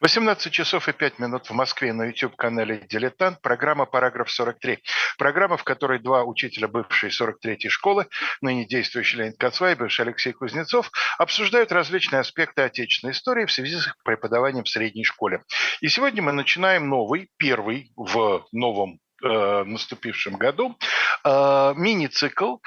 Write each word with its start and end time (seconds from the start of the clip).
18 0.00 0.52
часов 0.52 0.88
и 0.88 0.92
5 0.92 1.18
минут 1.18 1.46
в 1.50 1.52
Москве 1.54 1.92
на 1.92 2.04
YouTube-канале 2.04 2.86
«Дилетант». 2.88 3.40
Программа 3.42 3.84
«Параграф 3.84 4.28
43». 4.28 4.78
Программа, 5.18 5.56
в 5.56 5.64
которой 5.64 5.98
два 5.98 6.22
учителя 6.22 6.68
бывшей 6.68 7.10
43-й 7.10 7.68
школы, 7.68 8.06
ныне 8.40 8.64
действующий 8.64 9.16
Леонид 9.16 9.38
Кацва 9.38 9.72
и 9.72 9.74
бывший 9.74 10.02
Алексей 10.02 10.32
Кузнецов, 10.32 10.88
обсуждают 11.18 11.72
различные 11.72 12.20
аспекты 12.20 12.62
отечественной 12.62 13.12
истории 13.12 13.44
в 13.44 13.52
связи 13.52 13.74
с 13.74 13.88
их 13.88 13.96
преподаванием 14.04 14.62
в 14.62 14.68
средней 14.68 15.02
школе. 15.02 15.42
И 15.80 15.88
сегодня 15.88 16.22
мы 16.22 16.30
начинаем 16.30 16.88
новый, 16.88 17.30
первый 17.36 17.90
в 17.96 18.46
новом 18.52 19.00
э, 19.24 19.64
наступившем 19.64 20.36
году 20.36 20.78
э, 21.24 21.72
мини-цикл 21.76 22.58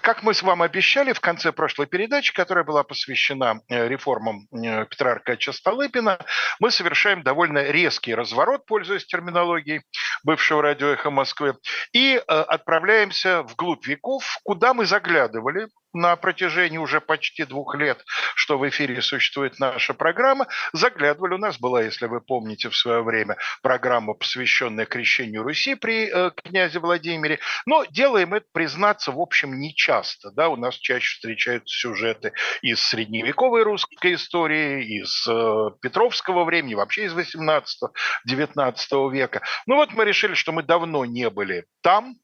как 0.00 0.22
мы 0.22 0.34
с 0.34 0.42
вами 0.42 0.64
обещали 0.64 1.12
в 1.12 1.20
конце 1.20 1.52
прошлой 1.52 1.86
передачи, 1.86 2.32
которая 2.32 2.64
была 2.64 2.82
посвящена 2.82 3.60
э, 3.68 3.88
реформам 3.88 4.46
э, 4.52 4.84
Петра 4.86 5.12
Аркадьевича 5.12 5.52
Столыпина, 5.52 6.18
мы 6.60 6.70
совершаем 6.70 7.22
довольно 7.22 7.62
резкий 7.62 8.14
разворот, 8.14 8.66
пользуясь 8.66 9.06
терминологией 9.06 9.82
бывшего 10.24 10.62
радио 10.62 10.88
«Эхо 10.88 11.10
Москвы», 11.10 11.56
и 11.92 12.16
э, 12.16 12.20
отправляемся 12.26 13.42
вглубь 13.42 13.86
веков, 13.86 14.38
куда 14.44 14.74
мы 14.74 14.86
заглядывали 14.86 15.68
на 15.92 16.16
протяжении 16.16 16.78
уже 16.78 17.00
почти 17.00 17.44
двух 17.44 17.74
лет, 17.74 18.04
что 18.34 18.58
в 18.58 18.68
эфире 18.68 19.00
существует 19.02 19.58
наша 19.58 19.94
программа. 19.94 20.46
Заглядывали, 20.72 21.34
у 21.34 21.38
нас 21.38 21.58
была, 21.58 21.82
если 21.82 22.06
вы 22.06 22.20
помните, 22.20 22.68
в 22.68 22.76
свое 22.76 23.02
время 23.02 23.36
программа, 23.62 24.14
посвященная 24.14 24.86
крещению 24.86 25.42
Руси 25.42 25.74
при 25.74 26.08
э, 26.08 26.30
князе 26.30 26.78
Владимире. 26.78 27.38
Но 27.66 27.84
делаем 27.84 28.34
это, 28.34 28.46
признаться, 28.52 29.12
в 29.12 29.20
общем, 29.20 29.58
не 29.58 29.74
часто. 29.74 30.30
Да? 30.32 30.48
У 30.48 30.56
нас 30.56 30.74
чаще 30.76 31.14
встречаются 31.14 31.74
сюжеты 31.74 32.32
из 32.62 32.80
средневековой 32.80 33.62
русской 33.62 34.14
истории, 34.14 35.00
из 35.00 35.26
э, 35.26 35.70
Петровского 35.80 36.44
времени, 36.44 36.74
вообще 36.74 37.06
из 37.06 37.14
18-19 37.14 39.12
века. 39.12 39.42
Ну 39.66 39.76
вот 39.76 39.92
мы 39.92 40.04
решили, 40.04 40.34
что 40.34 40.52
мы 40.52 40.62
давно 40.62 41.04
не 41.04 41.30
были 41.30 41.64
там. 41.82 42.16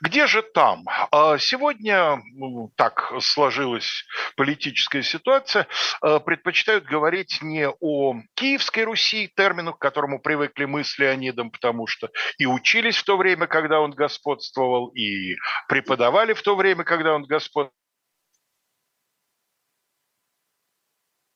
Где 0.00 0.26
же 0.26 0.42
там? 0.42 0.84
А 1.10 1.38
сегодня, 1.38 2.22
ну, 2.34 2.70
так 2.98 3.22
сложилась 3.22 4.04
политическая 4.36 5.02
ситуация, 5.02 5.66
э, 6.02 6.20
предпочитают 6.20 6.84
говорить 6.84 7.38
не 7.42 7.68
о 7.68 8.14
Киевской 8.34 8.84
Руси, 8.84 9.30
термину, 9.34 9.72
к 9.72 9.78
которому 9.78 10.20
привыкли 10.20 10.64
мы 10.64 10.84
с 10.84 10.98
Леонидом, 10.98 11.50
потому 11.50 11.86
что 11.86 12.10
и 12.38 12.46
учились 12.46 12.96
в 12.96 13.04
то 13.04 13.16
время, 13.16 13.46
когда 13.46 13.80
он 13.80 13.92
господствовал, 13.92 14.88
и 14.88 15.36
преподавали 15.68 16.32
в 16.32 16.42
то 16.42 16.56
время, 16.56 16.84
когда 16.84 17.14
он 17.14 17.24
господствовал, 17.24 17.72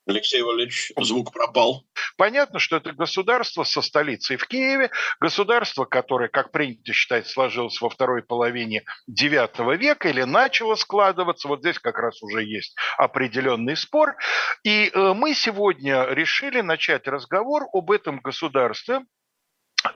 Алексей 0.06 0.42
Валерьевич, 0.42 0.92
звук 0.98 1.32
пропал. 1.32 1.84
Понятно, 2.16 2.58
что 2.58 2.76
это 2.76 2.92
государство 2.92 3.62
со 3.62 3.82
столицей 3.82 4.36
в 4.36 4.46
Киеве, 4.46 4.90
государство, 5.20 5.84
которое, 5.84 6.28
как 6.28 6.50
принято 6.50 6.92
считать, 6.92 7.28
сложилось 7.28 7.80
во 7.80 7.88
второй 7.88 8.22
половине 8.22 8.82
IX 9.08 9.76
века 9.76 10.08
или 10.08 10.22
начало 10.22 10.74
складываться. 10.74 11.46
Вот 11.46 11.60
здесь 11.60 11.78
как 11.78 11.98
раз 11.98 12.20
уже 12.22 12.42
есть 12.42 12.74
определенный 12.98 13.76
спор. 13.76 14.16
И 14.64 14.90
э, 14.92 15.12
мы 15.14 15.34
сегодня 15.34 16.06
решили 16.10 16.60
начать 16.60 17.06
разговор 17.06 17.68
об 17.72 17.90
этом 17.90 18.18
государстве, 18.18 19.02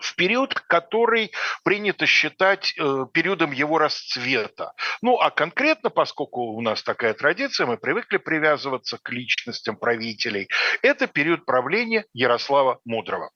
в 0.01 0.15
период, 0.17 0.55
который 0.55 1.33
принято 1.65 2.06
считать 2.06 2.75
э, 2.79 3.06
периодом 3.12 3.53
его 3.53 3.79
расцвета. 3.79 4.73
Ну, 5.03 5.19
а 5.19 5.31
конкретно, 5.31 5.91
поскольку 5.91 6.41
у 6.53 6.61
нас 6.61 6.83
такая 6.83 7.15
традиция, 7.15 7.67
мы 7.67 7.77
привыкли 7.77 8.19
привязываться 8.19 8.98
к 9.03 9.11
личностям 9.11 9.77
правителей, 9.77 10.48
это 10.83 11.06
период 11.06 11.45
правления 11.45 12.05
Ярослава 12.12 12.81
Мудрого. 12.84 13.31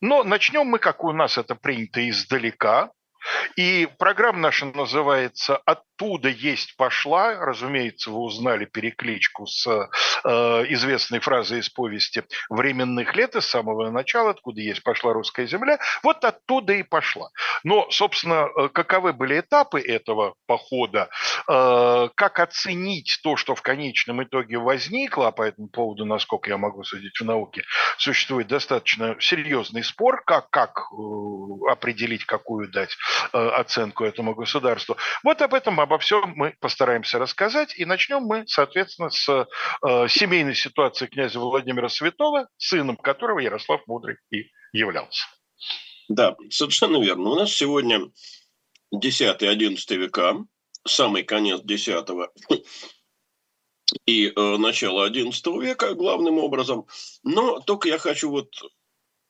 Но 0.00 0.22
начнем 0.22 0.66
мы, 0.66 0.78
как 0.78 1.02
у 1.02 1.12
нас 1.12 1.38
это 1.38 1.54
принято, 1.54 2.08
издалека. 2.08 2.90
И 3.56 3.88
программа 3.98 4.38
наша 4.38 4.66
называется 4.66 5.56
«Оттуда 5.56 6.28
есть 6.28 6.76
пошла». 6.76 7.34
Разумеется, 7.34 8.10
вы 8.10 8.18
узнали 8.18 8.64
перекличку 8.66 9.46
с 9.46 9.66
э, 9.66 9.88
известной 10.68 11.18
фразой 11.20 11.60
из 11.60 11.68
повести 11.68 12.22
«Временных 12.50 13.16
лет» 13.16 13.34
из 13.36 13.46
самого 13.46 13.90
начала, 13.90 14.30
«Откуда 14.30 14.60
есть 14.60 14.82
пошла 14.82 15.12
русская 15.12 15.46
земля». 15.46 15.78
Вот 16.02 16.24
оттуда 16.24 16.74
и 16.74 16.82
пошла. 16.82 17.30
Но, 17.64 17.90
собственно, 17.90 18.48
э, 18.56 18.68
каковы 18.68 19.12
были 19.12 19.40
этапы 19.40 19.80
этого 19.80 20.34
похода, 20.46 21.08
э, 21.48 22.08
как 22.14 22.40
оценить 22.40 23.20
то, 23.22 23.36
что 23.36 23.54
в 23.54 23.62
конечном 23.62 24.22
итоге 24.22 24.58
возникло, 24.58 25.28
а 25.28 25.32
по 25.32 25.42
этому 25.42 25.68
поводу, 25.68 26.04
насколько 26.04 26.50
я 26.50 26.58
могу 26.58 26.84
судить 26.84 27.18
в 27.18 27.24
науке, 27.24 27.64
существует 27.96 28.46
достаточно 28.46 29.16
серьезный 29.20 29.82
спор, 29.82 30.22
как, 30.24 30.48
как 30.50 30.78
э, 30.92 31.70
определить, 31.70 32.24
какую 32.24 32.70
дать 32.70 32.96
оценку 33.32 34.04
этому 34.04 34.34
государству. 34.34 34.96
Вот 35.22 35.42
об 35.42 35.54
этом, 35.54 35.80
обо 35.80 35.98
всем 35.98 36.32
мы 36.36 36.54
постараемся 36.60 37.18
рассказать. 37.18 37.74
И 37.78 37.84
начнем 37.84 38.22
мы, 38.22 38.44
соответственно, 38.46 39.10
с 39.10 39.28
э, 39.28 40.08
семейной 40.08 40.54
ситуации 40.54 41.06
князя 41.06 41.38
Владимира 41.38 41.88
Святого, 41.88 42.48
сыном 42.56 42.96
которого 42.96 43.38
Ярослав 43.38 43.82
Мудрый 43.86 44.16
и 44.30 44.50
являлся. 44.72 45.26
Да, 46.08 46.36
совершенно 46.50 47.02
верно. 47.02 47.30
У 47.30 47.34
нас 47.34 47.52
сегодня 47.52 48.00
10-11 48.94 49.96
века, 49.96 50.36
самый 50.86 51.22
конец 51.22 51.60
10 51.62 52.06
и 54.06 54.32
э, 54.34 54.56
начало 54.56 55.04
11 55.04 55.46
века 55.62 55.94
главным 55.94 56.38
образом. 56.38 56.86
Но 57.22 57.60
только 57.60 57.88
я 57.88 57.98
хочу 57.98 58.30
вот 58.30 58.48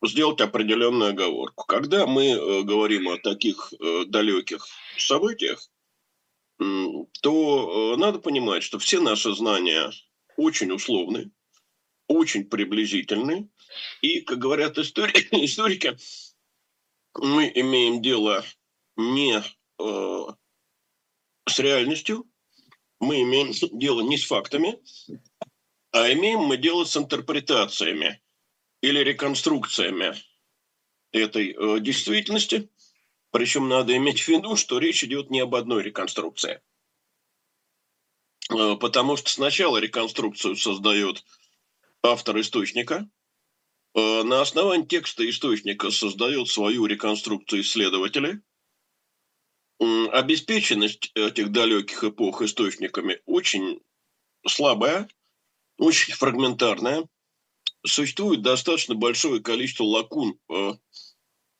сделать 0.04 0.40
определенную 0.40 1.10
оговорку. 1.10 1.64
Когда 1.66 2.06
мы 2.06 2.26
э, 2.26 2.62
говорим 2.62 3.08
о 3.08 3.18
таких 3.18 3.72
э, 3.72 4.04
далеких 4.06 4.66
событиях, 4.96 5.68
то 6.58 7.94
э, 7.94 7.96
надо 7.98 8.18
понимать, 8.18 8.62
что 8.62 8.78
все 8.78 9.00
наши 9.00 9.32
знания 9.34 9.90
очень 10.36 10.72
условны, 10.72 11.30
очень 12.08 12.44
приблизительны. 12.44 13.48
И, 14.02 14.20
как 14.20 14.38
говорят 14.38 14.78
историки, 14.78 15.28
историки 15.44 15.96
мы 17.16 17.50
имеем 17.54 18.02
дело 18.02 18.44
не 18.96 19.42
э, 19.78 20.26
с 21.48 21.58
реальностью, 21.58 22.28
мы 23.00 23.22
имеем 23.22 23.52
дело 23.78 24.00
не 24.00 24.18
с 24.18 24.24
фактами, 24.24 24.80
а 25.92 26.12
имеем 26.12 26.40
мы 26.40 26.56
дело 26.56 26.84
с 26.84 26.96
интерпретациями 26.96 28.20
или 28.80 29.00
реконструкциями 29.00 30.14
этой 31.12 31.52
э, 31.52 31.80
действительности. 31.80 32.68
Причем 33.30 33.68
надо 33.68 33.96
иметь 33.96 34.20
в 34.20 34.28
виду, 34.28 34.56
что 34.56 34.78
речь 34.78 35.04
идет 35.04 35.30
не 35.30 35.40
об 35.40 35.54
одной 35.54 35.82
реконструкции. 35.82 36.60
Э, 38.50 38.76
потому 38.76 39.16
что 39.16 39.30
сначала 39.30 39.78
реконструкцию 39.78 40.56
создает 40.56 41.24
автор 42.02 42.40
источника, 42.40 43.08
э, 43.94 44.22
на 44.22 44.40
основании 44.40 44.86
текста 44.86 45.28
источника 45.28 45.90
создает 45.90 46.48
свою 46.48 46.86
реконструкцию 46.86 47.62
исследователи. 47.62 48.42
Обеспеченность 49.80 51.12
этих 51.14 51.52
далеких 51.52 52.02
эпох 52.02 52.42
источниками 52.42 53.20
очень 53.26 53.80
слабая, 54.44 55.08
очень 55.78 56.14
фрагментарная– 56.14 57.06
существует 57.86 58.42
достаточно 58.42 58.94
большое 58.94 59.40
количество 59.40 59.84
лакун, 59.84 60.38
э, 60.48 60.72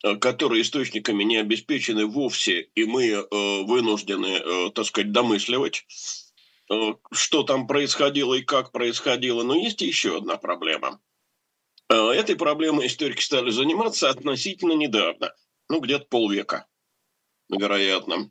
э, 0.05 0.17
которые 0.17 0.63
источниками 0.63 1.25
не 1.25 1.37
обеспечены 1.37 2.07
вовсе, 2.07 2.71
и 2.75 2.85
мы 2.85 3.07
э, 3.07 3.27
вынуждены, 3.65 4.71
так 4.73 4.87
сказать, 4.87 5.13
домысливать, 5.13 5.87
что 7.13 7.43
там 7.45 7.67
происходило 7.67 8.35
и 8.35 8.43
как 8.43 8.73
происходило. 8.73 9.43
Но 9.43 9.55
есть 9.55 9.81
еще 9.81 10.19
одна 10.19 10.37
проблема. 10.37 11.01
Этой 11.89 12.37
проблемой 12.37 12.89
историки 12.89 13.23
стали 13.23 13.51
заниматься 13.51 14.11
относительно 14.11 14.73
недавно, 14.73 15.35
ну, 15.71 15.81
где-то 15.81 16.05
полвека, 16.05 16.67
вероятно. 17.49 18.31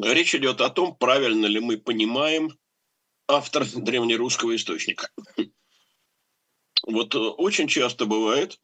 Речь 0.00 0.34
идет 0.34 0.62
о 0.62 0.70
том, 0.70 0.96
правильно 0.96 1.44
ли 1.44 1.60
мы 1.60 1.76
понимаем 1.76 2.58
автор 3.28 3.66
древнерусского 3.66 4.56
источника. 4.56 5.10
Вот 6.92 7.14
э, 7.14 7.18
очень 7.18 7.68
часто 7.68 8.06
бывает, 8.06 8.60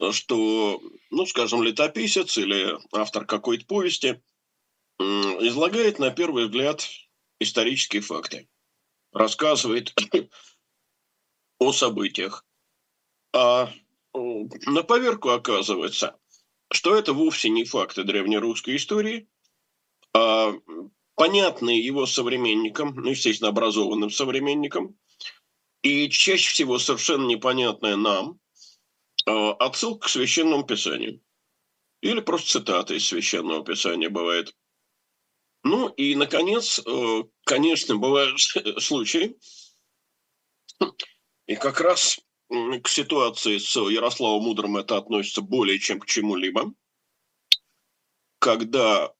э, 0.00 0.12
что, 0.12 0.80
ну, 1.10 1.26
скажем, 1.26 1.62
летописец 1.62 2.38
или 2.38 2.76
автор 2.92 3.24
какой-то 3.24 3.66
повести 3.66 4.22
излагает 4.98 5.98
на 5.98 6.10
первый 6.10 6.44
взгляд 6.44 6.88
исторические 7.40 8.02
факты, 8.02 8.48
рассказывает 9.12 9.92
о 11.58 11.72
событиях. 11.72 12.46
А 13.32 13.72
на 14.14 14.82
поверку 14.82 15.30
оказывается, 15.30 16.18
что 16.70 16.94
это 16.94 17.12
вовсе 17.12 17.48
не 17.48 17.64
факты 17.64 18.04
древнерусской 18.04 18.76
истории, 18.76 19.28
а 20.14 20.52
понятные 21.14 21.84
его 21.84 22.06
современникам, 22.06 22.94
ну, 22.94 23.10
естественно, 23.10 23.50
образованным 23.50 24.10
современникам, 24.10 24.96
и 25.82 26.08
чаще 26.08 26.50
всего 26.50 26.78
совершенно 26.78 27.26
непонятное 27.26 27.96
нам, 27.96 28.40
отсылка 29.26 30.06
к 30.06 30.10
священному 30.10 30.64
писанию. 30.64 31.20
Или 32.00 32.20
просто 32.20 32.60
цитата 32.60 32.94
из 32.94 33.06
священного 33.06 33.64
писания 33.64 34.10
бывает. 34.10 34.54
Ну 35.62 35.88
и, 35.88 36.16
наконец, 36.16 36.80
конечно, 37.44 37.96
бывают 37.96 38.40
случаи, 38.78 39.36
и 41.46 41.54
как 41.54 41.80
раз 41.80 42.18
к 42.48 42.88
ситуации 42.88 43.58
с 43.58 43.76
Ярославом 43.76 44.42
Мудрым 44.42 44.76
это 44.76 44.96
относится 44.96 45.42
более 45.42 45.78
чем 45.78 46.00
к 46.00 46.06
чему-либо, 46.06 46.72
когда 48.38 49.12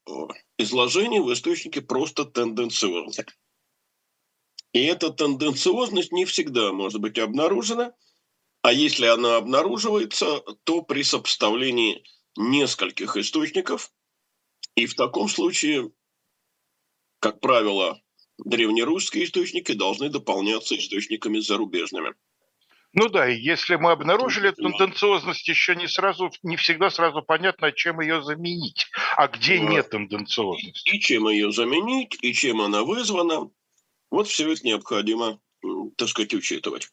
изложение 0.59 1.23
в 1.23 1.33
источнике 1.33 1.81
просто 1.81 2.25
тенденциозно. 2.25 3.25
И 4.73 4.85
эта 4.85 5.11
тенденциозность 5.11 6.13
не 6.13 6.25
всегда 6.25 6.73
может 6.73 7.01
быть 7.01 7.19
обнаружена, 7.19 7.95
а 8.63 8.73
если 8.73 9.07
она 9.07 9.37
обнаруживается, 9.37 10.41
то 10.65 10.83
при 10.83 11.03
сопоставлении 11.03 12.05
нескольких 12.37 13.17
источников, 13.17 13.91
и 14.75 14.87
в 14.87 14.95
таком 14.95 15.29
случае, 15.29 15.91
как 17.19 17.41
правило, 17.41 18.01
древнерусские 18.39 19.25
источники 19.25 19.73
должны 19.73 20.09
дополняться 20.09 20.77
источниками 20.77 21.39
зарубежными. 21.41 22.15
Ну 22.95 23.09
да, 23.09 23.29
и 23.29 23.39
если 23.39 23.77
мы 23.77 23.93
обнаружили 23.93 24.51
эту 24.51 24.63
тенденциозность, 24.63 25.49
еще 25.49 25.75
не 25.75 25.89
сразу, 25.89 26.31
не 26.43 26.57
всегда 26.57 26.91
сразу 26.91 27.23
понятно, 27.23 27.73
чем 27.73 28.01
ее 28.01 28.23
заменить, 28.23 28.87
а 29.17 29.29
где 29.29 29.59
вот. 29.59 29.71
нет 29.71 29.91
тенденциозности. 29.91 30.91
И 30.91 31.01
чем 31.01 31.29
ее 31.29 31.53
заменить, 31.53 32.19
и 32.21 32.35
чем 32.35 32.61
она 32.61 32.83
вызвана. 32.85 33.51
Вот 34.13 34.29
все 34.29 34.53
это 34.53 34.65
необходимо, 34.65 35.41
так 35.97 36.09
сказать, 36.09 36.35
учитывать. 36.35 36.91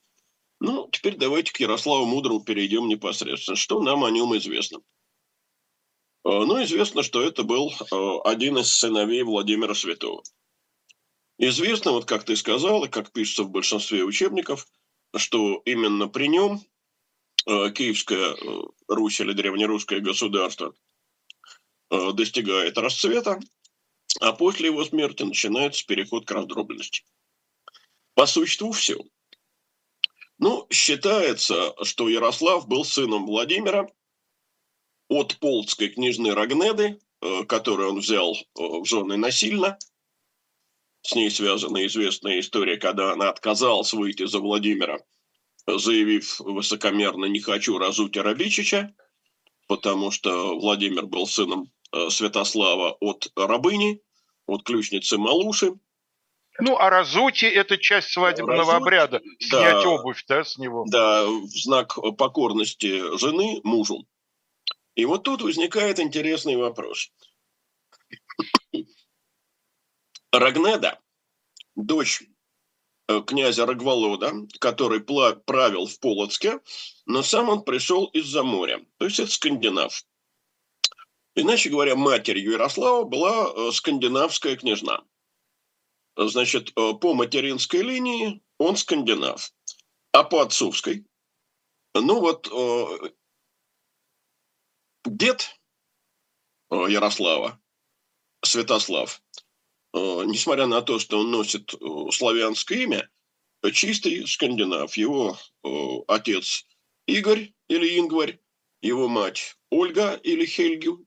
Ну, 0.59 0.89
теперь 0.91 1.15
давайте 1.15 1.53
к 1.53 1.59
Ярославу 1.59 2.05
Мудрому 2.05 2.43
перейдем 2.43 2.87
непосредственно. 2.87 3.55
Что 3.55 3.79
нам 3.81 4.03
о 4.03 4.09
нем 4.09 4.35
известно? 4.37 4.79
А, 6.23 6.45
ну, 6.45 6.63
известно, 6.63 7.03
что 7.03 7.21
это 7.21 7.43
был 7.43 7.71
а, 7.91 8.21
один 8.23 8.57
из 8.57 8.73
сыновей 8.73 9.21
Владимира 9.21 9.75
Святого. 9.75 10.23
Известно, 11.37 11.91
вот 11.91 12.05
как 12.05 12.23
ты 12.23 12.35
сказал, 12.35 12.85
и 12.85 12.89
как 12.89 13.11
пишется 13.11 13.43
в 13.43 13.51
большинстве 13.51 14.03
учебников– 14.03 14.65
что 15.15 15.61
именно 15.65 16.07
при 16.07 16.27
нем 16.27 16.61
э, 17.47 17.71
Киевская 17.71 18.33
э, 18.33 18.61
Русь 18.87 19.19
или 19.21 19.33
древнерусское 19.33 19.99
государство 19.99 20.73
э, 21.89 22.11
достигает 22.13 22.77
расцвета, 22.77 23.39
а 24.19 24.33
после 24.33 24.67
его 24.67 24.83
смерти 24.85 25.23
начинается 25.23 25.85
переход 25.85 26.25
к 26.25 26.31
раздробленности. 26.31 27.03
По 28.15 28.25
существу 28.25 28.71
все. 28.71 28.97
Ну, 30.37 30.67
считается, 30.69 31.73
что 31.83 32.09
Ярослав 32.09 32.67
был 32.67 32.85
сыном 32.85 33.25
Владимира 33.25 33.89
от 35.09 35.37
полцкой 35.39 35.89
княжны 35.89 36.33
Рагнеды, 36.33 36.99
которую 37.47 37.91
он 37.91 37.99
взял 37.99 38.35
в 38.55 38.85
жены 38.85 39.17
насильно– 39.17 39.77
с 41.01 41.15
ней 41.15 41.31
связана 41.31 41.85
известная 41.87 42.39
история, 42.39 42.77
когда 42.77 43.13
она 43.13 43.29
отказалась 43.29 43.93
выйти 43.93 44.25
за 44.25 44.39
Владимира, 44.39 44.99
заявив 45.65 46.39
высокомерно 46.39 47.25
«не 47.25 47.39
хочу 47.39 47.77
разуть 47.77 48.17
Арабичича», 48.17 48.93
потому 49.67 50.11
что 50.11 50.59
Владимир 50.59 51.05
был 51.05 51.25
сыном 51.25 51.63
э, 51.63 51.78
Святослава 52.09 52.97
от 52.99 53.31
рабыни, 53.35 54.01
от 54.45 54.63
ключницы 54.63 55.17
Малуши. 55.17 55.73
Ну, 56.59 56.77
а 56.77 56.89
разути– 56.89 57.45
это 57.47 57.77
часть 57.77 58.09
свадебного 58.09 58.57
разуть, 58.57 58.81
обряда, 58.81 59.21
снять 59.39 59.83
да, 59.83 59.89
обувь 59.89 60.25
да, 60.27 60.43
с 60.43 60.57
него. 60.57 60.85
Да, 60.89 61.25
в 61.25 61.47
знак 61.47 61.97
покорности 62.17 63.17
жены 63.17 63.61
мужу. 63.63 64.05
И 64.95 65.05
вот 65.05 65.23
тут 65.23 65.41
возникает 65.41 65.99
интересный 65.99 66.57
вопрос. 66.57 67.11
Рагнеда, 70.33 70.99
дочь 71.75 72.23
э, 73.07 73.21
князя 73.21 73.65
Рогволода, 73.65 74.33
который 74.59 74.99
правил 74.99 75.87
в 75.87 75.99
Полоцке, 75.99 76.59
но 77.05 77.23
сам 77.23 77.49
он 77.49 77.63
пришел 77.63 78.07
из-за 78.07 78.43
моря, 78.43 78.85
то 78.97 79.05
есть 79.05 79.19
это 79.19 79.31
скандинав. 79.31 80.03
Иначе 81.35 81.69
говоря, 81.69 81.95
матерью 81.95 82.51
Ярослава 82.51 83.03
была 83.03 83.47
э, 83.47 83.71
скандинавская 83.71 84.55
княжна. 84.55 85.03
Значит, 86.17 86.71
э, 86.75 86.93
по 86.93 87.13
материнской 87.13 87.81
линии 87.81 88.41
он 88.57 88.75
скандинав, 88.75 89.53
а 90.11 90.23
по 90.23 90.41
отцовской, 90.41 91.05
ну 91.93 92.19
вот 92.19 92.49
дед 95.05 95.59
Ярослава, 96.69 97.59
Святослав, 98.43 99.21
Э, 99.93 100.23
несмотря 100.25 100.67
на 100.67 100.81
то, 100.81 100.99
что 100.99 101.19
он 101.19 101.31
носит 101.31 101.73
э, 101.73 102.11
славянское 102.11 102.79
имя, 102.79 103.09
чистый 103.73 104.27
скандинав. 104.27 104.95
Его 104.95 105.37
э, 105.63 105.69
отец 106.07 106.65
Игорь 107.07 107.53
или 107.67 107.99
Ингварь, 107.99 108.39
его 108.81 109.07
мать 109.07 109.57
Ольга 109.71 110.13
или 110.15 110.45
Хельгю. 110.45 111.05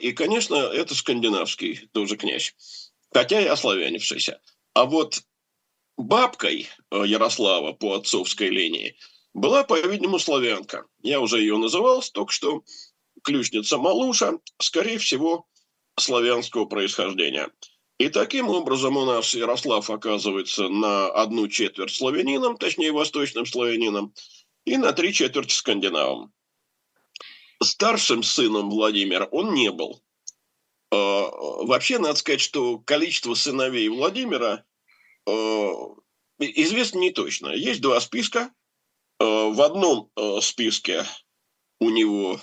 И, 0.00 0.12
конечно, 0.12 0.56
это 0.56 0.94
скандинавский 0.94 1.88
тоже 1.92 2.16
князь, 2.16 2.54
хотя 3.12 3.40
и 3.40 3.46
ославянившийся. 3.46 4.40
А 4.74 4.84
вот 4.84 5.22
бабкой 5.96 6.68
Ярослава 6.90 7.72
по 7.72 7.94
отцовской 7.94 8.50
линии 8.50 8.96
была, 9.32 9.64
по-видимому, 9.64 10.18
славянка. 10.18 10.86
Я 11.02 11.20
уже 11.20 11.40
ее 11.40 11.56
называл 11.56 12.02
только 12.12 12.32
что. 12.32 12.62
Ключница 13.22 13.78
Малуша, 13.78 14.34
скорее 14.58 14.98
всего, 14.98 15.46
славянского 15.98 16.66
происхождения. 16.66 17.50
И 17.98 18.08
таким 18.08 18.48
образом 18.50 18.96
у 18.96 19.04
нас 19.04 19.34
Ярослав 19.34 19.88
оказывается 19.88 20.68
на 20.68 21.08
одну 21.08 21.48
четверть 21.48 21.94
славянином, 21.94 22.58
точнее 22.58 22.92
восточным 22.92 23.46
славянином, 23.46 24.12
и 24.64 24.76
на 24.76 24.92
три 24.92 25.12
четверти 25.12 25.54
скандинавом. 25.54 26.32
Старшим 27.64 28.22
сыном 28.22 28.70
Владимира 28.70 29.24
он 29.26 29.54
не 29.54 29.70
был. 29.70 30.02
А, 30.94 31.30
вообще, 31.64 31.98
надо 31.98 32.14
сказать, 32.14 32.40
что 32.40 32.78
количество 32.78 33.34
сыновей 33.34 33.88
Владимира 33.88 34.64
а, 35.26 35.72
известно 36.38 36.98
не 36.98 37.10
точно. 37.10 37.48
Есть 37.48 37.80
два 37.80 38.00
списка. 38.00 38.52
А, 39.18 39.48
в 39.48 39.60
одном 39.60 40.10
списке 40.40 41.04
у 41.80 41.90
него 41.90 42.40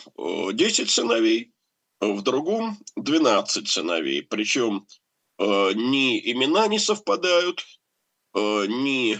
10 0.51 0.89
сыновей, 0.89 1.51
в 1.99 2.21
другом 2.21 2.77
12 2.97 3.67
сыновей. 3.67 4.23
Причем 4.23 4.85
ни 5.39 6.19
имена 6.31 6.67
не 6.67 6.77
совпадают, 6.77 7.65
ни 8.35 9.19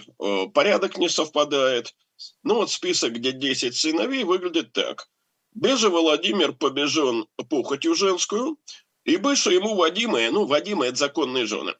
порядок 0.50 0.98
не 0.98 1.10
совпадает. 1.10 1.96
Ну 2.44 2.56
вот 2.56 2.70
список, 2.70 3.14
где 3.14 3.32
10 3.32 3.76
сыновей, 3.76 4.24
выглядит 4.24 4.74
так. 4.74 5.11
Беже 5.54 5.90
Владимир 5.90 6.54
побежен 6.54 7.28
похотью 7.50 7.96
женскую, 7.96 8.58
и 9.04 9.18
бывшие 9.18 9.56
ему 9.56 9.76
Вадимые, 9.76 10.32
ну, 10.32 10.46
Вадимы– 10.46 10.86
это 10.88 10.98
законные 10.98 11.46
жены, 11.46 11.76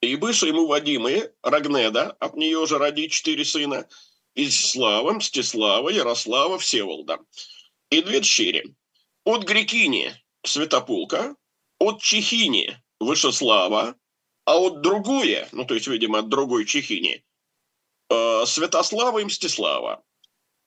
и 0.00 0.14
бывшие 0.16 0.50
ему 0.50 0.66
Вадимые, 0.66 1.32
Рагнеда, 1.42 2.12
от 2.20 2.34
нее 2.36 2.66
же 2.66 2.78
роди 2.78 3.08
четыре 3.08 3.44
сына, 3.44 3.88
Изяслава, 4.34 5.12
Мстислава, 5.14 5.88
Ярослава, 5.88 6.58
Всеволода. 6.58 7.18
И 7.90 8.02
две 8.02 8.20
дщери– 8.20 8.74
от 9.24 9.44
Грекини 9.44 10.14
Святопулка, 10.44 11.34
от 11.80 12.00
Чехини 12.00 12.76
Вышеслава, 13.00 13.96
а 14.44 14.58
от 14.58 14.82
другое, 14.82 15.48
ну 15.52 15.64
то 15.64 15.74
есть, 15.74 15.88
видимо, 15.88 16.20
от 16.20 16.28
другой 16.28 16.64
Чехини, 16.64 17.24
э, 18.10 18.46
Святослава 18.46 19.18
и 19.18 19.24
Мстислава, 19.24 20.02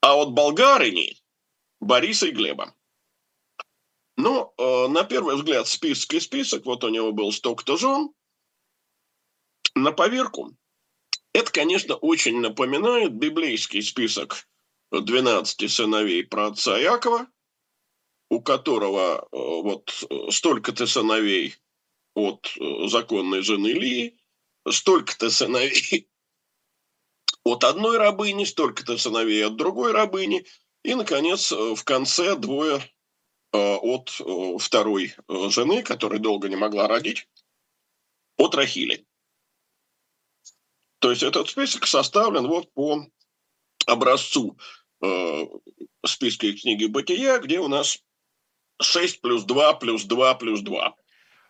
а 0.02 0.16
от 0.16 0.32
болгарыни 0.32 1.21
Бориса 1.82 2.28
и 2.28 2.32
Глеба. 2.32 2.74
Ну, 4.16 4.54
э, 4.58 4.88
на 4.88 5.04
первый 5.04 5.36
взгляд, 5.36 5.68
список 5.68 6.14
и 6.14 6.20
список, 6.20 6.66
вот 6.66 6.84
у 6.84 6.90
него 6.90 7.12
был 7.12 7.32
столько-то 7.34 7.76
жен. 7.76 8.10
На 9.76 9.92
поверку, 9.92 10.56
это, 11.34 11.52
конечно, 11.52 11.96
очень 11.96 12.40
напоминает 12.40 13.14
библейский 13.14 13.82
список 13.82 14.48
12 14.92 15.70
сыновей 15.70 16.24
про 16.24 16.48
отца 16.48 16.78
Якова– 16.78 17.28
у 18.32 18.40
которого 18.40 19.18
э, 19.20 19.28
вот 19.32 19.92
столько-то 20.30 20.88
сыновей 20.88 21.56
от 22.16 22.48
э, 22.58 22.88
законной 22.88 23.42
жены 23.42 23.74
Лии, 23.74 24.18
столько-то 24.70 25.30
сыновей 25.30 26.10
от 27.44 27.66
одной 27.66 27.98
рабыни, 27.98 28.46
столько-то 28.46 28.98
сыновей 28.98 29.46
от 29.46 29.58
другой 29.58 29.92
рабыни, 29.92 30.46
и, 30.84 30.96
наконец, 30.96 31.52
э, 31.52 31.76
в 31.76 31.84
конце 31.84 32.36
двое 32.36 32.82
от 33.54 34.10
второй 34.62 35.14
жены, 35.28 35.84
которая 35.84 36.20
долго 36.20 36.48
не 36.48 36.56
могла 36.56 36.88
родить, 36.88 37.28
от 38.38 38.56
Рахили. 38.56 39.06
То 41.00 41.10
есть 41.10 41.24
этот 41.24 41.50
список 41.50 41.88
составлен 41.88 42.48
вот 42.48 42.72
по 42.74 43.06
образцу 43.88 44.58
э, 45.04 45.46
списке 46.06 46.54
книги 46.54 46.86
«Бытия», 46.86 47.40
где 47.40 47.60
у 47.60 47.68
нас 47.68 47.98
6 48.82 49.22
плюс 49.22 49.44
2 49.44 49.74
плюс 49.76 50.04
2 50.06 50.36
плюс 50.36 50.62
2. 50.62 50.96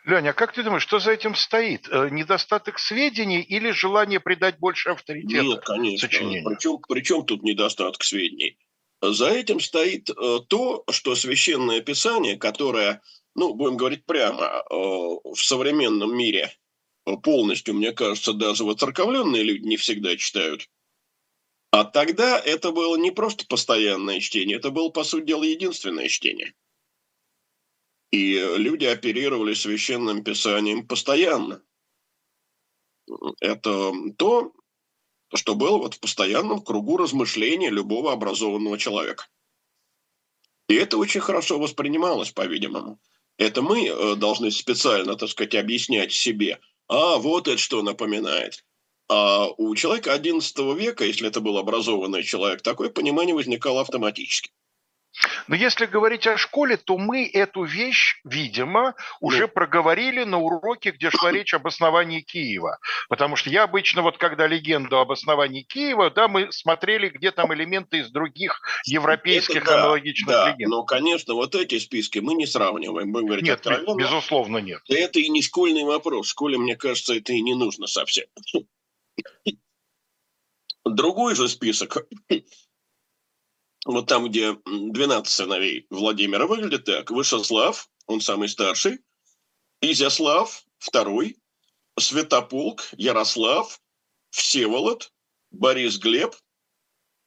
Леня, 0.06 0.30
а 0.30 0.34
как 0.34 0.54
ты 0.54 0.64
думаешь, 0.64 0.84
что 0.84 1.00
за 1.00 1.12
этим 1.12 1.36
стоит? 1.36 1.88
Э, 1.90 2.10
недостаток 2.10 2.80
сведений 2.80 3.42
или 3.42 3.72
желание 3.72 4.20
придать 4.20 4.58
больше 4.58 4.90
авторитета 4.90 5.44
Нет, 5.44 5.64
конечно. 5.66 6.08
Сочинению? 6.08 6.46
Причем, 6.46 6.80
причем 6.88 7.26
тут 7.26 7.44
недостаток 7.44 8.04
сведений? 8.04 8.58
За 9.02 9.30
этим 9.30 9.60
стоит 9.60 10.10
э, 10.10 10.40
то, 10.48 10.84
что 10.92 11.16
священное 11.16 11.82
писание, 11.82 12.38
которое, 12.38 13.02
ну, 13.36 13.56
будем 13.56 13.76
говорить 13.76 14.06
прямо, 14.06 14.44
э, 14.44 14.76
в 14.76 15.38
современном 15.38 16.16
мире 16.16 16.56
полностью, 17.24 17.74
мне 17.74 17.94
кажется, 17.94 18.34
даже 18.34 18.64
воцерковленные 18.64 19.42
люди 19.42 19.66
не 19.66 19.78
всегда 19.78 20.16
читают. 20.18 20.70
А 21.72 21.84
тогда 21.84 22.38
это 22.38 22.72
было 22.72 22.96
не 22.96 23.10
просто 23.12 23.48
постоянное 23.48 24.20
чтение, 24.20 24.58
это 24.58 24.70
было, 24.70 24.90
по 24.90 25.04
сути 25.04 25.26
дела, 25.26 25.44
единственное 25.44 26.08
чтение. 26.08 26.54
И 28.12 28.34
люди 28.58 28.86
оперировали 28.86 29.54
священным 29.54 30.24
писанием 30.24 30.86
постоянно. 30.86 31.64
Это 33.40 33.94
то, 34.18 34.54
что 35.34 35.56
было 35.56 35.78
вот 35.78 35.96
в 35.96 36.00
постоянном 36.00 36.62
кругу 36.62 36.98
размышления 36.98 37.70
любого 37.70 38.12
образованного 38.12 38.78
человека. 38.78 39.28
И 40.68 40.76
это 40.76 40.98
очень 40.98 41.22
хорошо 41.22 41.60
воспринималось, 41.60 42.32
по-видимому. 42.32 43.00
Это 43.38 43.62
мы 43.62 43.88
э, 43.88 44.16
должны 44.16 44.52
специально, 44.52 45.16
так 45.16 45.30
сказать, 45.30 45.56
объяснять 45.56 46.12
себе, 46.12 46.60
а 46.88 47.18
вот 47.18 47.48
это 47.48 47.58
что 47.58 47.82
напоминает. 47.82 48.64
А 49.10 49.48
у 49.58 49.76
человека 49.76 50.16
XI 50.16 50.78
века, 50.78 51.04
если 51.04 51.28
это 51.28 51.42
был 51.42 51.58
образованный 51.58 52.24
человек, 52.24 52.62
такое 52.62 52.90
понимание 52.90 53.36
возникало 53.36 53.82
автоматически. 53.82 54.52
Но 55.48 55.56
если 55.56 55.86
говорить 55.86 56.28
о 56.28 56.38
школе, 56.38 56.78
то 56.78 56.98
мы 56.98 57.26
эту 57.26 57.64
вещь, 57.64 58.22
видимо, 58.24 58.96
уже 59.20 59.42
ну. 59.42 59.48
проговорили 59.50 60.24
на 60.24 60.40
уроке, 60.40 60.92
где 60.92 61.10
шла 61.10 61.32
речь 61.32 61.54
об 61.54 61.68
основании 61.68 62.22
Киева. 62.22 62.80
Потому 63.10 63.36
что 63.36 63.50
я 63.50 63.64
обычно, 63.64 64.02
вот 64.02 64.18
когда 64.18 64.48
легенду 64.48 64.98
об 64.98 65.12
основании 65.12 65.64
Киева, 65.64 66.10
да, 66.10 66.28
мы 66.28 66.52
смотрели, 66.52 67.10
где 67.10 67.32
там 67.32 67.54
элементы 67.54 68.00
из 68.00 68.10
других 68.10 68.62
европейских 68.86 69.58
это, 69.58 69.66
да, 69.66 69.84
аналогичных 69.84 70.28
да, 70.28 70.50
легенд. 70.50 70.72
Но, 70.72 70.84
конечно, 70.84 71.34
вот 71.34 71.56
эти 71.56 71.80
списки 71.80 72.20
мы 72.20 72.34
не 72.34 72.46
сравниваем. 72.46 73.12
Будем 73.12 73.28
говорить 73.28 73.46
нет, 73.46 73.58
откровенно. 73.58 73.98
безусловно, 73.98 74.58
нет. 74.60 74.82
Это 74.88 75.20
и 75.20 75.30
не 75.30 75.42
школьный 75.42 75.84
вопрос. 75.84 76.28
В 76.28 76.30
школе, 76.30 76.58
мне 76.58 76.76
кажется, 76.76 77.14
это 77.16 77.34
и 77.34 77.42
не 77.42 77.56
нужно 77.56 77.88
совсем. 77.88 78.26
Другой 80.86 81.36
же 81.36 81.48
список 81.48 82.08
вот 83.86 84.08
там, 84.08 84.30
где 84.30 84.58
12 84.66 85.32
сыновей 85.32 85.88
Владимира 85.90 86.46
выглядит 86.48 86.86
так. 86.86 87.10
Вышеслав, 87.12 87.90
он 88.06 88.22
самый 88.22 88.50
старший, 88.50 89.00
Изяслав, 89.82 90.64
второй, 90.78 91.38
Святополк, 92.00 92.88
Ярослав, 92.98 93.80
Всеволод, 94.30 95.12
Борис 95.50 95.98
Глеб, 95.98 96.36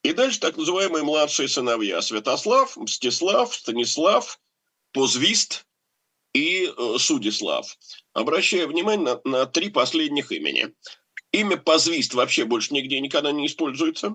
и 0.05 0.13
дальше 0.13 0.39
так 0.39 0.57
называемые 0.57 1.03
младшие 1.03 1.49
сыновья. 1.49 2.01
Святослав, 2.03 2.77
Мстислав, 2.77 3.55
Станислав, 3.55 4.39
Позвист 4.93 5.67
и 6.35 6.67
э, 6.67 6.97
Судислав. 6.99 7.77
Обращаю 8.13 8.69
внимание 8.69 9.21
на, 9.25 9.31
на 9.31 9.47
три 9.47 9.71
последних 9.71 10.31
имени. 10.31 10.75
Имя 11.33 11.57
Позвист 11.57 12.15
вообще 12.15 12.45
больше 12.45 12.75
нигде 12.75 13.01
никогда 13.01 13.33
не 13.33 13.47
используется. 13.47 14.15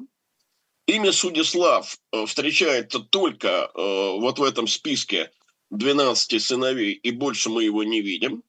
Имя 0.89 1.11
Судислав 1.11 1.99
э, 2.11 2.25
встречается 2.25 2.99
только 2.99 3.47
э, 3.47 3.69
вот 3.75 4.39
в 4.39 4.43
этом 4.43 4.65
списке 4.65 5.31
12 5.69 6.41
сыновей, 6.41 6.93
и 6.93 7.11
больше 7.11 7.51
мы 7.51 7.63
его 7.63 7.83
не 7.83 8.01
видим. 8.01 8.41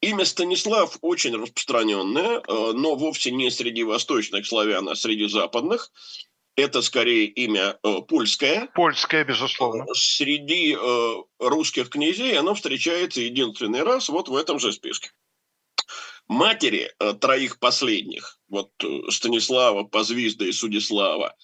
Имя 0.00 0.24
Станислав 0.24 0.96
очень 1.00 1.34
распространенное, 1.34 2.38
э, 2.38 2.72
но 2.74 2.94
вовсе 2.94 3.32
не 3.32 3.50
среди 3.50 3.82
восточных 3.82 4.46
славян, 4.46 4.88
а 4.88 4.94
среди 4.94 5.26
западных. 5.26 5.90
Это 6.54 6.82
скорее 6.82 7.26
имя 7.26 7.80
польское. 8.06 8.68
Польское, 8.76 9.24
безусловно. 9.24 9.86
Среди 9.94 10.76
русских 11.40 11.88
князей 11.88 12.38
оно 12.38 12.54
встречается 12.54 13.22
единственный 13.22 13.82
раз 13.82 14.10
вот 14.10 14.28
в 14.28 14.36
этом 14.36 14.60
же 14.60 14.70
списке. 14.72 15.12
Матери 16.28 16.92
троих 17.20 17.58
последних, 17.58 18.38
вот 18.48 18.70
Станислава, 19.08 19.84
Позвизда 19.84 20.44
и 20.44 20.52
Судислава, 20.52 21.34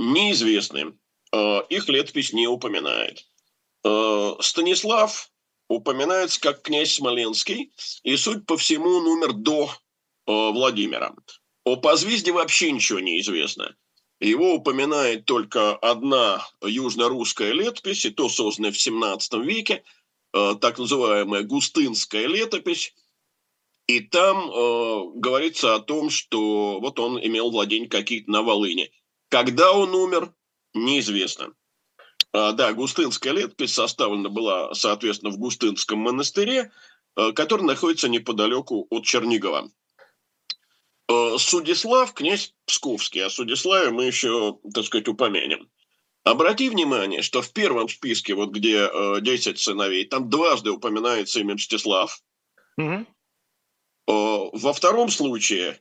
неизвестны. 0.00 0.94
Э, 1.32 1.62
их 1.68 1.88
летопись 1.88 2.32
не 2.32 2.46
упоминает. 2.48 3.24
Э, 3.84 4.34
Станислав 4.40 5.30
упоминается 5.68 6.40
как 6.40 6.62
князь 6.62 6.94
Смоленский, 6.94 7.72
и, 8.02 8.16
суть 8.16 8.46
по 8.46 8.56
всему, 8.56 8.88
он 8.88 9.06
умер 9.06 9.32
до 9.34 9.66
э, 9.66 9.70
Владимира. 10.26 11.14
О 11.64 11.76
Позвизде 11.76 12.32
вообще 12.32 12.72
ничего 12.72 13.00
не 13.00 13.20
известно. 13.20 13.76
Его 14.20 14.54
упоминает 14.54 15.24
только 15.24 15.76
одна 15.76 16.46
южно-русская 16.62 17.52
летопись, 17.52 18.04
и 18.04 18.10
то 18.10 18.28
созданная 18.28 18.72
в 18.72 18.78
17 18.78 19.32
веке, 19.34 19.82
так 20.30 20.78
называемая 20.78 21.42
Густынская 21.42 22.26
летопись. 22.26 22.94
И 23.86 24.00
там 24.00 24.50
э, 24.50 25.02
говорится 25.16 25.74
о 25.74 25.80
том, 25.80 26.10
что 26.10 26.78
вот 26.80 27.00
он 27.00 27.18
имел 27.18 27.50
владение 27.50 27.88
какие-то 27.88 28.30
на 28.30 28.42
Волыне. 28.42 28.90
Когда 29.30 29.72
он 29.72 29.94
умер, 29.94 30.34
неизвестно. 30.74 31.54
А, 32.32 32.52
да, 32.52 32.72
Густынская 32.72 33.32
летопись 33.32 33.72
составлена 33.72 34.28
была, 34.28 34.74
соответственно, 34.74 35.30
в 35.30 35.38
Густынском 35.38 36.00
монастыре, 36.00 36.72
а, 37.14 37.32
который 37.32 37.62
находится 37.62 38.08
неподалеку 38.08 38.88
от 38.90 39.04
Чернигова. 39.04 39.70
А, 41.08 41.38
Судислав– 41.38 42.12
князь 42.14 42.54
Псковский, 42.66 43.24
о 43.24 43.30
Судиславе 43.30 43.90
мы 43.90 44.04
еще, 44.04 44.58
так 44.74 44.84
сказать, 44.84 45.06
упомянем. 45.06 45.70
Обрати 46.24 46.68
внимание, 46.68 47.22
что 47.22 47.40
в 47.40 47.52
первом 47.52 47.88
списке, 47.88 48.34
вот 48.34 48.50
где 48.50 48.90
э, 48.92 49.20
10 49.22 49.58
сыновей, 49.58 50.04
там 50.04 50.28
дважды 50.28 50.70
упоминается 50.70 51.40
имя 51.40 51.54
Мстислав. 51.54 52.20
Угу. 52.76 53.06
Во 54.06 54.72
втором 54.72 55.08
случае 55.08 55.80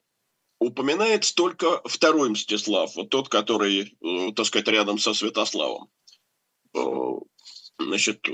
упоминается 0.59 1.33
только 1.33 1.81
второй 1.85 2.29
Мстислав, 2.29 2.95
вот 2.95 3.09
тот, 3.09 3.29
который, 3.29 3.97
э, 4.01 4.31
так 4.33 4.45
сказать, 4.45 4.67
рядом 4.67 4.99
со 4.99 5.13
Святославом. 5.13 5.89
Э, 6.75 6.79
значит, 7.79 8.27
э, 8.27 8.33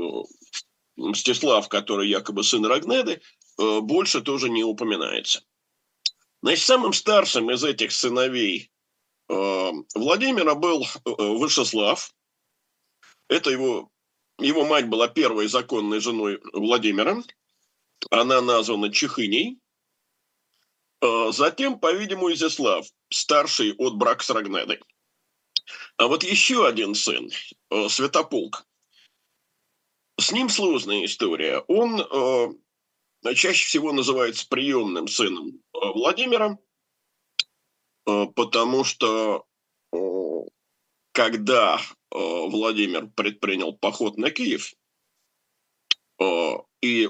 Мстислав, 0.98 1.70
который 1.70 2.10
якобы 2.10 2.44
сын 2.44 2.66
Рагнеды, 2.66 3.22
больше 3.58 4.22
тоже 4.22 4.50
не 4.50 4.64
упоминается. 4.64 5.44
Значит, 6.42 6.66
самым 6.66 6.94
старшим 6.94 7.52
из 7.52 7.64
этих 7.64 7.92
сыновей 7.92 8.70
Владимира 9.28 10.56
был 10.56 10.86
Вышеслав. 11.06 12.14
Это 13.28 13.50
его, 13.50 13.90
его 14.40 14.66
мать 14.66 14.88
была 14.88 15.08
первой 15.08 15.48
законной 15.48 16.00
женой 16.00 16.40
Владимира. 16.54 17.22
Она 18.10 18.42
названа 18.42 18.92
Чехыней. 18.92 19.60
Э, 21.02 21.32
затем, 21.32 21.80
по-видимому, 21.80 22.32
Изяслав, 22.32 22.88
старший 23.10 23.74
от 23.78 23.96
брака 23.96 24.24
с 24.24 24.30
Рагнедой. 24.30 24.80
А 25.98 26.08
вот 26.08 26.24
еще 26.24 26.68
один 26.68 26.96
сын, 26.96 27.30
э, 27.70 27.90
Святополк. 27.90 28.66
С 30.20 30.32
ним 30.32 30.50
сложная 30.50 31.06
история. 31.06 31.60
Он 31.68 32.00
э, 32.00 33.34
чаще 33.36 33.66
всего 33.66 33.92
называется 33.92 34.48
приемным 34.48 35.08
сыном 35.08 35.62
Владимира, 35.74 36.58
потому 38.06 38.84
что 38.84 39.46
когда 41.12 41.82
Владимир 42.12 43.08
предпринял 43.08 43.74
поход 43.74 44.18
на 44.18 44.30
Киев 44.30 44.74
и 46.82 47.10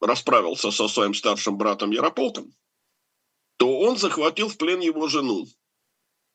расправился 0.00 0.70
со 0.70 0.86
своим 0.86 1.14
старшим 1.14 1.58
братом 1.58 1.90
Ярополком, 1.90 2.54
то 3.60 3.78
он 3.78 3.98
захватил 3.98 4.48
в 4.48 4.56
плен 4.56 4.80
его 4.80 5.06
жену, 5.08 5.46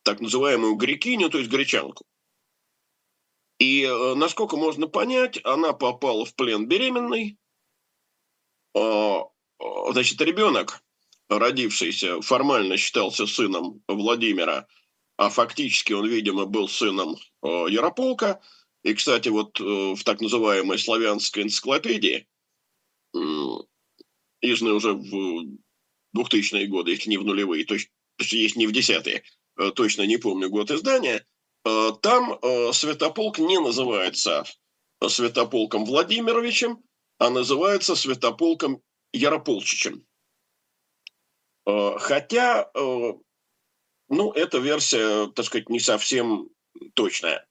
так 0.03 0.22
называемую 0.22 0.75
грекиню, 0.75 1.32
то 1.32 1.39
есть 1.39 1.50
гречанку. 1.50 2.05
И, 3.58 3.82
э, 3.82 4.13
насколько 4.13 4.58
можно 4.58 4.86
понять, 4.86 5.39
она 5.44 5.74
попала 5.74 6.25
в 6.25 6.36
плен 6.36 6.67
беременной. 6.67 7.39
А, 8.75 9.24
а, 9.58 9.91
значит, 9.91 10.22
ребенок, 10.22 10.84
родившийся, 11.27 12.22
формально 12.22 12.77
считался 12.77 13.25
сыном 13.25 13.82
Владимира, 13.88 14.67
а 15.17 15.32
фактически 15.32 15.94
он, 15.94 16.08
видимо, 16.08 16.46
был 16.46 16.67
сыном 16.67 17.15
э, 17.41 17.48
Ярополка. 17.70 18.39
И, 18.84 18.94
кстати, 18.94 19.29
вот 19.29 19.60
э, 19.60 19.63
в 19.63 20.03
так 20.03 20.22
называемой 20.22 20.77
славянской 20.77 21.41
энциклопедии, 21.41 22.27
изданной 24.41 24.74
уже 24.74 24.94
в 24.94 25.64
2000-е 26.17 26.67
годы, 26.67 26.91
если 26.91 27.10
не 27.10 27.17
в 27.17 27.25
нулевые, 27.25 27.65
то 27.65 27.74
есть, 27.74 27.89
есть 28.19 28.55
не 28.55 28.67
в 28.67 28.72
десятые, 28.72 29.24
э, 29.57 29.72
точно 29.72 30.03
не 30.03 30.17
помню 30.17 30.50
год 30.50 30.72
издания, 30.72 31.25
там 32.01 32.39
Святополк 32.74 33.39
не 33.39 33.60
называется 33.60 34.43
Святополком 35.07 35.84
Владимировичем, 35.86 36.84
а 37.17 37.31
называется 37.31 37.95
Святополком 37.95 38.84
Ярополчичем. 39.13 40.05
Хотя, 41.65 42.69
ну, 42.75 44.31
эта 44.34 44.60
версия, 44.60 45.25
так 45.31 45.45
сказать, 45.45 45.69
не 45.69 45.79
совсем 45.79 46.50
точная. 46.93 47.48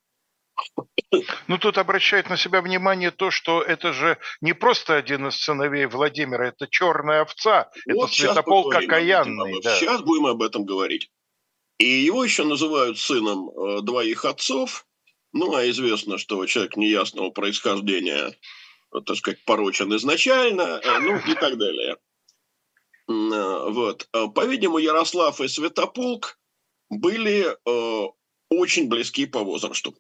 Ну, 1.48 1.58
тут 1.58 1.78
обращает 1.78 2.28
на 2.28 2.36
себя 2.36 2.60
внимание 2.60 3.10
то, 3.10 3.30
что 3.30 3.62
это 3.62 3.92
же 3.92 4.18
не 4.40 4.52
просто 4.52 4.96
один 4.96 5.28
из 5.28 5.36
сыновей 5.36 5.86
Владимира, 5.86 6.48
это 6.48 6.66
черная 6.68 7.22
овца, 7.22 7.70
вот 7.86 8.10
это 8.10 8.14
святополк 8.14 8.74
окаянный. 8.74 9.60
Да. 9.62 9.76
Сейчас 9.76 10.00
будем 10.02 10.26
об 10.26 10.42
этом 10.42 10.64
говорить. 10.64 11.10
И 11.78 11.86
его 11.86 12.24
еще 12.24 12.44
называют 12.44 12.98
сыном 12.98 13.50
э, 13.50 13.80
двоих 13.82 14.24
отцов. 14.24 14.86
Ну, 15.32 15.54
а 15.54 15.68
известно, 15.68 16.18
что 16.18 16.44
человек 16.46 16.76
неясного 16.76 17.30
происхождения, 17.30 18.30
э, 18.94 19.00
так 19.04 19.16
сказать, 19.16 19.44
порочен 19.44 19.94
изначально, 19.96 20.80
э, 20.82 20.98
ну 21.00 21.16
и 21.16 21.34
так 21.34 21.58
далее. 21.58 21.96
Э, 23.08 23.70
вот. 23.70 24.08
Э, 24.12 24.28
по-видимому, 24.28 24.78
Ярослав 24.78 25.40
и 25.40 25.48
Святополк 25.48 26.38
были 26.90 27.56
очень 28.50 28.88
близки 28.88 29.26
по 29.26 29.40
возрасту. 29.40 29.96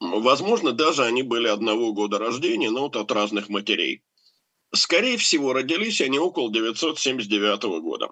Возможно, 0.00 0.72
даже 0.72 1.04
они 1.04 1.22
были 1.22 1.48
одного 1.48 1.92
года 1.92 2.18
рождения, 2.18 2.70
но 2.70 2.82
вот 2.82 2.96
от 2.96 3.10
разных 3.12 3.48
матерей. 3.48 4.02
Скорее 4.74 5.16
всего, 5.16 5.52
родились 5.52 6.00
они 6.00 6.18
около 6.18 6.52
979 6.52 7.62
года. 7.80 8.10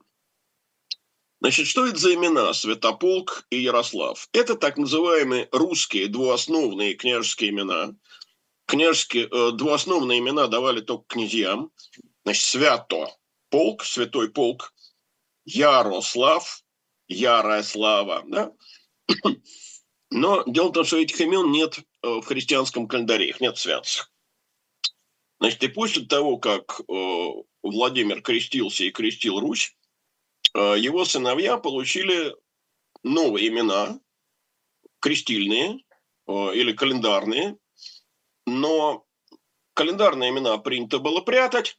Значит, 1.40 1.66
что 1.66 1.86
это 1.86 1.98
за 1.98 2.14
имена 2.14 2.54
Святополк 2.54 3.46
и 3.50 3.58
Ярослав? 3.58 4.28
Это 4.32 4.54
так 4.54 4.76
называемые 4.78 5.48
русские 5.50 6.06
двуосновные 6.06 6.94
княжеские 6.94 7.50
имена. 7.50 7.96
Княжеские, 8.66 9.26
э, 9.26 9.50
двуосновные 9.50 10.20
имена 10.20 10.46
давали 10.46 10.80
только 10.80 11.04
князьям. 11.08 11.72
Значит, 12.24 12.44
Свято, 12.44 13.08
полк, 13.50 13.84
святой 13.84 14.30
полк, 14.30 14.72
Ярослав, 15.44 16.62
ярая 17.08 17.64
слава. 17.64 18.22
Да? 18.26 18.52
Но 20.14 20.44
дело 20.46 20.68
в 20.68 20.72
том, 20.72 20.84
что 20.84 20.98
этих 20.98 21.18
имен 21.22 21.50
нет 21.50 21.78
э, 21.78 22.06
в 22.06 22.22
христианском 22.22 22.86
календаре, 22.86 23.30
их 23.30 23.40
нет 23.40 23.56
святых. 23.56 24.12
Значит, 25.40 25.62
и 25.62 25.68
после 25.68 26.04
того, 26.04 26.36
как 26.36 26.80
э, 26.80 27.28
Владимир 27.62 28.20
крестился 28.20 28.84
и 28.84 28.90
крестил 28.90 29.40
Русь, 29.40 29.74
э, 30.54 30.74
его 30.78 31.06
сыновья 31.06 31.56
получили 31.56 32.36
новые 33.02 33.48
имена, 33.48 34.00
крестильные 35.00 35.80
или 36.28 36.72
календарные, 36.72 37.56
но 38.46 39.04
календарные 39.74 40.30
имена 40.30 40.56
принято 40.58 41.00
было 41.00 41.20
прятать, 41.20 41.78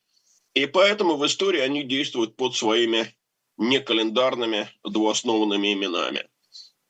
и 0.54 0.66
поэтому 0.66 1.16
в 1.16 1.26
истории 1.26 1.62
они 1.62 1.84
действуют 1.84 2.36
под 2.36 2.56
своими 2.56 3.16
некалендарными 3.58 4.68
двуоснованными 4.84 5.72
именами. 5.72 6.28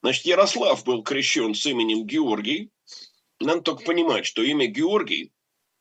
Значит, 0.03 0.25
Ярослав 0.25 0.83
был 0.83 1.01
крещен 1.01 1.55
с 1.55 1.65
именем 1.65 2.05
Георгий. 2.05 2.72
Надо 3.39 3.62
только 3.62 3.86
понимать, 3.86 4.25
что 4.25 4.43
имя 4.43 4.67
Георгий 4.67 5.31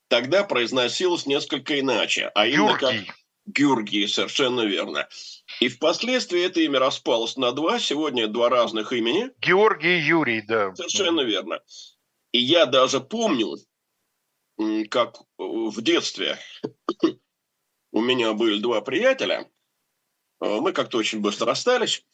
тогда 0.06 0.44
произносилось 0.44 1.26
несколько 1.26 1.80
иначе. 1.80 2.30
А 2.36 2.46
именно 2.46 2.78
Георгий. 2.78 3.06
как 3.06 3.16
Георгий, 3.46 4.06
совершенно 4.06 4.60
верно. 4.60 5.08
И 5.60 5.68
впоследствии 5.68 6.40
это 6.40 6.60
имя 6.60 6.78
распалось 6.78 7.36
на 7.36 7.50
два. 7.50 7.80
Сегодня 7.80 8.28
два 8.28 8.48
разных 8.48 8.92
имени. 8.92 9.30
Георгий 9.40 9.98
и 9.98 10.02
Юрий, 10.02 10.42
да. 10.42 10.72
Совершенно 10.76 11.22
верно. 11.22 11.60
И 12.30 12.38
я 12.38 12.66
даже 12.66 13.00
помню, 13.00 13.56
как 14.88 15.16
в 15.36 15.82
детстве 15.82 16.38
у 17.92 18.00
меня 18.00 18.34
были 18.34 18.60
два 18.60 18.82
приятеля. 18.82 19.50
Мы 20.38 20.72
как-то 20.72 20.98
очень 20.98 21.18
быстро 21.18 21.48
расстались. 21.48 22.04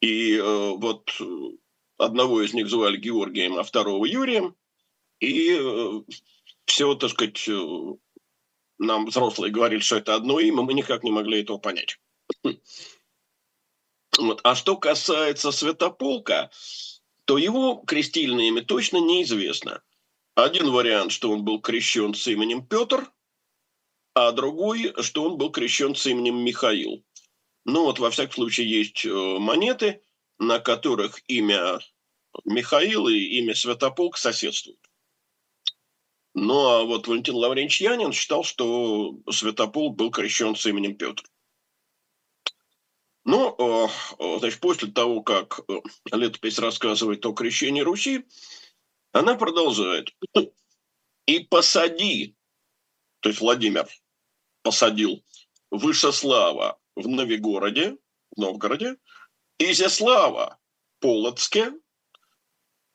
И 0.00 0.36
э, 0.36 0.42
вот 0.42 1.10
э, 1.20 1.24
одного 1.98 2.42
из 2.42 2.54
них 2.54 2.68
звали 2.68 2.96
Георгием, 2.96 3.56
а 3.56 3.62
второго 3.62 4.04
Юрием. 4.04 4.56
И 5.20 5.56
э, 5.58 6.02
все, 6.66 6.94
так 6.94 7.10
сказать, 7.10 7.48
нам 8.78 9.06
взрослые 9.06 9.52
говорили, 9.52 9.80
что 9.80 9.96
это 9.96 10.14
одно 10.14 10.38
имя, 10.40 10.62
мы 10.62 10.74
никак 10.74 11.02
не 11.02 11.10
могли 11.10 11.40
этого 11.40 11.58
понять. 11.58 11.98
Вот. 14.18 14.40
А 14.44 14.54
что 14.54 14.76
касается 14.76 15.50
Святополка, 15.52 16.50
то 17.24 17.38
его 17.38 17.76
крестильное 17.76 18.48
имя 18.48 18.62
точно 18.62 18.98
неизвестно. 18.98 19.82
Один 20.34 20.70
вариант, 20.70 21.12
что 21.12 21.30
он 21.30 21.44
был 21.44 21.60
крещен 21.60 22.14
с 22.14 22.26
именем 22.26 22.66
Петр, 22.66 23.10
а 24.14 24.32
другой, 24.32 24.94
что 25.02 25.24
он 25.24 25.38
был 25.38 25.50
крещен 25.50 25.94
с 25.94 26.06
именем 26.06 26.44
Михаил. 26.44 27.04
Ну 27.68 27.82
вот, 27.82 27.98
во 27.98 28.12
всяком 28.12 28.32
случае, 28.32 28.70
есть 28.70 29.04
э, 29.04 29.10
монеты, 29.10 30.00
на 30.38 30.60
которых 30.60 31.20
имя 31.28 31.80
Михаил 32.44 33.08
и 33.08 33.18
имя 33.40 33.56
Святополк 33.56 34.18
соседствуют. 34.18 34.78
Ну 36.32 36.68
а 36.68 36.84
вот 36.84 37.08
Валентин 37.08 37.34
Лавренч 37.34 37.80
Янин 37.80 38.12
считал, 38.12 38.44
что 38.44 39.18
Святополк 39.28 39.96
был 39.96 40.12
крещен 40.12 40.54
с 40.54 40.64
именем 40.66 40.96
Петр. 40.96 41.24
Ну, 43.24 43.56
э, 43.58 44.38
значит, 44.38 44.60
после 44.60 44.92
того, 44.92 45.22
как 45.22 45.58
э, 45.68 45.80
летопись 46.12 46.60
рассказывает 46.60 47.26
о 47.26 47.32
крещении 47.32 47.80
Руси, 47.80 48.26
она 49.10 49.34
продолжает. 49.34 50.14
«И 51.26 51.40
посади», 51.40 52.36
то 53.18 53.28
есть 53.30 53.40
Владимир 53.40 53.88
посадил 54.62 55.24
Вышеслава 55.72 56.78
в 56.96 57.06
Новигороде, 57.06 57.96
в 58.34 58.40
Новгороде, 58.40 58.96
Изяслава 59.58 60.58
Полоцке, 61.00 61.72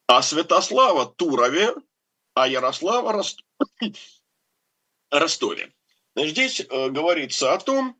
а 0.07 0.21
Святослава 0.21 1.05
Турове, 1.05 1.73
а 2.33 2.47
Ярослава 2.47 3.13
Рост... 3.13 3.41
Ростове. 5.11 5.73
Здесь 6.15 6.59
э, 6.61 6.89
говорится 6.89 7.53
о 7.53 7.59
том, 7.59 7.97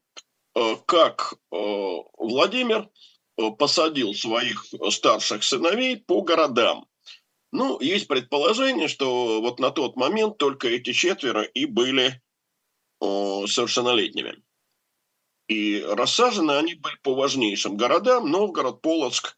э, 0.56 0.76
как 0.86 1.34
э, 1.52 1.56
Владимир 2.18 2.90
э, 3.38 3.52
посадил 3.52 4.14
своих 4.14 4.66
старших 4.90 5.44
сыновей 5.44 5.98
по 5.98 6.22
городам. 6.22 6.88
Ну, 7.52 7.80
есть 7.82 8.08
предположение, 8.08 8.88
что 8.88 9.42
вот 9.42 9.60
на 9.60 9.72
тот 9.72 9.96
момент 9.98 10.38
только 10.38 10.70
эти 10.70 10.94
четверо 10.94 11.44
и 11.44 11.66
были 11.66 12.22
э, 13.02 13.48
совершеннолетними. 13.48 14.42
И 15.52 15.84
рассажены 15.86 16.54
они 16.54 16.76
были 16.76 16.96
по 17.04 17.14
важнейшим 17.14 17.76
городам. 17.76 18.32
Новгород, 18.32 18.82
Полоцк, 18.82 19.38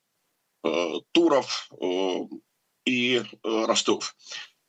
э, 0.64 0.92
Туров 1.12 1.72
э, 1.82 2.20
и 2.86 3.16
э, 3.18 3.24
Ростов. 3.66 4.16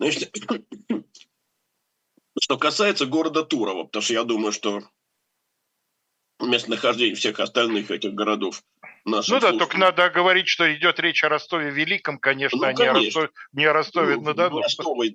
Значит, 0.00 0.34
что 2.40 2.56
касается 2.56 3.04
города 3.04 3.44
Турова, 3.44 3.84
потому 3.84 4.00
что 4.02 4.14
я 4.14 4.24
думаю, 4.24 4.52
что 4.52 4.84
местонахождение 6.40 7.14
всех 7.14 7.38
остальных 7.40 7.90
этих 7.90 8.14
городов 8.14 8.62
ну 9.04 9.20
да, 9.38 9.52
только 9.52 9.76
надо 9.76 10.08
говорить, 10.08 10.48
что 10.48 10.74
идет 10.74 10.98
речь 10.98 11.22
о 11.24 11.28
Ростове 11.28 11.70
Великом, 11.70 12.18
конечно, 12.18 12.56
ну, 12.56 12.74
конечно. 12.74 12.84
а 12.84 12.94
не 12.94 12.96
о 12.96 13.04
Ростове, 13.04 13.30
не 13.52 13.64
о 13.66 13.72
Ростове 13.74 14.16
ну, 14.16 14.22
на 14.22 14.34
Дону. 14.34 14.62
Ростове 14.62 15.14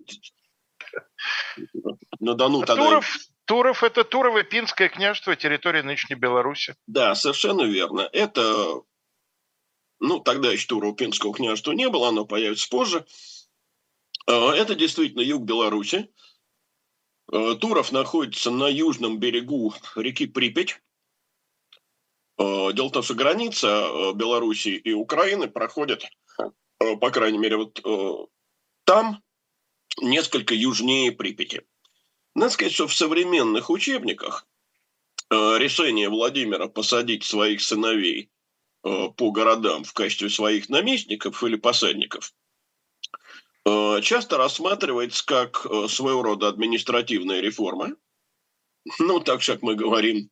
на 2.19 2.35
Дону 2.35 2.61
тогда... 2.61 2.83
Туров, 2.83 3.17
Туров– 3.49 3.81
это 3.83 4.03
Турово-Пинское 4.03 4.89
княжество, 4.89 5.35
территория 5.35 5.81
нынешней 5.81 6.15
Беларуси. 6.15 6.75
Да, 6.85 7.15
совершенно 7.15 7.63
верно. 7.63 8.07
Это, 8.13 8.83
ну, 9.99 10.19
тогда 10.19 10.51
еще 10.51 10.67
Турово-Пинского 10.67 11.33
княжества 11.33 11.71
не 11.71 11.89
было, 11.89 12.09
оно 12.09 12.25
появится 12.25 12.69
позже. 12.69 13.07
А, 14.27 14.53
это 14.53 14.75
действительно 14.75 15.21
юг 15.21 15.45
Беларуси. 15.45 16.11
А, 17.31 17.55
Туров 17.55 17.91
находится 17.91 18.51
на 18.51 18.67
южном 18.67 19.17
берегу 19.17 19.73
реки 19.95 20.27
Припять. 20.27 20.79
А, 22.37 22.71
дело 22.71 22.89
в 22.89 22.91
том, 22.91 23.01
что 23.01 23.15
граница 23.15 24.13
Беларуси 24.13 24.69
и 24.69 24.93
Украины 24.93 25.47
проходит, 25.47 26.05
по 26.77 27.09
крайней 27.09 27.39
мере, 27.39 27.57
вот 27.57 28.29
там, 28.83 29.23
несколько 29.99 30.53
южнее 30.53 31.11
Припяти. 31.11 31.63
Надо 32.39 32.53
сказать, 32.53 32.73
что 32.73 32.87
в 32.87 32.95
современных 32.95 33.69
учебниках 33.69 34.47
э, 35.29 35.57
решение 35.57 36.07
Владимира 36.07 36.69
посадить 36.69 37.25
своих 37.25 37.61
сыновей 37.61 38.29
э, 38.85 39.07
по 39.17 39.31
городам 39.31 39.83
в 39.83 39.91
качестве 39.91 40.29
своих 40.29 40.69
наместников 40.69 41.43
или 41.43 41.57
посадников 41.57 42.33
э, 43.65 43.99
часто 44.03 44.37
рассматривается 44.37 45.25
как 45.25 45.67
своего 45.89 46.23
рода 46.23 46.47
административная 46.47 47.41
реформа. 47.41 47.97
Ну, 48.99 49.19
так 49.19 49.43
как 49.43 49.61
мы 49.61 49.75
говорим 49.75 50.29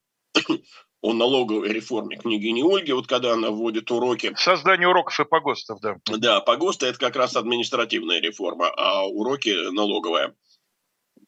о 1.01 1.11
налоговой 1.11 1.73
реформе 1.73 2.15
княгини 2.15 2.61
Ольги, 2.61 2.93
вот 2.93 3.07
когда 3.07 3.33
она 3.33 3.49
вводит 3.49 3.91
уроки. 3.91 4.33
Создание 4.37 4.87
уроков 4.87 5.19
и 5.19 5.25
погостов, 5.25 5.81
да. 5.81 5.97
Да, 6.05 6.39
погосты– 6.39 6.85
это 6.87 6.99
как 6.99 7.17
раз 7.17 7.35
административная 7.35 8.21
реформа, 8.21 8.69
а 8.69 9.05
уроки– 9.05 9.71
налоговая. 9.71 10.33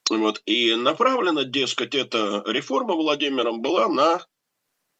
Вот. 0.09 0.41
И 0.45 0.75
направлена, 0.75 1.43
дескать, 1.43 1.95
эта 1.95 2.43
реформа 2.47 2.95
Владимиром 2.95 3.61
была 3.61 3.87
на 3.87 4.25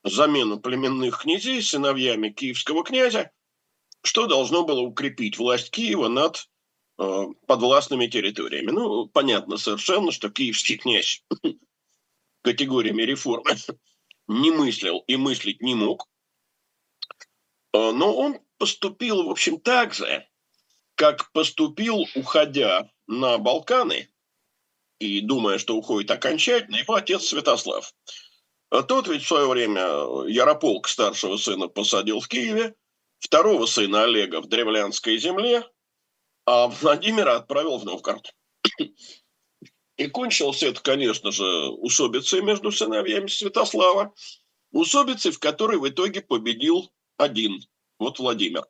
замену 0.04 0.60
племенных 0.60 1.22
князей 1.22 1.62
сыновьями 1.62 2.30
киевского 2.30 2.84
князя, 2.84 3.32
что 4.04 4.28
должно 4.28 4.64
было 4.64 4.82
укрепить 4.82 5.38
власть 5.38 5.72
Киева 5.72 6.08
над 6.08 6.50
э, 6.98 7.26
подвластными 7.48 8.08
территориями. 8.08 8.72
Ну, 8.72 9.08
понятно 9.08 9.58
совершенно, 9.58 10.12
что 10.12 10.30
киевский 10.30 10.78
князь 10.78 11.24
категориями 12.44 13.02
реформы 13.02 13.52
не 14.28 14.52
мыслил 14.52 15.00
и 15.08 15.18
мыслить 15.18 15.62
не 15.62 15.76
мог. 15.76 16.08
Э, 17.74 17.92
но 17.92 18.16
он 18.16 18.40
поступил, 18.58 19.24
в 19.24 19.30
общем, 19.30 19.60
так 19.60 19.94
же, 19.94 20.28
как 20.96 21.32
поступил, 21.32 22.06
уходя 22.16 22.90
на 23.08 23.38
Балканы 23.38 24.10
и 25.00 25.22
думая, 25.22 25.58
что 25.58 25.76
уходит 25.76 26.12
окончательно, 26.12 26.76
его 26.76 26.94
отец 26.94 27.26
Святослав. 27.26 27.94
А 28.70 28.84
тот 28.84 29.08
ведь 29.08 29.24
в 29.24 29.28
свое 29.28 29.48
время 29.48 29.82
Ярополк, 30.28 30.88
старшего 30.88 31.38
сына, 31.38 31.68
посадил 31.68 32.20
в 32.20 32.28
Киеве, 32.28 32.76
второго 33.20 33.66
сына 33.66 34.04
Олега 34.04 34.42
в 34.42 34.48
Древлянской 34.48 35.18
земле, 35.18 35.68
а 36.46 36.68
Владимира 36.68 37.38
отправил 37.38 37.78
в 37.78 37.86
Новгород. 37.86 38.34
И 39.98 40.08
кончилось 40.08 40.64
это, 40.64 40.82
конечно 40.82 41.32
же, 41.32 41.46
усобицей 41.46 42.42
между 42.42 42.72
сыновьями 42.72 43.28
Святослава, 43.28 44.14
усобицей, 44.72 45.32
в 45.32 45.40
которой 45.40 45.78
в 45.78 45.90
итоге 45.90 46.22
победил 46.22 46.92
один, 47.18 47.62
вот 47.98 48.20
Владимир. 48.20 48.66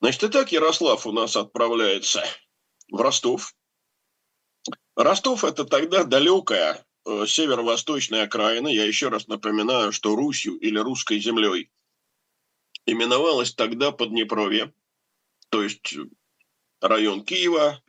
Значит, 0.00 0.24
и 0.24 0.28
так 0.28 0.52
Ярослав 0.52 1.06
у 1.06 1.12
нас 1.12 1.36
отправляется 1.36 2.24
в 2.90 3.00
Ростов. 3.00 3.54
Ростов– 4.96 5.44
это 5.44 5.64
тогда 5.66 6.04
далекая 6.04 6.84
э, 7.04 7.26
северо-восточная 7.26 8.24
окраина. 8.24 8.68
Я 8.68 8.84
еще 8.84 9.08
раз 9.08 9.28
напоминаю, 9.28 9.92
что 9.92 10.16
Русью 10.16 10.56
или 10.56 10.78
русской 10.78 11.20
землей 11.20 11.70
именовалась 12.86 13.54
тогда 13.54 13.92
Поднепровье, 13.92 14.72
то 15.50 15.62
есть 15.62 15.94
район 16.80 17.24
Киева, 17.24 17.82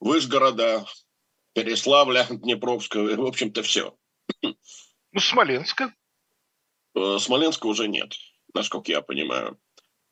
Вышгорода, 0.00 0.84
Переславля, 1.52 2.26
Днепровского, 2.30 3.14
в 3.14 3.26
общем-то, 3.26 3.62
все. 3.62 3.96
Ну, 4.42 4.56
Смоленска? 5.20 5.94
Э, 6.96 7.18
Смоленска 7.20 7.66
уже 7.66 7.86
нет, 7.86 8.14
насколько 8.52 8.90
я 8.90 9.00
понимаю. 9.00 9.60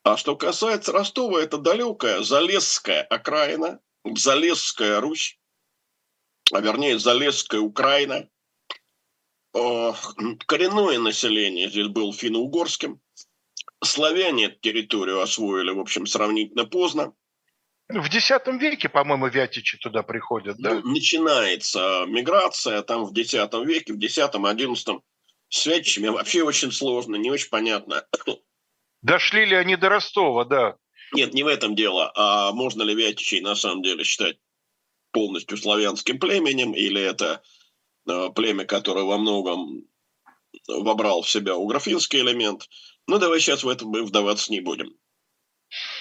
А 0.04 0.16
что 0.16 0.36
касается 0.36 0.92
Ростова, 0.92 1.40
это 1.42 1.58
далекая 1.58 2.22
Залесская 2.22 3.02
окраина, 3.02 3.80
Залесская 4.04 5.00
Русь, 5.00 5.39
а 6.52 6.60
вернее 6.60 6.98
Залесская 6.98 7.60
Украина. 7.60 8.28
Э, 9.54 9.92
коренное 10.46 10.98
население 10.98 11.68
здесь 11.68 11.88
было 11.88 12.12
финно-угорским. 12.12 13.00
Славяне 13.82 14.46
эту 14.46 14.60
территорию 14.60 15.20
освоили, 15.20 15.70
в 15.70 15.80
общем, 15.80 16.06
сравнительно 16.06 16.66
поздно. 16.66 17.14
В 17.88 18.06
X 18.06 18.30
веке, 18.60 18.88
по-моему, 18.88 19.28
вятичи 19.28 19.78
туда 19.78 20.02
приходят, 20.02 20.56
да? 20.58 20.74
Ну, 20.74 20.92
начинается 20.92 22.04
миграция 22.06 22.82
там 22.82 23.04
в 23.04 23.12
X 23.12 23.32
веке, 23.32 23.92
в 23.92 23.98
X-XI 23.98 25.00
с 25.48 25.66
вятичами 25.66 26.08
вообще 26.08 26.42
очень 26.42 26.70
сложно, 26.70 27.16
не 27.16 27.30
очень 27.30 27.48
понятно. 27.50 28.06
Дошли 29.02 29.44
ли 29.44 29.56
они 29.56 29.76
до 29.76 29.88
Ростова, 29.88 30.44
да? 30.44 30.76
Нет, 31.12 31.34
не 31.34 31.42
в 31.42 31.48
этом 31.48 31.74
дело. 31.74 32.12
А 32.14 32.52
можно 32.52 32.82
ли 32.82 32.94
вятичей 32.94 33.40
на 33.40 33.56
самом 33.56 33.82
деле 33.82 34.04
считать 34.04 34.38
полностью 35.12 35.56
славянским 35.56 36.18
племенем, 36.18 36.72
или 36.74 37.00
это 37.00 37.42
э, 38.08 38.28
племя, 38.34 38.64
которое 38.64 39.04
во 39.04 39.18
многом 39.18 39.84
вобрал 40.68 41.22
в 41.22 41.30
себя 41.30 41.56
угрофинский 41.56 42.20
элемент? 42.20 42.68
Ну, 43.06 43.18
давай 43.18 43.40
сейчас 43.40 43.64
в 43.64 43.68
этом 43.68 43.88
мы 43.88 44.04
вдаваться 44.04 44.52
не 44.52 44.60
будем. 44.60 44.94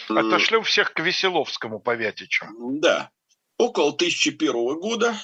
Отошлем 0.09 0.63
всех 0.63 0.93
к 0.93 0.99
Веселовскому 0.99 1.79
по 1.79 1.95
Вятичу. 1.95 2.45
Да. 2.79 3.11
Около 3.57 3.89
1001 3.89 4.79
года 4.79 5.15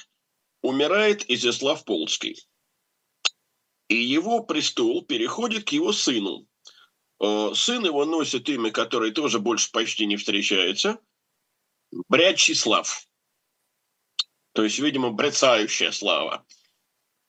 умирает 0.62 1.30
Изяслав 1.30 1.84
Полоцкий. 1.86 2.48
И 3.88 3.96
его 3.96 4.44
престол 4.44 5.04
переходит 5.06 5.66
к 5.66 5.70
его 5.70 5.94
сыну. 5.94 6.48
Э, 7.22 7.52
сын 7.54 7.86
его 7.86 8.06
носит 8.06 8.50
имя, 8.50 8.72
которое 8.72 9.12
тоже 9.12 9.40
больше 9.40 9.72
почти 9.72 10.06
не 10.06 10.18
встречается. 10.18 11.00
Брячеслав. 12.10 13.08
То 14.56 14.64
есть, 14.64 14.80
видимо, 14.80 15.12
брецающая 15.12 15.92
слава. 15.92 16.46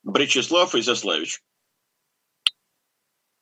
Бречеслав 0.04 0.76
Изяславич. 0.76 1.42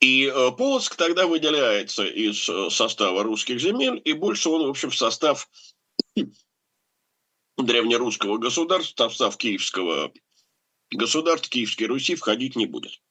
И 0.00 0.24
э, 0.24 0.50
Полоцк 0.52 0.96
тогда 0.96 1.26
выделяется 1.26 2.06
из 2.06 2.48
э, 2.48 2.70
состава 2.70 3.22
русских 3.22 3.60
земель, 3.60 4.00
и 4.02 4.14
больше 4.14 4.48
он, 4.48 4.66
в 4.66 4.70
общем, 4.70 4.88
в 4.88 4.96
состав 4.96 5.50
древнерусского 7.58 8.38
государства, 8.38 9.10
в 9.10 9.12
состав 9.12 9.36
киевского 9.36 10.10
государства, 10.90 11.50
Киевской 11.50 11.84
Руси 11.84 12.14
входить 12.14 12.56
не 12.56 12.64
будет. 12.64 13.02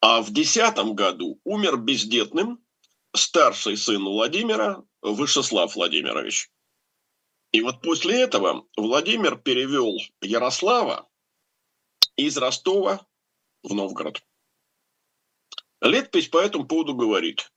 А 0.00 0.22
в 0.22 0.32
десятом 0.32 0.94
году 0.94 1.38
умер 1.44 1.76
бездетным 1.76 2.64
старший 3.14 3.76
сын 3.76 4.02
Владимира 4.02 4.82
Вышеслав 5.02 5.74
Владимирович. 5.76 6.50
И 7.52 7.62
вот 7.62 7.80
после 7.82 8.20
этого 8.20 8.66
Владимир 8.76 9.36
перевел 9.36 9.96
Ярослава 10.20 11.08
из 12.16 12.36
Ростова 12.36 13.06
в 13.62 13.74
Новгород. 13.74 14.22
Летопись 15.80 16.28
по 16.28 16.38
этому 16.38 16.66
поводу 16.66 16.94
говорит. 16.94 17.52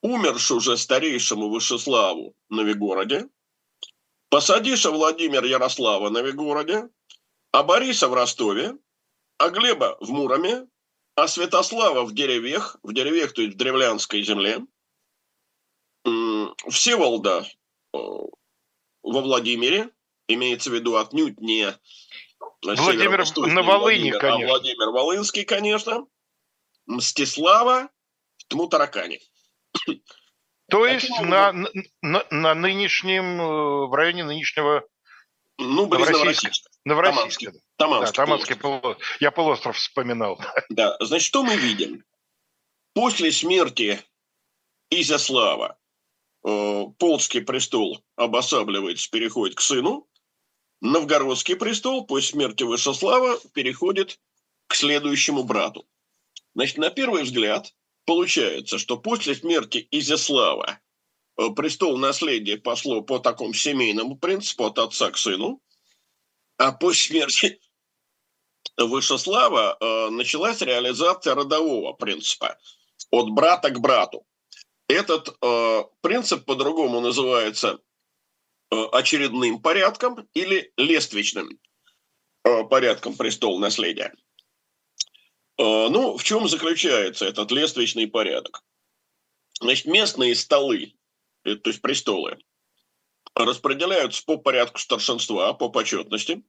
Умерши 0.00 0.54
уже 0.54 0.76
старейшему 0.76 1.48
Вышеславу 1.48 2.34
на 2.48 2.62
Вигороде, 2.62 3.28
посадиша 4.30 4.90
Владимир 4.90 5.44
Ярослава 5.44 6.08
на 6.08 6.22
Вигороде, 6.22 6.88
а 7.52 7.62
Бориса 7.62 8.08
в 8.08 8.14
Ростове, 8.14 8.76
а 9.38 9.50
Глеба 9.50 9.96
в 10.00 10.10
Муроме, 10.10 10.66
а 11.14 11.28
Святослава 11.28 12.04
в 12.04 12.14
деревьях, 12.14 12.78
в 12.82 12.92
деревьях, 12.92 13.32
то 13.32 13.42
есть 13.42 13.54
в 13.54 13.58
древлянской 13.58 14.22
земле, 14.22 14.66
Всеволода 16.68 17.46
э, 17.94 17.98
во 19.02 19.20
Владимире, 19.20 19.90
имеется 20.28 20.70
в 20.70 20.74
виду 20.74 20.96
отнюдь 20.96 21.40
не 21.40 21.74
Владимир 22.62 23.24
на 23.48 23.62
Волыне, 23.62 24.12
Владимир, 24.12 24.18
конечно. 24.18 24.44
а 24.44 24.48
Владимир 24.48 24.88
Волынский, 24.90 25.44
конечно, 25.44 26.06
Мстислава 26.86 27.88
в 28.38 28.44
Тмутаракане. 28.48 29.20
То 30.70 30.86
есть 30.86 31.10
на, 31.20 31.52
на, 32.00 32.26
на 32.30 32.54
нынешнем, 32.54 33.40
э, 33.40 33.86
в 33.88 33.94
районе 33.94 34.24
нынешнего 34.24 34.86
Ну, 35.58 35.86
Новороссийска. 35.86 36.70
Новороссийска. 36.84 37.46
Новороссийска. 37.46 37.52
Таманский. 37.76 38.16
да, 38.16 38.24
Таманский 38.24 38.56
полуостров. 38.56 38.82
полуостров. 38.82 39.20
Я 39.20 39.30
полуостров 39.30 39.76
вспоминал. 39.76 40.40
Да, 40.70 40.96
значит, 41.00 41.26
что 41.26 41.42
мы 41.42 41.56
видим? 41.56 42.04
После 42.94 43.32
смерти 43.32 44.00
Изяслава 44.90 45.78
Полцкий 46.42 47.40
престол 47.40 48.02
обосабливается, 48.16 49.08
переходит 49.10 49.56
к 49.56 49.60
сыну. 49.60 50.08
Новгородский 50.80 51.54
престол 51.54 52.06
после 52.06 52.30
смерти 52.30 52.64
Вышеслава 52.64 53.38
переходит 53.54 54.18
к 54.66 54.74
следующему 54.74 55.44
брату. 55.44 55.86
Значит, 56.54 56.78
на 56.78 56.90
первый 56.90 57.22
взгляд 57.22 57.72
получается, 58.04 58.78
что 58.78 58.96
после 58.96 59.34
смерти 59.34 59.86
Изяслава 59.90 60.80
э, 61.36 61.50
престол 61.50 61.98
наследия 61.98 62.56
пошло 62.58 63.02
по 63.02 63.18
такому 63.20 63.54
семейному 63.54 64.16
принципу 64.16 64.64
от 64.64 64.78
отца 64.78 65.10
к 65.10 65.18
сыну, 65.18 65.62
а 66.56 66.72
после 66.72 67.08
смерти 67.08 67.60
Вышеслава 68.76 69.76
э, 69.78 70.10
началась 70.10 70.60
реализация 70.62 71.34
родового 71.34 71.92
принципа 71.92 72.58
от 73.10 73.30
брата 73.30 73.70
к 73.70 73.80
брату. 73.80 74.26
Этот 74.92 75.34
э, 75.40 75.84
принцип 76.02 76.44
по-другому 76.44 77.00
называется 77.00 77.80
э, 78.70 78.76
очередным 78.92 79.62
порядком 79.62 80.28
или 80.34 80.70
лествичным 80.76 81.58
э, 82.44 82.64
порядком 82.64 83.16
престол 83.16 83.58
наследия. 83.58 84.12
Э, 85.56 85.88
ну, 85.88 86.18
в 86.18 86.24
чем 86.24 86.46
заключается 86.46 87.24
этот 87.24 87.50
лествичный 87.52 88.06
порядок? 88.06 88.62
Значит, 89.60 89.86
местные 89.86 90.34
столы, 90.34 90.92
э, 91.44 91.56
то 91.56 91.70
есть 91.70 91.80
престолы, 91.80 92.38
распределяются 93.34 94.22
по 94.26 94.36
порядку 94.36 94.78
старшинства, 94.78 95.54
по 95.54 95.70
почетности. 95.70 96.44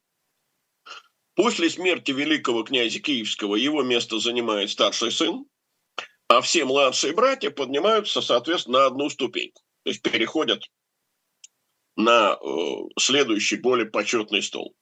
После 1.35 1.69
смерти 1.69 2.11
великого 2.11 2.63
князя 2.63 2.99
Киевского 2.99 3.55
его 3.55 3.83
место 3.83 4.19
занимает 4.19 4.69
старший 4.69 5.13
сын, 5.13 5.45
а 6.37 6.41
все 6.41 6.65
младшие 6.65 7.13
братья 7.13 7.51
поднимаются, 7.51 8.21
соответственно, 8.21 8.79
на 8.79 8.85
одну 8.87 9.09
ступеньку. 9.09 9.61
То 9.83 9.91
есть 9.91 10.01
переходят 10.01 10.63
на 11.95 12.33
э, 12.33 12.75
следующий, 12.99 13.57
более 13.57 13.85
почетный 13.85 14.41
стол. 14.41 14.75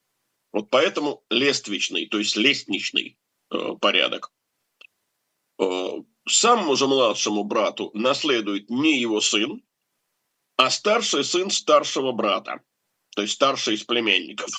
Вот 0.53 0.69
поэтому 0.69 1.23
лествичный, 1.29 2.07
то 2.07 2.19
есть 2.19 2.37
лестничный 2.37 3.17
э, 3.51 3.57
порядок. 3.81 4.31
Э, 5.59 5.89
самому 6.27 6.75
же 6.75 6.87
младшему 6.87 7.43
брату 7.43 7.91
наследует 7.93 8.69
не 8.69 8.97
его 8.99 9.19
сын, 9.19 9.61
а 10.55 10.69
старший 10.69 11.25
сын 11.25 11.49
старшего 11.49 12.13
брата, 12.13 12.61
то 13.15 13.23
есть 13.23 13.33
старший 13.33 13.75
из 13.75 13.83
племянников. 13.83 14.49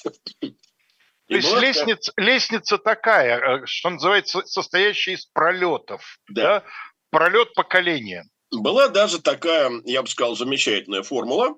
То 1.32 1.36
есть 1.36 1.56
лестница, 1.56 2.12
лестница 2.16 2.78
такая, 2.78 3.38
э, 3.38 3.66
что 3.66 3.90
называется, 3.90 4.42
состоящая 4.44 5.12
из 5.12 5.26
пролетов. 5.26 6.18
Да. 6.28 6.42
да? 6.42 6.64
Пролет 7.10 7.54
поколения. 7.54 8.26
Была 8.50 8.88
даже 8.88 9.20
такая, 9.20 9.70
я 9.84 10.02
бы 10.02 10.08
сказал, 10.08 10.36
замечательная 10.36 11.02
формула. 11.02 11.56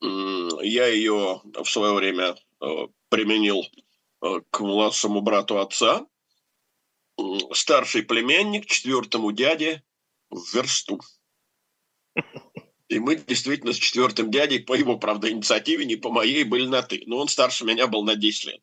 Я 0.00 0.86
ее 0.86 1.42
в 1.44 1.66
свое 1.66 1.92
время 1.92 2.36
э, 2.62 2.66
применил 3.10 3.62
э, 4.22 4.40
к 4.50 4.60
младшему 4.60 5.20
брату 5.20 5.58
отца. 5.58 6.06
Старший 7.52 8.02
племянник 8.02 8.64
четвертому 8.64 9.30
дяде 9.32 9.82
в 10.30 10.54
версту. 10.54 11.00
И 12.90 12.98
мы 12.98 13.14
действительно 13.14 13.72
с 13.72 13.76
четвертым 13.76 14.32
дядей, 14.32 14.58
по 14.58 14.74
его, 14.74 14.98
правда, 14.98 15.30
инициативе, 15.30 15.84
не 15.84 15.94
по 15.94 16.10
моей, 16.10 16.42
были 16.42 16.66
на 16.66 16.82
«ты». 16.82 17.04
Но 17.06 17.18
он 17.18 17.28
старше 17.28 17.64
меня 17.64 17.86
был 17.86 18.02
на 18.02 18.16
10 18.16 18.46
лет. 18.46 18.60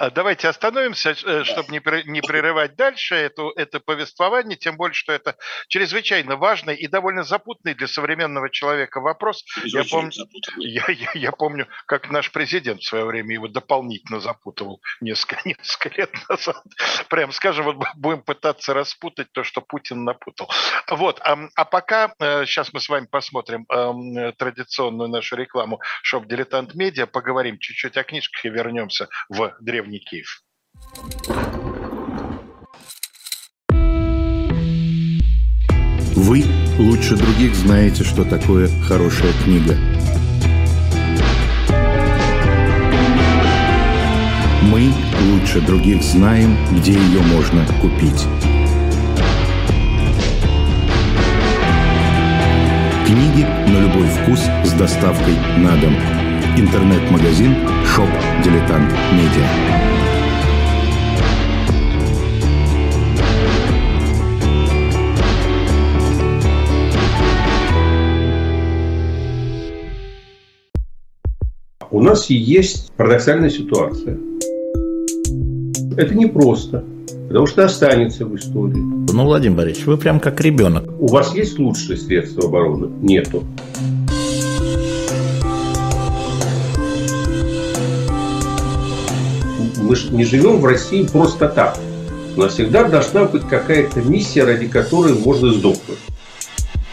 А 0.00 0.10
давайте 0.10 0.48
остановимся, 0.48 1.10
э, 1.10 1.44
чтобы 1.44 1.72
не, 1.72 1.80
прерывать 2.22 2.74
дальше 2.74 3.14
это, 3.16 3.50
это 3.54 3.80
повествование, 3.80 4.56
тем 4.56 4.78
более, 4.78 4.94
что 4.94 5.12
это 5.12 5.36
чрезвычайно 5.68 6.36
важный 6.36 6.74
и 6.74 6.86
довольно 6.86 7.22
запутанный 7.22 7.74
для 7.74 7.86
современного 7.86 8.48
человека 8.48 9.02
вопрос. 9.02 9.44
Я, 9.62 9.84
пом... 9.84 10.10
я, 10.56 10.86
я, 10.88 11.10
я 11.12 11.32
помню, 11.32 11.68
как 11.84 12.10
наш 12.10 12.32
президент 12.32 12.80
в 12.80 12.86
свое 12.86 13.04
время 13.04 13.34
его 13.34 13.46
дополнительно 13.46 14.20
запутывал 14.20 14.80
несколько, 15.02 15.38
несколько 15.44 15.90
лет 15.90 16.10
назад. 16.30 16.64
Прям 17.10 17.30
скажем, 17.32 17.66
вот 17.66 17.76
будем 17.94 18.22
пытаться 18.22 18.72
распутать 18.72 19.30
то, 19.32 19.44
что 19.44 19.60
Путин 19.60 20.04
напутал. 20.04 20.48
Вот, 20.88 21.20
а, 21.20 21.38
а 21.56 21.66
пока 21.66 22.14
сейчас 22.46 22.68
э, 22.68 22.70
мы 22.72 22.80
с 22.80 22.88
вами 22.88 23.04
посмотрим 23.04 23.66
традиционную 24.38 25.10
нашу 25.10 25.36
рекламу 25.36 25.78
Shop 26.02 26.24
Diletant 26.24 26.74
Media, 26.74 27.04
поговорим 27.04 27.58
чуть-чуть 27.58 27.98
о 27.98 28.02
книжках 28.02 28.46
и 28.46 28.48
вернемся 28.48 29.06
в 29.28 29.54
древний 29.60 29.89
Киев. 29.98 30.42
Вы 36.14 36.44
лучше 36.78 37.16
других 37.16 37.54
знаете, 37.54 38.04
что 38.04 38.24
такое 38.24 38.68
хорошая 38.84 39.32
книга. 39.44 39.76
Мы 44.62 44.92
лучше 45.32 45.60
других 45.60 46.02
знаем, 46.02 46.56
где 46.78 46.92
ее 46.92 47.22
можно 47.22 47.66
купить. 47.80 48.26
Книги 53.06 53.42
на 53.42 53.80
любой 53.80 54.06
вкус 54.08 54.40
с 54.64 54.72
доставкой 54.74 55.34
на 55.58 55.76
дом. 55.80 55.96
Интернет-магазин 56.56 57.79
«Shop 57.94 58.08
Diletant 58.44 58.92
Media». 59.12 59.46
У 71.90 72.00
нас 72.00 72.30
есть 72.30 72.92
парадоксальная 72.92 73.50
ситуация. 73.50 74.16
Это 75.96 76.14
непросто, 76.14 76.84
потому 77.26 77.46
что 77.46 77.64
останется 77.64 78.24
в 78.24 78.36
истории. 78.36 78.78
Ну, 79.12 79.24
Владимир 79.24 79.56
Борисович, 79.56 79.86
вы 79.86 79.96
прям 79.96 80.20
как 80.20 80.40
ребенок. 80.40 80.84
У 81.00 81.08
вас 81.08 81.34
есть 81.34 81.58
лучшие 81.58 81.96
средства 81.96 82.44
обороны? 82.44 82.86
Нету. 83.02 83.42
Мы 89.90 89.96
же 89.96 90.10
не 90.12 90.24
живем 90.24 90.60
в 90.60 90.64
России 90.64 91.04
просто 91.04 91.48
так. 91.48 91.76
У 92.36 92.40
нас 92.40 92.52
всегда 92.54 92.84
должна 92.84 93.24
быть 93.24 93.42
какая-то 93.48 94.00
миссия, 94.02 94.44
ради 94.44 94.68
которой 94.68 95.18
можно 95.18 95.52
сдохнуть. 95.52 95.98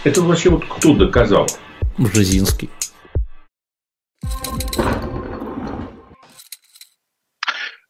Это 0.03 0.23
вообще 0.23 0.49
вот 0.49 0.65
кто 0.67 0.95
доказал? 0.95 1.45
Бжезинский. 1.99 2.71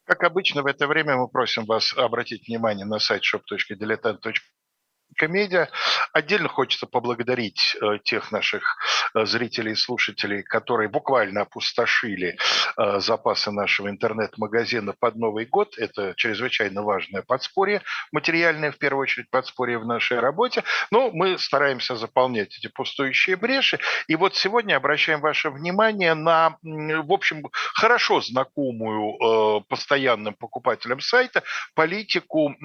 Как 0.03 0.23
обычно, 0.23 0.61
в 0.61 0.65
это 0.65 0.87
время 0.87 1.15
мы 1.15 1.29
просим 1.29 1.63
вас 1.63 1.93
обратить 1.95 2.45
внимание 2.45 2.85
на 2.85 2.99
сайт 2.99 3.21
shop.diletant.com 3.23 4.56
комедия. 5.17 5.69
Отдельно 6.13 6.47
хочется 6.47 6.85
поблагодарить 6.85 7.75
э, 7.81 7.99
тех 8.03 8.31
наших 8.31 8.77
э, 9.13 9.25
зрителей 9.25 9.73
и 9.73 9.75
слушателей, 9.75 10.43
которые 10.43 10.87
буквально 10.87 11.41
опустошили 11.41 12.37
э, 12.77 12.99
запасы 12.99 13.51
нашего 13.51 13.89
интернет-магазина 13.89 14.93
под 14.97 15.15
Новый 15.15 15.45
год. 15.45 15.77
Это 15.77 16.13
чрезвычайно 16.15 16.83
важное 16.83 17.23
подспорье, 17.23 17.81
материальное, 18.11 18.71
в 18.71 18.77
первую 18.77 19.03
очередь, 19.03 19.29
подспорье 19.29 19.79
в 19.79 19.85
нашей 19.85 20.19
работе. 20.19 20.63
Но 20.91 21.11
мы 21.11 21.37
стараемся 21.37 21.95
заполнять 21.95 22.57
эти 22.57 22.67
пустующие 22.67 23.35
бреши. 23.35 23.79
И 24.07 24.15
вот 24.15 24.35
сегодня 24.35 24.75
обращаем 24.75 25.19
ваше 25.19 25.49
внимание 25.49 26.13
на, 26.13 26.57
в 26.61 27.11
общем, 27.11 27.43
хорошо 27.73 28.21
знакомую 28.21 29.61
постоянным 29.67 30.35
покупателям 30.35 30.99
сайта 30.99 31.43
политику 31.73 32.55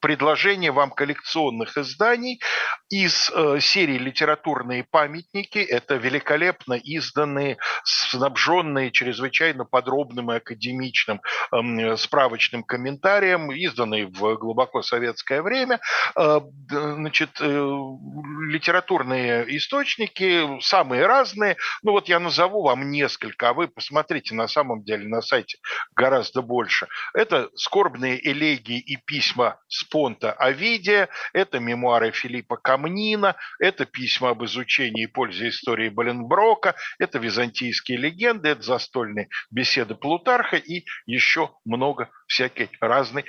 предложения 0.00 0.70
вам 0.70 0.90
коллективного 0.90 1.13
коллекционных 1.14 1.78
изданий 1.78 2.40
из 2.90 3.30
э, 3.34 3.58
серии 3.60 3.98
«Литературные 3.98 4.84
памятники». 4.84 5.58
Это 5.58 5.96
великолепно 5.96 6.74
изданные, 6.74 7.56
снабженные 7.84 8.90
чрезвычайно 8.90 9.64
подробным 9.64 10.30
и 10.30 10.36
академичным 10.36 11.20
э, 11.52 11.96
справочным 11.96 12.62
комментарием, 12.62 13.50
изданные 13.52 14.06
в 14.06 14.36
глубоко 14.36 14.82
советское 14.82 15.42
время. 15.42 15.80
Э, 16.16 16.40
значит, 16.68 17.30
э, 17.40 17.44
литературные 18.48 19.44
источники 19.56 20.60
самые 20.60 21.06
разные. 21.06 21.56
Ну 21.82 21.92
вот 21.92 22.08
я 22.08 22.20
назову 22.20 22.62
вам 22.62 22.90
несколько, 22.90 23.48
а 23.48 23.54
вы 23.54 23.68
посмотрите 23.68 24.34
на 24.34 24.48
самом 24.48 24.84
деле 24.84 25.08
на 25.08 25.22
сайте 25.22 25.58
гораздо 25.96 26.42
больше. 26.42 26.86
Это 27.14 27.48
скорбные 27.54 28.24
элегии 28.30 28.78
и 28.78 28.96
письма 28.96 29.58
Спонта 29.68 30.32
Овидия, 30.32 31.03
это 31.32 31.58
мемуары 31.58 32.10
Филиппа 32.12 32.56
Камнина, 32.56 33.36
это 33.58 33.84
письма 33.86 34.30
об 34.30 34.44
изучении 34.44 35.04
и 35.04 35.06
пользе 35.06 35.48
истории 35.48 35.88
Баленброка, 35.88 36.74
это 36.98 37.18
византийские 37.18 37.98
легенды, 37.98 38.48
это 38.50 38.62
застольные 38.62 39.28
беседы 39.50 39.94
Плутарха 39.94 40.56
и 40.56 40.84
еще 41.06 41.50
много 41.64 42.10
всякой 42.26 42.70
разной 42.80 43.24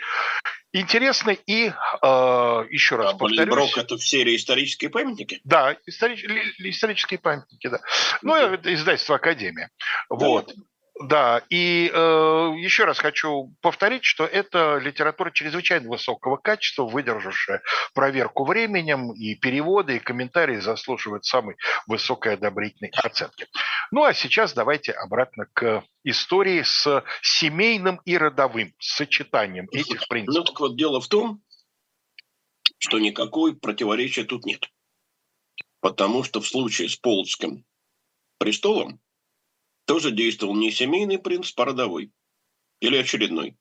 интересной 0.79 1.39
и 1.45 1.67
э, 1.67 2.65
еще 2.69 2.95
раз 2.97 3.13
а 3.13 3.17
повторюсь. 3.17 3.37
Баленброк 3.37 3.77
это 3.77 3.97
в 3.97 4.03
серии 4.03 4.35
исторические 4.35 4.89
памятники? 4.89 5.39
Да, 5.43 5.77
историч, 5.85 6.25
исторические 6.59 7.19
памятники, 7.19 7.67
да. 7.67 7.79
Ну, 8.21 8.35
это 8.35 8.73
издательство 8.73 9.15
Академия. 9.15 9.69
Да, 10.09 10.15
вот. 10.27 10.53
Да, 10.97 11.43
и 11.49 11.91
э, 11.93 12.53
еще 12.57 12.85
раз 12.85 12.99
хочу 12.99 13.53
повторить, 13.59 14.05
что 14.05 14.25
это 14.25 14.77
литература 14.77 15.29
чрезвычайно 15.29 15.89
высокого 15.89 16.37
качества, 16.37 16.85
выдержавшая 16.85 17.61
проверку 17.93 18.45
временем, 18.45 19.11
и 19.11 19.35
переводы, 19.35 19.97
и 19.97 19.99
комментарии 19.99 20.57
заслуживают 20.57 21.25
самой 21.25 21.57
высокой 21.85 22.35
одобрительной 22.35 22.91
оценки. 23.03 23.47
Ну 23.91 24.05
а 24.05 24.13
сейчас 24.13 24.53
давайте 24.53 24.93
обратно 24.93 25.47
к 25.51 25.83
истории 26.05 26.61
с 26.61 27.03
семейным 27.21 27.99
и 28.05 28.17
родовым 28.17 28.73
сочетанием 28.79 29.67
этих 29.73 29.99
ну, 29.99 30.07
принципов. 30.07 30.35
Ну 30.37 30.43
так 30.45 30.59
вот, 30.61 30.77
дело 30.77 31.01
в 31.01 31.09
том, 31.09 31.41
что 32.77 32.99
никакой 32.99 33.53
противоречия 33.53 34.23
тут 34.23 34.45
нет. 34.45 34.69
Потому 35.81 36.23
что 36.23 36.39
в 36.39 36.47
случае 36.47 36.87
с 36.87 36.95
Полоцким 36.95 37.65
престолом 38.37 39.01
тоже 39.85 40.11
действовал 40.11 40.55
не 40.55 40.71
семейный 40.71 41.17
принцип, 41.17 41.59
а 41.59 41.65
родовой 41.65 42.11
или 42.79 42.97
очередной. 42.97 43.57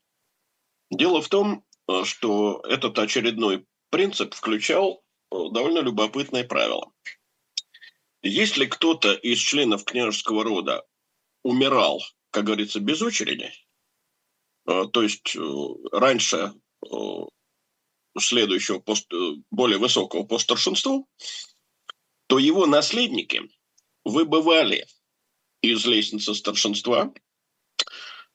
Дело 0.91 1.23
в 1.23 1.29
том, 1.29 1.65
э, 1.89 2.05
что 2.05 2.61
этот 2.69 2.99
очередной 2.99 3.67
принцип 3.91 4.35
включал 4.35 5.03
э, 5.31 5.37
довольно 5.53 5.81
любопытное 5.81 6.45
правило. 6.45 6.93
Если 8.23 8.67
кто-то 8.67 9.13
из 9.13 9.39
членов 9.39 9.85
княжеского 9.85 10.45
рода 10.45 10.85
умирал 11.43 12.01
как 12.35 12.47
говорится, 12.47 12.81
без 12.81 13.01
очереди, 13.01 13.53
а, 14.67 14.87
то 14.87 15.03
есть 15.03 15.37
раньше 15.93 16.53
следующего, 18.19 18.83
более 19.53 19.79
высокого 19.79 20.25
по 20.25 20.39
старшинству, 20.39 21.09
то 22.27 22.39
его 22.41 22.67
наследники 22.67 23.43
выбывали 24.05 24.85
из 25.73 25.85
лестницы 25.87 26.35
старшинства, 26.35 27.13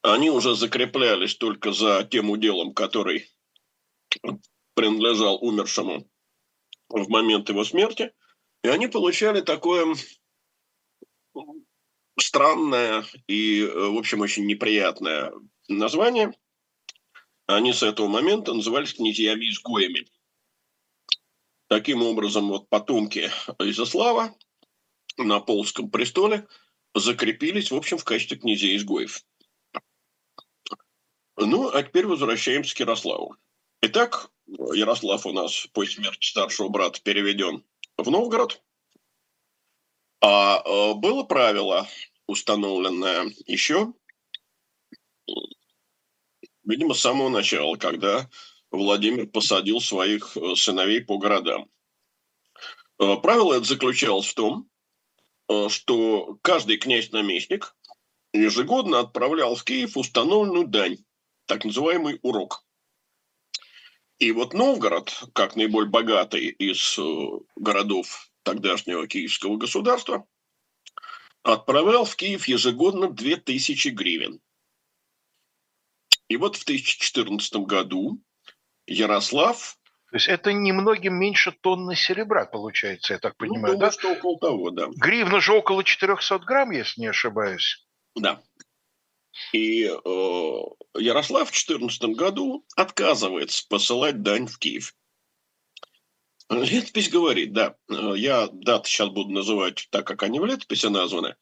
они 0.02 0.30
уже 0.30 0.56
закреплялись 0.56 1.36
только 1.36 1.72
за 1.72 2.08
тем 2.10 2.30
уделом, 2.30 2.74
который 2.74 3.30
принадлежал 4.74 5.44
умершему 5.44 6.10
в 6.90 7.10
момент 7.10 7.50
его 7.50 7.64
смерти, 7.64 8.14
и 8.64 8.70
они 8.70 8.88
получали 8.88 9.42
такое 9.42 9.96
странное 12.20 13.06
и, 13.28 13.64
в 13.66 13.98
общем, 13.98 14.22
очень 14.22 14.46
неприятное 14.46 15.34
название. 15.68 16.34
Они 17.46 17.74
с 17.74 17.84
этого 17.84 18.08
момента 18.08 18.54
назывались 18.54 18.94
князьями-изгоями. 18.94 20.06
Таким 21.68 22.04
образом, 22.04 22.50
вот 22.50 22.70
потомки 22.70 23.30
Изяслава 23.60 24.36
на 25.18 25.40
Полском 25.40 25.90
престоле 25.90 26.48
закрепились, 26.94 27.72
в 27.72 27.76
общем, 27.76 27.98
в 27.98 28.04
качестве 28.04 28.38
князей-изгоев. 28.38 29.24
Ну, 31.38 31.70
а 31.70 31.84
теперь 31.84 32.06
возвращаемся 32.06 32.76
к 32.76 32.80
Ярославу. 32.80 33.36
Итак, 33.82 34.30
Ярослав 34.48 35.26
у 35.26 35.32
нас 35.32 35.68
после 35.74 35.96
смерти 35.96 36.28
старшего 36.28 36.68
брата 36.70 37.02
переведен 37.02 37.64
в 37.98 38.10
Новгород. 38.10 38.62
А 40.22 40.62
э, 40.66 40.94
было 40.96 41.24
правило, 41.24 41.88
установленное 42.28 43.32
еще, 43.46 43.94
видимо, 46.66 46.94
с 46.94 47.00
самого 47.00 47.30
начала, 47.30 47.78
когда 47.78 48.30
Владимир 48.72 49.28
посадил 49.28 49.80
своих 49.80 50.36
э, 50.36 50.56
сыновей 50.56 51.02
по 51.02 51.18
городам. 51.18 51.70
Э, 53.00 53.16
правило 53.16 53.54
это 53.54 53.64
заключалось 53.64 54.28
в 54.28 54.34
том, 54.34 54.69
что 55.70 56.38
каждый 56.42 56.78
князь-наместник 56.78 57.76
ежегодно 58.34 59.00
отправлял 59.00 59.56
в 59.56 59.64
Киев 59.64 59.98
установленную 59.98 60.68
дань, 60.68 60.98
так 61.46 61.66
называемый 61.66 62.20
урок. 62.22 62.64
И 64.20 64.32
вот 64.32 64.54
Новгород, 64.54 65.24
как 65.34 65.56
наиболее 65.56 65.90
богатый 65.90 66.48
из 66.48 67.00
городов 67.56 68.30
тогдашнего 68.44 69.08
киевского 69.08 69.58
государства, 69.58 70.28
отправлял 71.42 72.06
в 72.06 72.16
Киев 72.16 72.48
ежегодно 72.48 73.10
2000 73.10 73.88
гривен. 73.90 74.42
И 76.28 76.38
вот 76.38 76.58
в 76.58 76.66
2014 76.66 77.56
году 77.66 78.22
Ярослав... 78.86 79.79
То 80.12 80.16
есть 80.16 80.28
это 80.28 80.52
немногим 80.54 81.14
меньше 81.14 81.52
тонны 81.52 81.96
серебра, 81.96 82.46
получается, 82.46 83.14
я 83.14 83.20
так 83.20 83.36
ну, 83.40 83.48
понимаю, 83.48 83.76
ну, 83.76 83.80
да? 83.80 83.92
что 83.92 84.12
около 84.12 84.40
того, 84.40 84.72
да. 84.72 84.88
Гривна 84.96 85.40
же 85.40 85.54
около 85.54 85.84
400 85.84 86.40
грамм, 86.40 86.72
если 86.72 87.02
не 87.02 87.08
ошибаюсь. 87.08 87.86
Да. 88.16 88.42
И 89.54 89.84
э, 89.86 90.60
Ярослав 90.98 91.48
в 91.48 91.52
2014 91.52 92.02
году 92.18 92.66
отказывается 92.76 93.64
посылать 93.70 94.24
дань 94.24 94.48
в 94.48 94.58
Киев. 94.58 94.96
Летопись 96.50 97.10
говорит, 97.10 97.54
да. 97.54 97.76
Э, 97.90 98.14
я 98.16 98.48
даты 98.52 98.90
сейчас 98.90 99.10
буду 99.10 99.30
называть 99.30 99.88
так, 99.92 100.08
как 100.08 100.24
они 100.24 100.40
в 100.40 100.46
летописи 100.46 100.88
названы. 100.88 101.36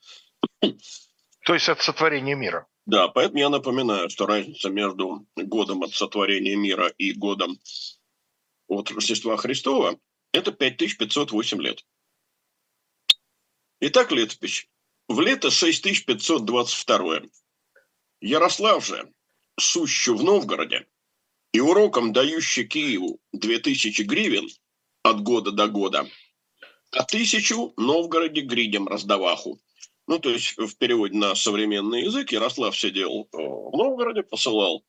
То 0.59 1.53
есть 1.53 1.69
от 1.69 1.81
сотворения 1.81 2.35
мира. 2.35 2.67
Да, 2.85 3.07
поэтому 3.07 3.39
я 3.39 3.49
напоминаю, 3.49 4.09
что 4.09 4.25
разница 4.25 4.69
между 4.69 5.25
годом 5.37 5.83
от 5.83 5.93
сотворения 5.93 6.57
мира 6.57 6.87
и 6.97 7.13
годом 7.13 7.57
от 8.67 8.91
Рождества 8.91 9.37
Христова– 9.37 9.99
это 10.31 10.51
5508 10.51 11.61
лет. 11.61 11.85
Итак, 13.79 14.11
летопись. 14.11 14.67
В 15.07 15.21
лето 15.21 15.51
6522. 15.51 17.21
Ярослав 18.21 18.85
же, 18.85 19.11
сущу 19.59 20.15
в 20.15 20.23
Новгороде, 20.23 20.87
и 21.53 21.59
уроком 21.59 22.11
дающий 22.11 22.65
Киеву 22.65 23.19
2000 23.31 24.01
гривен– 24.03 24.47
от 25.09 25.21
года 25.23 25.51
до 25.51 25.67
года, 25.67 26.07
а 26.91 27.03
тысячу 27.03 27.73
Новгороде 27.77 28.41
гридем 28.41 28.87
раздаваху. 28.87 29.59
Ну, 30.07 30.19
то 30.19 30.29
есть 30.29 30.57
в 30.57 30.77
переводе 30.77 31.17
на 31.17 31.35
современный 31.35 32.03
язык 32.03 32.31
Ярослав 32.31 32.77
сидел 32.77 33.27
э, 33.31 33.37
в 33.37 33.75
Новгороде, 33.75 34.23
посылал 34.23 34.85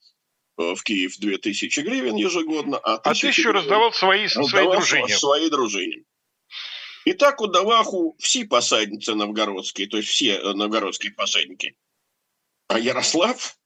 в 0.59 0.83
Киев 0.83 1.17
2000 1.19 1.81
гривен 1.81 2.17
ежегодно, 2.17 2.79
а 2.79 2.99
тысячу, 2.99 3.29
а 3.29 3.31
тысячу 3.31 3.53
раздавал 3.53 3.93
свои, 3.93 4.27
своей 4.27 4.71
дружине. 4.71 5.17
Своей 5.17 5.51
дружине. 5.51 6.05
И 7.05 7.15
так 7.15 7.41
у 7.41 7.47
Даваху 7.47 8.17
все 8.19 8.45
посадницы 8.45 9.15
новгородские, 9.15 9.89
то 9.89 9.97
есть 9.97 10.09
все 10.09 10.37
э, 10.37 10.53
новгородские 10.53 11.13
посадники. 11.13 11.77
А 12.67 12.79
Ярослав 12.79 13.57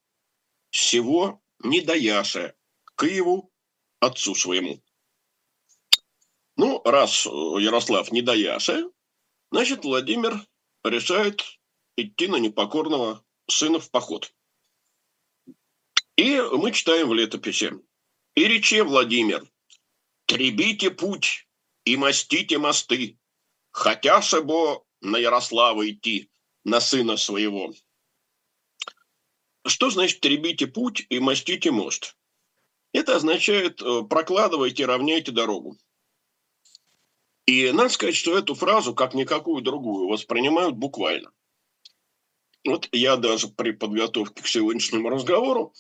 всего 0.70 1.42
не 1.64 1.81
даяше 1.81 2.55
Киеву 2.96 3.50
отцу 4.00 4.35
своему. 4.35 4.81
Ну, 6.57 6.83
раз 6.85 7.26
э, 7.26 7.31
Ярослав 7.31 8.12
не 8.12 8.20
даяся, 8.22 8.88
значит, 9.50 9.85
Владимир 9.85 10.38
решает 10.85 11.42
идти 11.96 12.28
на 12.28 12.37
непокорного 12.37 13.24
сына 13.48 13.81
в 13.81 13.90
поход. 13.90 14.33
И 16.16 16.40
мы 16.40 16.72
читаем 16.72 17.09
в 17.09 17.14
летописи. 17.14 17.72
«И 18.35 18.44
рече 18.44 18.83
Владимир, 18.83 19.44
требите 20.27 20.90
путь 20.90 21.48
и 21.85 21.96
мастите 21.96 22.59
мосты, 22.59 23.18
хотя 23.70 24.22
бо 24.42 24.85
на 25.01 25.16
Ярослава 25.16 25.88
идти, 25.90 26.31
на 26.64 26.81
сына 26.81 27.16
своего». 27.16 27.72
Что 29.66 29.90
значит 29.90 30.20
«требите 30.20 30.66
путь 30.66 31.07
и 31.09 31.18
мастите 31.18 31.70
мост»? 31.70 32.16
Это 32.92 33.16
означает 33.16 33.81
э, 33.81 34.03
«прокладывайте, 34.03 34.87
равняйте 34.87 35.33
дорогу». 35.33 35.79
И 37.46 37.70
надо 37.72 37.88
сказать, 37.88 38.16
что 38.16 38.37
эту 38.37 38.55
фразу, 38.55 38.94
как 38.94 39.14
никакую 39.14 39.62
другую, 39.62 40.09
воспринимают 40.09 40.77
буквально. 40.77 41.33
Вот 42.64 42.88
я 42.92 43.16
даже 43.16 43.48
при 43.48 43.72
подготовке 43.72 44.42
к 44.42 44.46
сегодняшнему 44.46 45.09
разговору, 45.09 45.75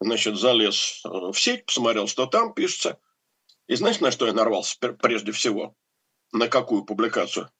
значит, 0.00 0.36
залез 0.36 1.02
э, 1.04 1.08
в 1.08 1.34
сеть, 1.34 1.66
посмотрел, 1.66 2.06
что 2.06 2.26
там 2.26 2.54
пишется. 2.54 2.98
И 3.66 3.74
знаешь, 3.76 4.00
на 4.00 4.10
что 4.10 4.26
я 4.26 4.32
нарвался 4.32 4.76
прежде 4.78 5.32
всего? 5.32 5.74
На 6.32 6.48
какую 6.48 6.84
публикацию? 6.84 7.50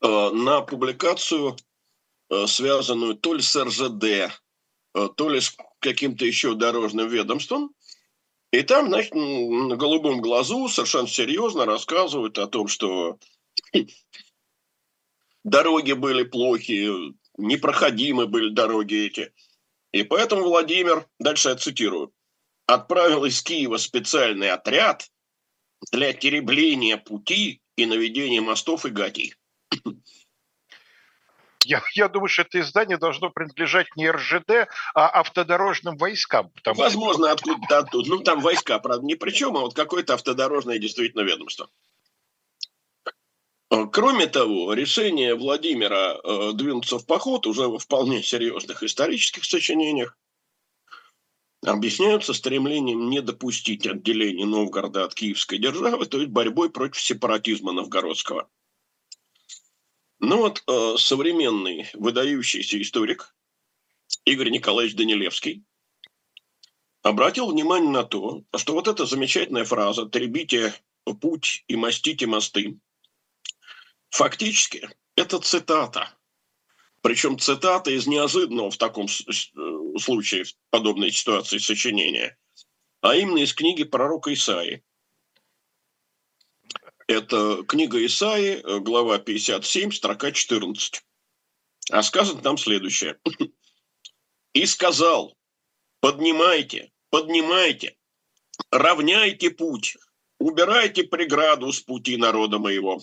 Э, 0.00 0.30
на 0.30 0.62
публикацию, 0.62 1.56
э, 2.30 2.46
связанную 2.46 3.16
то 3.16 3.34
ли 3.34 3.42
с 3.42 3.56
РЖД, 3.56 4.32
то 5.16 5.28
ли 5.30 5.40
с 5.40 5.56
каким-то 5.78 6.26
еще 6.26 6.54
дорожным 6.54 7.08
ведомством, 7.08 7.74
и 8.52 8.62
там, 8.62 8.88
значит, 8.88 9.14
на 9.14 9.76
голубом 9.76 10.20
глазу 10.20 10.68
совершенно 10.68 11.08
серьезно 11.08 11.64
рассказывают 11.64 12.36
о 12.36 12.46
том, 12.46 12.68
что 12.68 13.18
дороги 15.44 15.92
были 15.92 16.24
плохие, 16.24 17.14
непроходимы 17.38 18.26
были 18.26 18.50
дороги 18.50 19.06
эти. 19.06 19.32
И 19.92 20.02
поэтому 20.02 20.44
Владимир, 20.44 21.06
дальше 21.18 21.50
я 21.50 21.56
цитирую, 21.56 22.12
отправил 22.66 23.24
из 23.24 23.42
Киева 23.42 23.76
специальный 23.76 24.50
отряд 24.50 25.08
для 25.90 26.12
теребления 26.12 26.96
пути 26.96 27.60
и 27.76 27.86
наведения 27.86 28.40
мостов 28.40 28.86
и 28.86 28.90
гатей. 28.90 29.34
Я, 31.64 31.80
я 31.94 32.08
думаю, 32.08 32.28
что 32.28 32.42
это 32.42 32.58
издание 32.58 32.98
должно 32.98 33.30
принадлежать 33.30 33.86
не 33.94 34.10
РЖД, 34.10 34.68
а 34.94 35.08
автодорожным 35.08 35.96
войскам. 35.96 36.50
Потому 36.50 36.80
Возможно, 36.80 37.30
откуда-то 37.30 37.78
оттуда. 37.78 38.10
Ну, 38.10 38.18
там 38.18 38.40
войска, 38.40 38.80
правда, 38.80 39.06
ни 39.06 39.14
при 39.14 39.30
чем, 39.30 39.56
а 39.56 39.60
вот 39.60 39.72
какое-то 39.72 40.14
автодорожное 40.14 40.78
действительно 40.78 41.20
ведомство. 41.20 41.68
Кроме 43.90 44.26
того, 44.26 44.74
решение 44.74 45.34
Владимира 45.34 46.20
э, 46.22 46.52
двинуться 46.52 46.98
в 46.98 47.06
поход 47.06 47.46
уже 47.46 47.68
во 47.68 47.78
вполне 47.78 48.22
серьезных 48.22 48.82
исторических 48.82 49.46
сочинениях 49.46 50.18
объясняются 51.64 52.34
стремлением 52.34 53.08
не 53.08 53.22
допустить 53.22 53.86
отделения 53.86 54.44
Новгорода 54.44 55.04
от 55.04 55.14
киевской 55.14 55.56
державы, 55.56 56.04
то 56.04 56.18
есть 56.18 56.30
борьбой 56.30 56.68
против 56.68 57.00
сепаратизма 57.00 57.72
новгородского. 57.72 58.50
Ну 60.18 60.36
вот 60.36 60.62
э, 60.68 60.96
современный 60.98 61.88
выдающийся 61.94 62.80
историк 62.80 63.34
Игорь 64.26 64.50
Николаевич 64.50 64.96
Данилевский 64.96 65.64
обратил 67.00 67.50
внимание 67.50 67.90
на 67.90 68.04
то, 68.04 68.42
что 68.54 68.74
вот 68.74 68.86
эта 68.86 69.06
замечательная 69.06 69.64
фраза 69.64 70.04
«требите 70.04 70.74
путь 71.22 71.64
и 71.68 71.76
мастите 71.76 72.26
мосты» 72.26 72.78
фактически 74.12 74.88
это 75.16 75.38
цитата 75.40 76.14
Причем 77.00 77.38
цитата 77.38 77.90
из 77.90 78.06
неожиданного 78.06 78.70
в 78.70 78.76
таком 78.76 79.08
случае, 79.08 80.44
в 80.44 80.54
подобной 80.70 81.10
ситуации 81.10 81.58
сочинения, 81.58 82.38
а 83.00 83.16
именно 83.16 83.38
из 83.38 83.52
книги 83.52 83.82
пророка 83.82 84.32
Исаи. 84.32 84.84
Это 87.08 87.64
книга 87.64 88.04
Исаи, 88.06 88.62
глава 88.78 89.18
57, 89.18 89.90
строка 89.90 90.30
14. 90.30 91.02
А 91.90 92.02
сказано 92.04 92.40
там 92.40 92.56
следующее. 92.56 93.18
«И 94.54 94.66
сказал, 94.66 95.36
поднимайте, 96.00 96.92
поднимайте, 97.10 97.96
равняйте 98.70 99.50
путь, 99.50 99.96
убирайте 100.38 101.02
преграду 101.02 101.72
с 101.72 101.80
пути 101.80 102.16
народа 102.16 102.58
моего». 102.60 103.00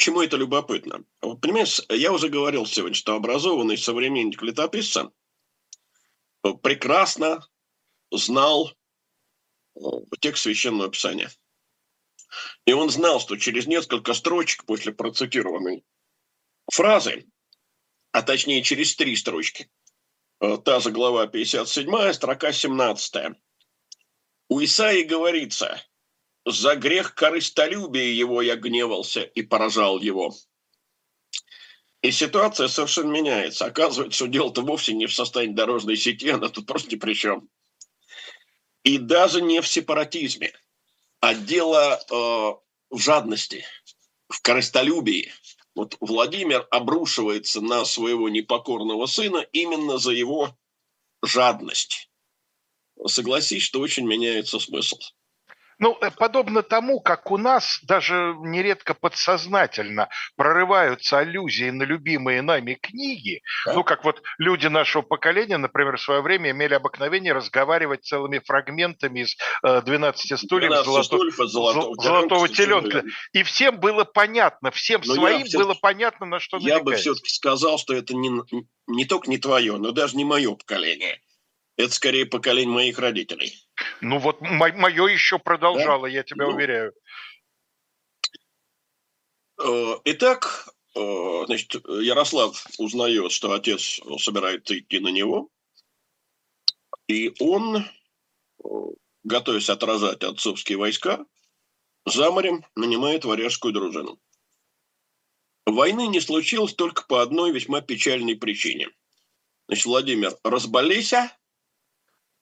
Почему 0.00 0.22
это 0.22 0.38
любопытно? 0.38 1.04
Вот, 1.20 1.42
понимаешь, 1.42 1.82
я 1.90 2.10
уже 2.10 2.30
говорил 2.30 2.64
сегодня, 2.64 2.94
что 2.94 3.16
образованный 3.16 3.76
современник 3.76 4.40
летописца 4.40 5.12
прекрасно 6.62 7.46
знал 8.10 8.72
э, 9.76 9.80
текст 10.18 10.44
Священного 10.44 10.88
Писания. 10.88 11.30
И 12.64 12.72
он 12.72 12.88
знал, 12.88 13.20
что 13.20 13.36
через 13.36 13.66
несколько 13.66 14.14
строчек 14.14 14.64
после 14.64 14.94
процитированной 14.94 15.84
фразы, 16.72 17.26
а 18.12 18.22
точнее 18.22 18.62
через 18.62 18.96
три 18.96 19.14
строчки, 19.16 19.70
э, 20.40 20.56
та 20.64 20.80
же 20.80 20.92
глава 20.92 21.26
57, 21.26 22.14
строка 22.14 22.52
17, 22.52 23.36
у 24.48 24.64
Исаи 24.64 25.02
говорится, 25.02 25.78
«За 26.46 26.74
грех 26.74 27.14
корыстолюбия 27.14 28.12
его 28.12 28.42
я 28.42 28.56
гневался 28.56 29.22
и 29.22 29.42
поражал 29.42 30.00
его». 30.00 30.34
И 32.02 32.12
ситуация 32.12 32.68
совершенно 32.68 33.10
меняется. 33.10 33.66
Оказывается, 33.66 34.26
дело-то 34.26 34.62
вовсе 34.62 34.94
не 34.94 35.06
в 35.06 35.14
состоянии 35.14 35.54
дорожной 35.54 35.96
сети, 35.96 36.30
она 36.30 36.48
тут 36.48 36.66
просто 36.66 36.90
ни 36.90 36.96
при 36.98 37.12
чем. 37.14 37.48
И 38.84 38.96
даже 38.96 39.42
не 39.42 39.60
в 39.60 39.68
сепаратизме, 39.68 40.52
а 41.20 41.34
дело 41.34 42.00
э, 42.00 42.94
в 42.94 42.98
жадности, 42.98 43.66
в 44.28 44.40
корыстолюбии. 44.40 45.30
Вот 45.74 45.96
Владимир 46.00 46.66
обрушивается 46.70 47.60
на 47.60 47.84
своего 47.84 48.30
непокорного 48.30 49.04
сына 49.04 49.46
именно 49.52 49.98
за 49.98 50.12
его 50.12 50.56
жадность. 51.22 52.10
Согласись, 53.06 53.62
что 53.62 53.80
очень 53.80 54.06
меняется 54.06 54.58
смысл. 54.58 54.98
Ну, 55.80 55.96
э, 56.02 56.10
подобно 56.10 56.62
тому, 56.62 57.00
как 57.00 57.30
у 57.30 57.38
нас 57.38 57.80
даже 57.82 58.34
нередко 58.38 58.92
подсознательно 58.94 60.10
прорываются 60.36 61.18
аллюзии 61.18 61.70
на 61.70 61.84
любимые 61.84 62.42
нами 62.42 62.74
книги, 62.74 63.40
да. 63.64 63.72
ну, 63.72 63.82
как 63.82 64.04
вот 64.04 64.22
люди 64.38 64.66
нашего 64.66 65.00
поколения, 65.00 65.56
например, 65.56 65.96
в 65.96 66.02
свое 66.02 66.20
время 66.20 66.50
имели 66.50 66.74
обыкновение 66.74 67.32
разговаривать 67.32 68.04
целыми 68.04 68.40
фрагментами 68.44 69.20
из 69.20 69.36
э, 69.64 69.80
12 69.80 70.38
стульев 70.38 70.68
12 70.68 70.84
золото... 70.84 71.02
стульев 71.02 71.36
золотого, 71.50 71.94
золотого 71.96 72.48
теленка. 72.48 73.02
И 73.32 73.42
всем 73.42 73.80
было 73.80 74.04
понятно, 74.04 74.70
всем 74.70 75.00
но 75.02 75.14
своим 75.14 75.46
было 75.54 75.74
понятно, 75.74 76.26
на 76.26 76.40
что 76.40 76.58
Я 76.58 76.80
бы 76.80 76.94
все-таки 76.96 77.30
сказал, 77.30 77.78
что 77.78 77.94
это 77.94 78.14
не, 78.14 78.30
не 78.86 79.06
только 79.06 79.30
не 79.30 79.38
твое, 79.38 79.78
но 79.78 79.92
даже 79.92 80.16
не 80.18 80.26
мое 80.26 80.54
поколение 80.54 81.20
это 81.80 81.94
скорее 81.94 82.26
поколение 82.26 82.74
моих 82.74 82.98
родителей. 82.98 83.54
Ну 84.00 84.18
вот 84.18 84.40
мое 84.40 85.06
еще 85.06 85.38
продолжало, 85.38 86.02
да? 86.02 86.08
я 86.08 86.22
тебя 86.22 86.46
ну, 86.46 86.54
уверяю. 86.54 86.92
Э, 89.62 89.96
итак, 90.04 90.68
э, 90.94 91.42
значит, 91.46 91.74
Ярослав 91.86 92.66
узнает, 92.78 93.32
что 93.32 93.52
отец 93.52 94.00
собирается 94.18 94.78
идти 94.78 95.00
на 95.00 95.08
него, 95.08 95.48
и 97.08 97.32
он, 97.40 97.76
э, 97.76 98.68
готовясь 99.24 99.70
отражать 99.70 100.22
отцовские 100.22 100.78
войска, 100.78 101.24
за 102.06 102.30
морем 102.30 102.64
нанимает 102.74 103.24
варяжскую 103.24 103.74
дружину. 103.74 104.18
Войны 105.66 106.06
не 106.08 106.20
случилось 106.20 106.74
только 106.74 107.04
по 107.06 107.22
одной 107.22 107.52
весьма 107.52 107.80
печальной 107.80 108.34
причине. 108.36 108.88
Значит, 109.68 109.86
Владимир, 109.86 110.36
разболейся, 110.42 111.36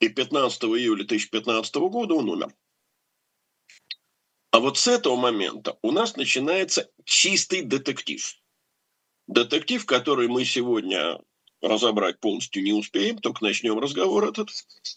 и 0.00 0.08
15 0.08 0.64
июля 0.64 1.04
2015 1.04 1.74
года 1.76 2.14
он 2.14 2.28
умер. 2.28 2.54
А 4.50 4.60
вот 4.60 4.78
с 4.78 4.88
этого 4.88 5.16
момента 5.16 5.78
у 5.82 5.92
нас 5.92 6.16
начинается 6.16 6.90
чистый 7.04 7.62
детектив. 7.62 8.34
Детектив, 9.26 9.84
который 9.84 10.28
мы 10.28 10.44
сегодня 10.44 11.20
разобрать 11.60 12.18
полностью 12.20 12.62
не 12.62 12.72
успеем, 12.72 13.18
только 13.18 13.44
начнем 13.44 13.78
разговор 13.78 14.28
этот. 14.28 14.48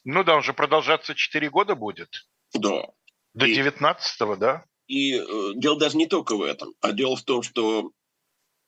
Ну 0.06 0.24
да, 0.24 0.36
он 0.36 0.44
же 0.44 0.54
продолжаться 0.54 1.16
4 1.16 1.50
года 1.50 1.76
будет. 1.76 2.28
Да. 2.54 2.88
До 3.34 3.46
19-го, 3.46 4.36
да? 4.36 4.66
И 4.88 5.16
э, 5.16 5.52
дело 5.56 5.80
даже 5.80 5.98
не 5.98 6.06
только 6.06 6.36
в 6.36 6.42
этом, 6.42 6.74
а 6.82 6.92
дело 6.92 7.16
в 7.16 7.24
том, 7.24 7.44
что, 7.44 7.92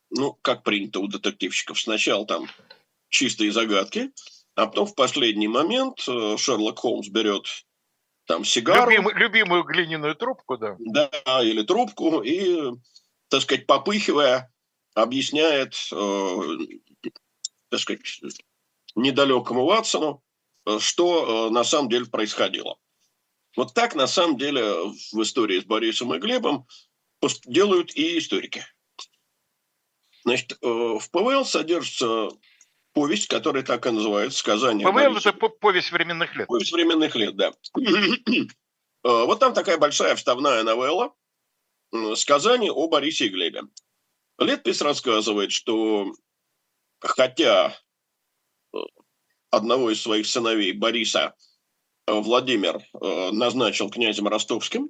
ну, 0.09 0.37
как 0.41 0.63
принято 0.63 0.99
у 0.99 1.07
детективщиков, 1.07 1.79
сначала 1.79 2.25
там 2.25 2.49
чистые 3.09 3.51
загадки, 3.51 4.11
а 4.55 4.67
потом 4.67 4.85
в 4.85 4.95
последний 4.95 5.47
момент 5.47 6.03
э, 6.07 6.37
Шерлок 6.37 6.79
Холмс 6.79 7.07
берет 7.09 7.45
там 8.25 8.45
сигару. 8.45 8.89
Любим, 8.89 9.09
любимую 9.17 9.63
глиняную 9.63 10.15
трубку, 10.15 10.57
да. 10.57 10.75
Да, 10.79 11.43
или 11.43 11.63
трубку, 11.63 12.21
и, 12.21 12.71
так 13.29 13.41
сказать, 13.41 13.65
попыхивая, 13.65 14.51
объясняет, 14.93 15.75
э, 15.91 16.37
так 17.69 17.79
сказать, 17.79 18.01
недалекому 18.95 19.65
Ватсону, 19.65 20.23
что 20.79 21.47
э, 21.47 21.49
на 21.51 21.63
самом 21.63 21.89
деле 21.89 22.05
происходило. 22.05 22.77
Вот 23.55 23.73
так, 23.73 23.95
на 23.95 24.07
самом 24.07 24.37
деле, 24.37 24.63
в 25.11 25.21
истории 25.21 25.59
с 25.59 25.65
Борисом 25.65 26.13
и 26.13 26.19
Глебом 26.19 26.67
делают 27.45 27.95
и 27.95 28.17
историки. 28.17 28.65
Значит, 30.23 30.53
э, 30.53 30.65
в 30.65 31.09
ПВЛ 31.11 31.45
содержится 31.45 32.29
повесть, 32.93 33.27
которая 33.27 33.63
так 33.63 33.85
и 33.85 33.91
называется 33.91 34.39
«Сказание». 34.39 34.87
ПВЛ– 34.87 35.17
это 35.17 35.33
повесть 35.33 35.91
временных 35.91 36.35
лет. 36.35 36.47
Повесть 36.47 36.71
временных 36.71 37.15
лет, 37.15 37.35
да. 37.35 37.51
Э, 39.05 39.25
вот 39.25 39.37
там 39.41 39.53
такая 39.53 39.77
большая 39.77 40.15
вставная 40.15 40.63
новелла 40.63 41.13
«Сказание 42.15 42.71
о 42.71 42.87
Борисе 42.87 43.25
и 43.25 43.29
Глебе». 43.29 43.63
Летпис 44.39 44.81
рассказывает, 44.81 45.51
что 45.51 46.13
хотя 47.01 47.77
э, 48.73 48.77
одного 49.51 49.91
из 49.91 50.01
своих 50.01 50.25
сыновей 50.25 50.71
Бориса 50.71 51.35
э, 52.07 52.13
Владимир 52.13 52.81
назначил 52.93 53.89
князем 53.89 54.29
ростовским, 54.29 54.89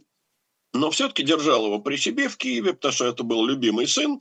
но 0.73 0.91
все-таки 0.91 1.23
держал 1.23 1.65
его 1.65 1.79
при 1.79 1.95
себе 1.95 2.29
в 2.29 2.37
Киеве, 2.37 2.73
потому 2.73 2.93
что 2.93 3.07
это 3.07 3.23
был 3.23 3.43
любимый 3.47 3.87
сын, 3.87 4.19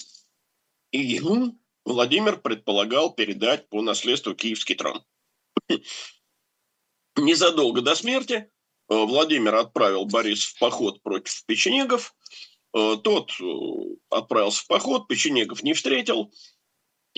и 0.91 1.01
ему 1.01 1.59
Владимир 1.85 2.39
предполагал 2.39 3.13
передать 3.13 3.69
по 3.69 3.83
наследству 3.83 4.35
киевский 4.35 4.77
трон. 4.77 5.05
Незадолго 7.17 7.83
до 7.83 7.95
смерти 7.95 8.35
э, 8.35 8.49
Владимир 8.89 9.55
отправил 9.57 10.07
Борис 10.07 10.45
в 10.45 10.59
поход 10.59 11.03
против 11.03 11.45
печенегов. 11.45 12.15
Э, 12.75 12.97
тот 13.03 13.33
э, 13.41 13.45
отправился 14.11 14.63
в 14.63 14.67
поход, 14.69 15.09
печенегов 15.09 15.63
не 15.63 15.75
встретил, 15.75 16.33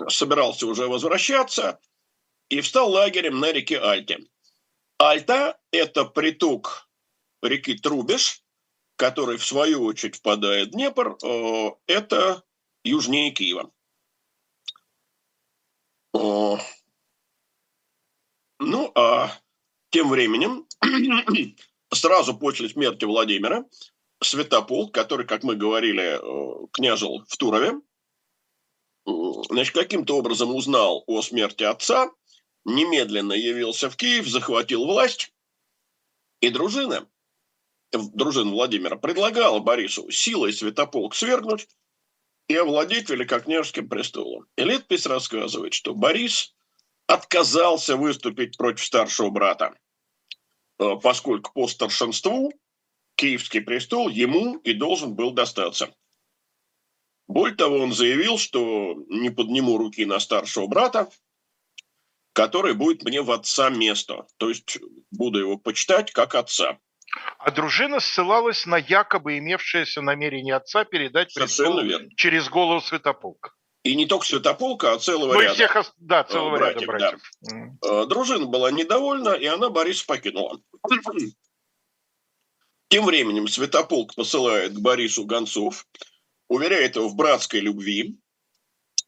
собирался 0.08 0.66
уже 0.66 0.88
возвращаться 0.88 1.78
и 2.48 2.60
встал 2.60 2.90
лагерем 2.90 3.40
на 3.40 3.52
реке 3.52 3.78
Альте. 3.78 4.20
Альта– 4.98 5.60
это 5.72 6.04
приток 6.04 6.88
реки 7.42 7.76
Трубеш, 7.76 8.42
который 8.96 9.36
в 9.36 9.44
свою 9.44 9.84
очередь 9.84 10.16
впадает 10.16 10.68
в 10.68 10.70
Днепр, 10.70 11.18
это 11.86 12.44
южнее 12.84 13.32
Киева. 13.32 13.72
Ну, 18.60 18.90
а 18.94 19.30
тем 19.90 20.08
временем, 20.10 20.66
сразу 21.92 22.36
после 22.36 22.68
смерти 22.68 23.04
Владимира, 23.04 23.64
Святополк, 24.22 24.94
который, 24.94 25.26
как 25.26 25.42
мы 25.42 25.56
говорили, 25.56 26.18
э, 26.18 26.66
княжил 26.72 27.24
в 27.28 27.36
Турове, 27.36 27.80
значит, 29.04 29.74
каким-то 29.74 30.16
образом 30.16 30.54
узнал 30.54 31.04
о 31.06 31.20
смерти 31.20 31.64
отца, 31.64 32.10
немедленно 32.64 33.32
явился 33.32 33.90
в 33.90 33.96
Киев, 33.96 34.26
захватил 34.26 34.86
власть, 34.86 35.32
и 36.40 36.48
дружина, 36.48 37.08
дружина 37.92 38.50
Владимира 38.50 38.96
предлагала 38.96 39.60
Борису 39.60 40.10
силой 40.10 40.52
Святополк 40.52 41.14
свергнуть, 41.14 41.68
и 42.48 42.56
овладеть 42.56 43.10
великокняжеским 43.10 43.88
престолом. 43.88 44.46
И 44.56 44.64
летопись 44.64 45.06
рассказывает, 45.06 45.74
что 45.74 45.94
Борис 45.94 46.54
отказался 47.06 47.96
выступить 47.96 48.56
против 48.56 48.84
старшего 48.84 49.30
брата, 49.30 49.74
э, 50.78 50.96
поскольку 51.02 51.52
по 51.52 51.68
старшинству 51.68 52.52
Киевский 53.16 53.60
престол 53.60 54.08
ему 54.08 54.56
и 54.56 54.74
должен 54.74 55.14
был 55.14 55.32
достаться. 55.32 55.94
Более 57.26 57.56
того, 57.56 57.78
он 57.78 57.92
заявил, 57.92 58.38
что 58.38 58.94
не 59.08 59.30
подниму 59.30 59.78
руки 59.78 60.04
на 60.04 60.20
старшего 60.20 60.66
брата, 60.66 61.10
который 62.32 62.74
будет 62.74 63.04
мне 63.04 63.22
в 63.22 63.30
отца 63.30 63.70
место. 63.70 64.26
То 64.36 64.50
есть 64.50 64.78
буду 65.10 65.38
его 65.38 65.56
почитать 65.56 66.12
как 66.12 66.34
отца. 66.34 66.78
А 67.38 67.50
дружина 67.50 68.00
ссылалась 68.00 68.66
на 68.66 68.76
якобы 68.76 69.38
имевшееся 69.38 70.00
намерение 70.02 70.54
отца 70.54 70.84
передать 70.84 71.34
престол 71.34 71.80
через 72.16 72.48
голову 72.48 72.80
Святополка. 72.80 73.52
И 73.84 73.94
не 73.96 74.06
только 74.06 74.24
Святополка, 74.24 74.92
а 74.94 74.98
целого 74.98 75.34
ну, 75.34 75.40
ряда. 75.40 75.54
Всех, 75.54 75.94
да, 75.98 76.24
целого 76.24 76.56
братьев, 76.56 76.82
ряда 76.82 76.86
братьев. 76.86 77.30
Да. 77.82 78.06
Дружина 78.06 78.46
была 78.46 78.70
недовольна, 78.70 79.30
и 79.30 79.44
она 79.44 79.68
Бориса 79.68 80.06
покинула. 80.06 80.58
Тем 82.88 83.04
временем 83.04 83.46
Святополк 83.46 84.14
посылает 84.14 84.72
к 84.72 84.78
Борису 84.78 85.24
гонцов, 85.24 85.86
уверяет 86.48 86.96
его 86.96 87.08
в 87.08 87.14
братской 87.14 87.60
любви 87.60 88.16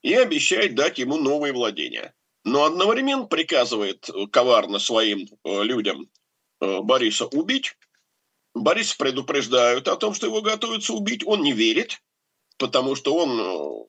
и 0.02 0.14
обещает 0.14 0.74
дать 0.74 0.98
ему 0.98 1.16
новые 1.16 1.52
владения. 1.52 2.14
Но 2.44 2.64
одновременно 2.64 3.24
приказывает 3.24 4.09
коварно 4.30 4.78
своим 4.78 5.26
э, 5.44 5.62
людям 5.62 6.09
э, 6.61 6.80
Бориса 6.80 7.26
убить. 7.26 7.76
Борис 8.57 8.94
предупреждают 8.94 9.86
о 9.86 9.96
том, 9.96 10.14
что 10.14 10.26
его 10.26 10.40
готовятся 10.40 10.94
убить. 10.94 11.22
Он 11.26 11.42
не 11.42 11.52
верит, 11.52 12.02
потому 12.57 12.94
что 12.94 13.14
он 13.14 13.38
э, 13.38 13.86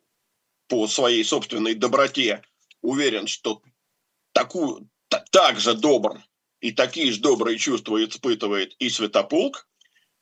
по 0.67 0.87
своей 0.87 1.23
собственной 1.23 1.73
доброте 1.73 2.43
уверен, 2.81 3.27
что 3.27 3.61
такую, 4.33 4.89
так 5.31 5.59
же 5.59 5.73
добр 5.73 6.21
и 6.59 6.71
такие 6.71 7.13
же 7.13 7.21
добрые 7.21 7.57
чувства 7.57 8.03
испытывает 8.03 8.75
и 8.79 8.89
Святополк. 8.89 9.69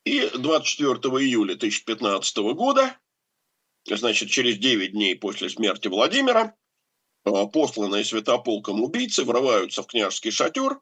И 0.03 0.29
24 0.37 0.93
июля 0.93 1.55
2015 1.55 2.37
года, 2.53 2.95
значит, 3.87 4.29
через 4.29 4.59
9 4.59 4.91
дней 4.91 5.15
после 5.15 5.49
смерти 5.49 5.87
Владимира, 5.87 6.55
э, 7.25 7.31
посланные 7.51 8.05
Святополком 8.05 8.83
убийцы 8.83 9.23
врываются 9.23 9.81
в 9.81 9.87
княжеский 9.87 10.29
шатер, 10.29 10.79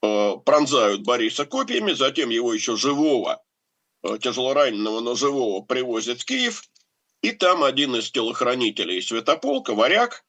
пронзают 0.00 1.02
Бориса 1.02 1.44
копьями, 1.44 1.92
затем 1.92 2.30
его 2.30 2.52
еще 2.54 2.76
живого, 2.76 3.42
э, 4.02 4.18
тяжелораненого, 4.18 5.00
но 5.00 5.14
живого 5.14 5.62
привозят 5.62 6.20
в 6.20 6.24
Киев– 6.24 6.62
и 7.22 7.32
там 7.32 7.64
один 7.64 7.96
из 7.96 8.10
телохранителей 8.10 9.02
Святополка, 9.02 9.74
варяг, 9.74 10.24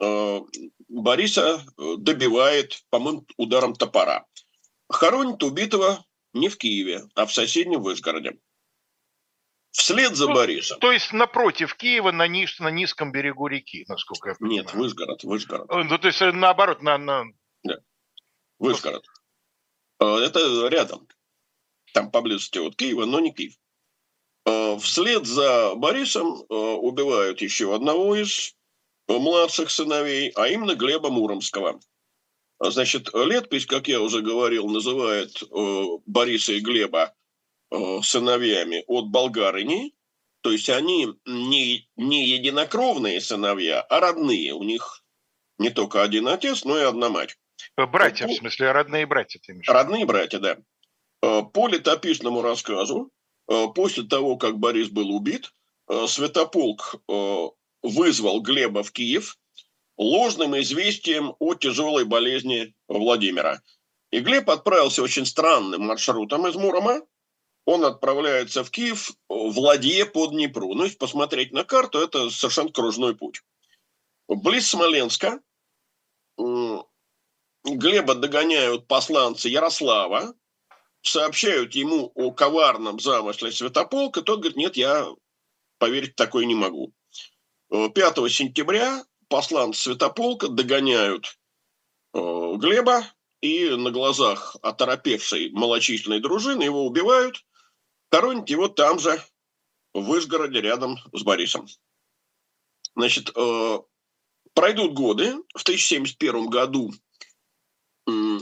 э, 0.00 0.40
Бориса 0.88 1.64
э, 1.78 1.94
добивает, 1.98 2.82
по-моему, 2.90 3.24
ударом 3.36 3.74
топора. 3.74 4.26
Хоронит 4.90 5.42
убитого 5.42 6.04
не 6.34 6.48
в 6.48 6.58
Киеве, 6.58 7.04
а 7.14 7.26
в 7.26 7.32
соседнем 7.32 7.82
Вышгороде. 7.82 8.38
Вслед 9.70 10.16
за 10.16 10.28
ну, 10.28 10.34
Борисом. 10.34 10.80
То 10.80 10.92
есть 10.92 11.12
напротив 11.12 11.74
Киева, 11.76 12.10
на, 12.10 12.26
низ, 12.26 12.58
на 12.58 12.70
низком 12.70 13.12
берегу 13.12 13.46
реки, 13.46 13.84
насколько 13.88 14.30
я 14.30 14.34
понимаю. 14.34 14.64
Нет, 14.64 14.74
Вышгород, 14.74 15.24
Вышгород. 15.24 15.70
Э, 15.70 15.82
ну, 15.84 15.98
то 15.98 16.08
есть 16.08 16.20
наоборот, 16.20 16.82
на... 16.82 16.98
на... 16.98 17.24
Вышгород. 18.58 19.04
Это 20.00 20.68
рядом. 20.68 21.08
Там 21.92 22.10
поблизости 22.10 22.58
от 22.58 22.76
Киева, 22.76 23.04
но 23.04 23.20
не 23.20 23.32
Киев. 23.32 23.54
Э, 24.48 24.78
вслед 24.78 25.26
за 25.26 25.74
Борисом 25.74 26.42
э, 26.42 26.54
убивают 26.54 27.42
еще 27.42 27.74
одного 27.74 28.16
из 28.16 28.54
младших 29.06 29.70
сыновей, 29.70 30.30
а 30.34 30.48
именно 30.48 30.74
Глеба 30.74 31.10
Муромского. 31.10 31.80
Значит, 32.60 33.08
летопись, 33.14 33.66
как 33.66 33.88
я 33.88 34.00
уже 34.00 34.20
говорил, 34.20 34.68
называет 34.68 35.42
э, 35.42 35.84
Бориса 36.06 36.54
и 36.54 36.60
Глеба 36.60 37.14
сыновьями 38.02 38.82
от 38.86 39.08
болгарыни, 39.08 39.92
то 40.40 40.50
есть 40.50 40.70
они 40.70 41.08
не, 41.26 41.86
не 41.96 42.26
единокровные 42.26 43.20
сыновья, 43.20 43.82
а 43.82 44.00
родные. 44.00 44.54
У 44.54 44.62
них 44.62 45.04
не 45.58 45.68
только 45.68 46.02
один 46.02 46.28
отец, 46.28 46.64
но 46.64 46.78
и 46.78 46.84
одна 46.84 47.10
мать. 47.10 47.36
Братья, 47.86 48.26
в 48.26 48.32
смысле, 48.34 48.72
родные 48.72 49.06
братья 49.06 49.38
ты 49.38 49.52
имеешь? 49.52 49.68
Родные 49.68 50.04
братья, 50.04 50.38
да. 50.38 50.56
По 51.20 51.68
летописному 51.68 52.42
рассказу 52.42 53.12
Э, 53.48 53.66
после 53.74 54.04
того, 54.04 54.36
как 54.36 54.58
Борис 54.58 54.88
был 54.88 55.10
убит, 55.10 55.52
э, 55.88 56.06
Святополк 56.06 56.96
э, 57.08 57.46
вызвал 57.82 58.40
Глеба 58.42 58.82
в 58.82 58.92
Киев 58.92 59.38
ложным 59.96 60.58
известием 60.60 61.34
о 61.38 61.54
тяжелой 61.54 62.04
болезни 62.04 62.74
Владимира. 62.88 63.62
И 64.10 64.20
Глеб 64.20 64.48
отправился 64.48 65.02
очень 65.02 65.26
странным 65.26 65.82
маршрутом 65.82 66.46
из 66.46 66.54
Мурома. 66.54 67.00
Он 67.64 67.84
отправляется 67.84 68.64
в 68.64 68.70
Киев, 68.70 69.12
владея 69.28 70.06
по 70.06 70.28
Днепру. 70.28 70.74
Ну, 70.74 70.84
если 70.84 70.96
посмотреть 70.96 71.52
на 71.52 71.64
карту, 71.64 71.98
это 71.98 72.30
совершенно 72.30 72.70
кружной 72.70 73.16
путь. 73.16 73.42
Близ 74.28 74.68
Смоленска 74.68 75.40
Глеба 77.64 78.14
догоняют 78.14 78.86
посланцы 78.86 79.48
Ярослава, 79.48 80.34
сообщают 81.02 81.74
ему 81.74 82.12
о 82.14 82.32
коварном 82.32 83.00
замысле 83.00 83.52
Святополка, 83.52 84.22
тот 84.22 84.40
говорит, 84.40 84.56
нет, 84.56 84.76
я 84.76 85.08
поверить 85.78 86.16
такой 86.16 86.46
не 86.46 86.54
могу. 86.54 86.92
5 87.70 87.96
э, 87.96 88.28
сентября 88.28 89.04
посланцы 89.28 89.82
Святополка 89.82 90.48
догоняют 90.48 91.38
э, 92.14 92.18
Глеба 92.56 93.04
и 93.40 93.70
на 93.70 93.90
глазах 93.90 94.56
оторопевшей 94.62 95.50
малочисленной 95.50 96.20
дружины 96.20 96.62
его 96.62 96.86
убивают, 96.86 97.44
хоронят 98.10 98.48
его 98.48 98.68
там 98.68 98.98
же, 98.98 99.22
в 99.94 100.02
Вышгороде, 100.02 100.60
рядом 100.60 100.98
с 101.12 101.22
Борисом. 101.22 101.66
Значит, 102.94 103.30
э, 103.34 103.78
пройдут 104.54 104.94
годы. 104.94 105.34
В 105.54 105.62
1071 105.62 106.48
году 106.48 106.92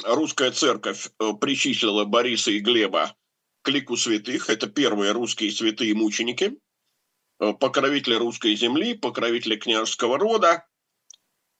русская 0.05 0.51
церковь 0.51 1.09
э, 1.19 1.33
причислила 1.41 2.05
Бориса 2.05 2.51
и 2.51 2.61
Глеба 2.61 3.15
к 3.63 3.69
лику 3.69 3.97
святых. 3.97 4.51
Это 4.51 4.67
первые 4.67 5.13
русские 5.13 5.51
святые 5.51 5.95
мученики, 5.95 6.59
э, 7.41 7.53
покровители 7.55 8.15
русской 8.15 8.55
земли, 8.55 8.95
покровители 8.95 9.57
княжеского 9.57 10.19
рода. 10.19 10.67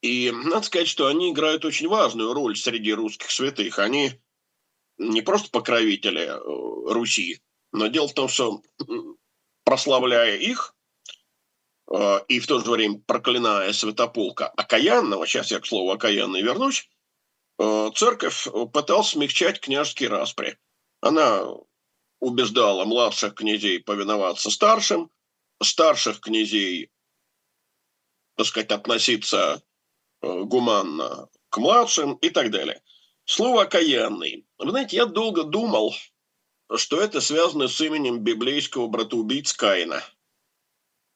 И 0.03 0.31
надо 0.31 0.67
сказать, 0.67 0.89
что 0.89 1.07
они 1.07 1.33
играют 1.33 1.65
очень 1.65 1.89
важную 1.89 2.33
роль 2.33 2.57
среди 2.57 2.93
русских 2.93 3.31
святых. 3.31 3.79
Они 3.79 4.13
не 4.99 5.23
просто 5.23 5.51
покровители 5.51 6.23
э, 6.23 6.93
Руси, 6.93 7.41
но 7.73 7.89
дело 7.89 8.09
в 8.09 8.15
том, 8.15 8.29
что 8.29 8.63
прославляя 9.65 10.37
их, 10.37 10.75
и 12.29 12.41
в 12.41 12.47
то 12.47 12.59
же 12.59 12.71
время 12.71 13.01
проклиная 13.07 13.73
святополка 13.73 14.49
окаянного, 14.49 15.27
сейчас 15.27 15.51
я 15.53 15.61
к 15.61 15.67
слову 15.67 15.93
окаянный 15.93 16.43
вернусь, 16.43 16.89
церковь 17.59 18.47
пыталась 18.73 19.11
смягчать 19.11 19.61
княжеские 19.61 20.09
распри. 20.09 20.59
Она 21.01 21.47
убеждала 22.21 22.85
младших 22.85 23.35
князей 23.35 23.81
повиноваться 23.81 24.51
старшим, 24.51 25.11
старших 25.63 26.21
князей, 26.21 26.91
так 28.37 28.47
сказать, 28.47 28.71
относиться 28.71 29.63
э, 30.23 30.43
гуманно 30.43 31.29
к 31.49 31.59
младшим 31.59 32.15
и 32.15 32.31
так 32.31 32.51
далее. 32.51 32.83
Слово 33.25 33.63
«окаянный». 33.63 34.47
Вы 34.59 34.71
знаете, 34.71 34.97
я 34.97 35.07
долго 35.07 35.43
думал, 35.45 35.95
что 36.77 37.01
это 37.01 37.21
связано 37.21 37.69
с 37.69 37.81
именем 37.81 38.21
библейского 38.21 38.89
братоубийц 38.89 39.53
Каина. 39.53 40.03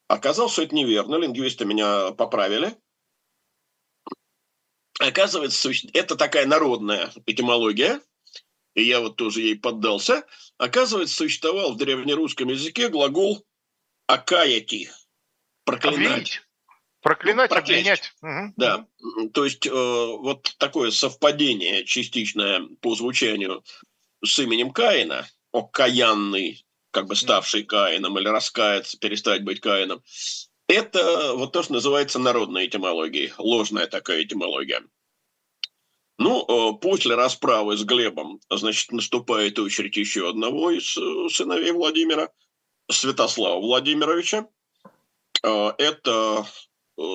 Оказалось, 0.08 0.52
что 0.52 0.62
это 0.62 0.74
неверно, 0.74 1.16
лингвисты 1.16 1.64
меня 1.64 2.12
поправили– 2.12 2.76
Оказывается, 5.00 5.70
это 5.94 6.14
такая 6.14 6.44
народная 6.44 7.10
этимология, 7.24 8.02
и 8.74 8.82
я 8.82 9.00
вот 9.00 9.16
тоже 9.16 9.40
ей 9.40 9.58
поддался. 9.58 10.26
Оказывается, 10.58 11.16
существовал 11.16 11.72
в 11.72 11.78
древнерусском 11.78 12.48
языке 12.48 12.90
глагол 12.90 13.42
«акаяти»– 14.06 14.90
проклинать. 15.64 16.42
Проклинать, 17.00 17.50
ну, 17.50 17.56
обвинять. 17.56 18.12
Да, 18.56 18.86
то 19.32 19.46
есть 19.46 19.66
э, 19.66 19.70
вот 19.70 20.54
такое 20.58 20.90
совпадение 20.90 21.86
частичное 21.86 22.68
по 22.82 22.94
звучанию 22.94 23.64
с 24.22 24.38
именем 24.38 24.70
Каина, 24.70 25.26
окаянный, 25.50 26.66
как 26.90 27.06
бы 27.06 27.16
ставший 27.16 27.62
Каином 27.62 28.18
или 28.18 28.28
раскаяться, 28.28 28.98
перестать 28.98 29.44
быть 29.44 29.60
Каином, 29.60 30.02
это 30.70 31.34
вот 31.34 31.52
то, 31.52 31.62
что 31.62 31.74
называется 31.74 32.18
народной 32.18 32.66
этимологией, 32.66 33.32
ложная 33.38 33.86
такая 33.86 34.22
этимология. 34.22 34.82
Ну, 36.18 36.44
э, 36.46 36.78
после 36.78 37.14
расправы 37.14 37.76
с 37.76 37.84
Глебом, 37.84 38.40
значит, 38.50 38.92
наступает 38.92 39.58
очередь 39.58 39.96
еще 39.96 40.28
одного 40.28 40.70
из 40.70 40.96
э, 40.96 41.28
сыновей 41.30 41.72
Владимира, 41.72 42.28
Святослава 42.90 43.60
Владимировича. 43.60 44.46
Э, 45.42 45.72
это 45.78 46.46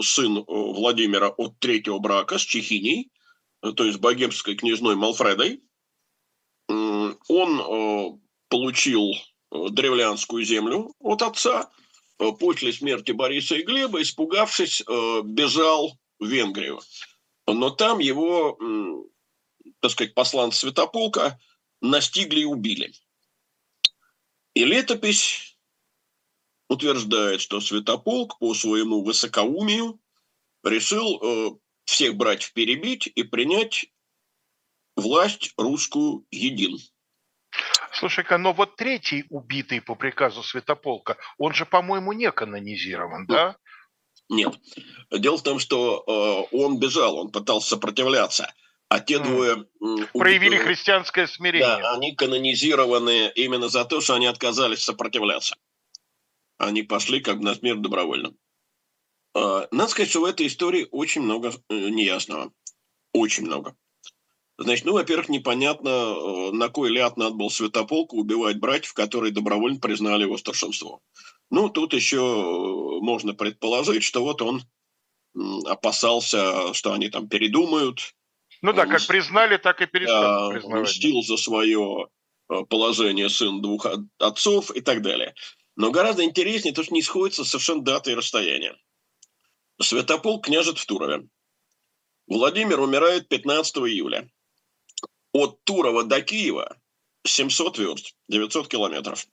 сын 0.01 0.43
Владимира 0.47 1.29
от 1.29 1.59
третьего 1.59 1.99
брака 1.99 2.39
с 2.39 2.41
Чехиней, 2.41 3.11
то 3.61 3.83
есть 3.83 3.99
богемской 3.99 4.55
княжной 4.55 4.95
Малфредой. 4.95 5.61
Он 6.67 8.19
получил 8.49 9.11
древлянскую 9.51 10.43
землю 10.43 10.91
от 10.99 11.21
отца– 11.21 11.69
после 12.17 12.73
смерти 12.73 13.11
Бориса 13.11 13.55
и 13.55 13.63
Глеба, 13.63 14.01
испугавшись, 14.01 14.81
э, 14.81 15.21
бежал 15.23 15.97
в 16.19 16.27
Венгрию. 16.27 16.79
Но 17.47 17.69
там 17.69 17.99
его, 17.99 18.57
так 19.79 19.91
сказать, 19.91 20.15
посланцы 20.15 20.59
Святополка 20.59 21.39
настигли 21.81 22.41
и 22.41 22.45
убили. 22.45 22.91
И 24.55 24.65
летопись 24.65 25.57
утверждает, 26.69 27.41
что 27.41 27.61
Святополк 27.61 28.39
по 28.39 28.53
своему 28.55 29.03
высокоумию 29.03 29.99
решил 30.63 31.61
всех 31.83 32.15
братьев 32.15 32.53
перебить 32.53 33.07
и 33.13 33.21
принять 33.23 33.85
власть 34.95 35.53
русскую 35.57 36.25
един. 36.31 36.79
Слушай-ка, 37.95 38.37
но 38.37 38.53
вот 38.53 38.75
третий 38.75 39.25
убитый 39.29 39.81
по 39.81 39.95
приказу 39.95 40.43
Святополка, 40.43 41.17
он 41.37 41.53
же, 41.53 41.65
по-моему, 41.65 42.11
не 42.13 42.31
канонизирован, 42.31 43.25
да? 43.25 43.55
Нет. 44.27 44.53
Дело 45.11 45.37
в 45.37 45.43
том, 45.43 45.59
что 45.59 46.03
э, 46.51 46.55
он 46.55 46.79
бежал, 46.79 47.17
он 47.17 47.31
пытался 47.31 47.69
сопротивляться. 47.69 48.53
А 48.89 48.99
те 48.99 49.15
mm. 49.15 49.23
двое... 49.23 49.65
Проявили 50.13 50.57
христианское 50.57 51.27
смирение. 51.27 51.67
Да, 51.67 51.93
они 51.93 52.15
канонизированы 52.15 53.31
именно 53.35 53.69
за 53.69 53.85
то, 53.85 54.01
что 54.01 54.15
они 54.15 54.25
отказались 54.25 54.83
сопротивляться. 54.83 55.55
Они 56.57 56.83
пошли 56.83 57.21
как 57.21 57.37
бы 57.37 57.43
на 57.43 57.55
смерть 57.55 57.81
добровольно. 57.81 58.33
Э, 59.35 59.67
надо 59.71 59.89
сказать, 59.89 60.09
что 60.09 60.21
в 60.21 60.25
этой 60.25 60.47
истории 60.47 60.87
очень 60.91 61.21
много 61.21 61.53
э, 61.69 61.73
неясного. 61.73 62.51
Очень 63.13 63.45
много. 63.45 63.75
Значит, 64.57 64.85
ну, 64.85 64.93
во-первых, 64.93 65.27
непонятно, 65.27 65.89
э, 65.89 66.51
на 66.51 66.69
кой 66.69 66.89
ляд 66.89 67.17
надо 67.17 67.35
был 67.35 67.49
Святополку 67.49 68.17
убивать 68.17 68.57
братьев, 68.57 68.93
которые 68.93 69.33
добровольно 69.33 69.79
признали 69.79 70.23
его 70.23 70.37
старшинство. 70.37 71.01
Ну, 71.49 71.69
тут 71.69 71.93
еще 71.93 72.17
э, 72.17 73.03
можно 73.03 73.33
предположить, 73.33 74.03
что 74.03 74.23
вот 74.23 74.41
он 74.41 74.63
опасался, 75.65 76.73
что 76.73 76.93
они 76.93 77.09
там 77.09 77.27
передумают. 77.27 78.15
Ну 78.61 78.71
да, 78.71 78.85
как 78.85 79.05
признали, 79.05 79.57
так 79.57 79.81
и 79.81 79.85
перестали 79.85 80.21
да, 80.21 80.49
признавать. 80.49 80.87
Мстил 80.87 81.21
за 81.21 81.35
свое 81.35 82.07
э, 82.49 82.63
положение 82.69 83.29
сын 83.29 83.61
двух 83.61 83.85
отцов 84.19 84.71
и 84.73 84.79
так 84.79 85.01
далее. 85.01 85.35
Но 85.75 85.91
гораздо 85.91 86.23
интереснее 86.23 86.73
то, 86.73 86.83
что 86.83 86.93
не 86.93 87.01
сходятся 87.01 87.43
совершенно 87.43 87.83
даты 87.83 88.11
и 88.11 88.15
расстояния. 88.15 88.77
Святополк 89.81 90.45
княжет 90.45 90.77
в 90.77 90.85
Турове. 90.85 91.27
Владимир 92.27 92.79
умирает 92.79 93.27
15 93.27 93.75
июля 93.79 94.29
от 95.35 95.65
Турова 95.65 96.03
до 96.03 96.21
Киева 96.21 96.77
700 97.27 97.77
верст, 97.77 98.15
900 98.29 98.69
километров. 98.69 99.27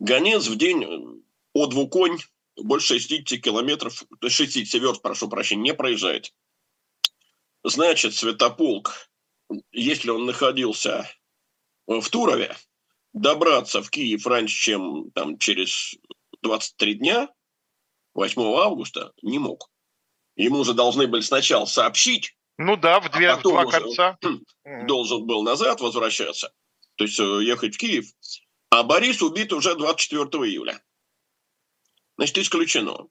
Гонец 0.00 0.48
в 0.48 0.56
день 0.56 0.82
э, 0.82 1.20
от 1.52 1.72
Вуконь 1.72 2.18
больше 2.56 2.98
60 2.98 3.40
километров, 3.40 4.02
60 4.26 4.80
верст, 4.80 5.00
прошу 5.00 5.28
прощения, 5.28 5.62
не 5.62 5.74
проезжает. 5.74 6.34
Значит, 7.62 8.14
Святополк, 8.14 9.08
если 9.70 10.10
он 10.10 10.26
находился 10.26 11.08
в 11.86 12.08
Турове, 12.10 12.56
добраться 13.12 13.82
в 13.82 13.90
Киев 13.90 14.26
раньше, 14.26 14.56
чем 14.56 15.12
там, 15.12 15.38
через 15.38 15.94
23 16.42 16.94
дня, 16.94 17.32
8 18.14 18.42
августа, 18.42 19.12
не 19.22 19.38
мог. 19.38 19.70
Ему 20.34 20.64
же 20.64 20.74
должны 20.74 21.06
были 21.06 21.20
сначала 21.20 21.66
сообщить, 21.66 22.36
ну 22.58 22.76
да, 22.76 23.00
в, 23.00 23.10
две, 23.10 23.30
а 23.30 23.36
в 23.36 23.42
два 23.42 23.64
конца. 23.66 24.18
Должен 24.86 25.26
был 25.26 25.42
назад 25.42 25.80
возвращаться, 25.80 26.52
то 26.96 27.04
есть 27.04 27.18
э, 27.18 27.44
ехать 27.44 27.76
в 27.76 27.78
Киев. 27.78 28.06
А 28.70 28.82
Борис 28.82 29.22
убит 29.22 29.52
уже 29.52 29.74
24 29.74 30.26
июля. 30.44 30.82
Значит, 32.16 32.38
исключено. 32.38 33.08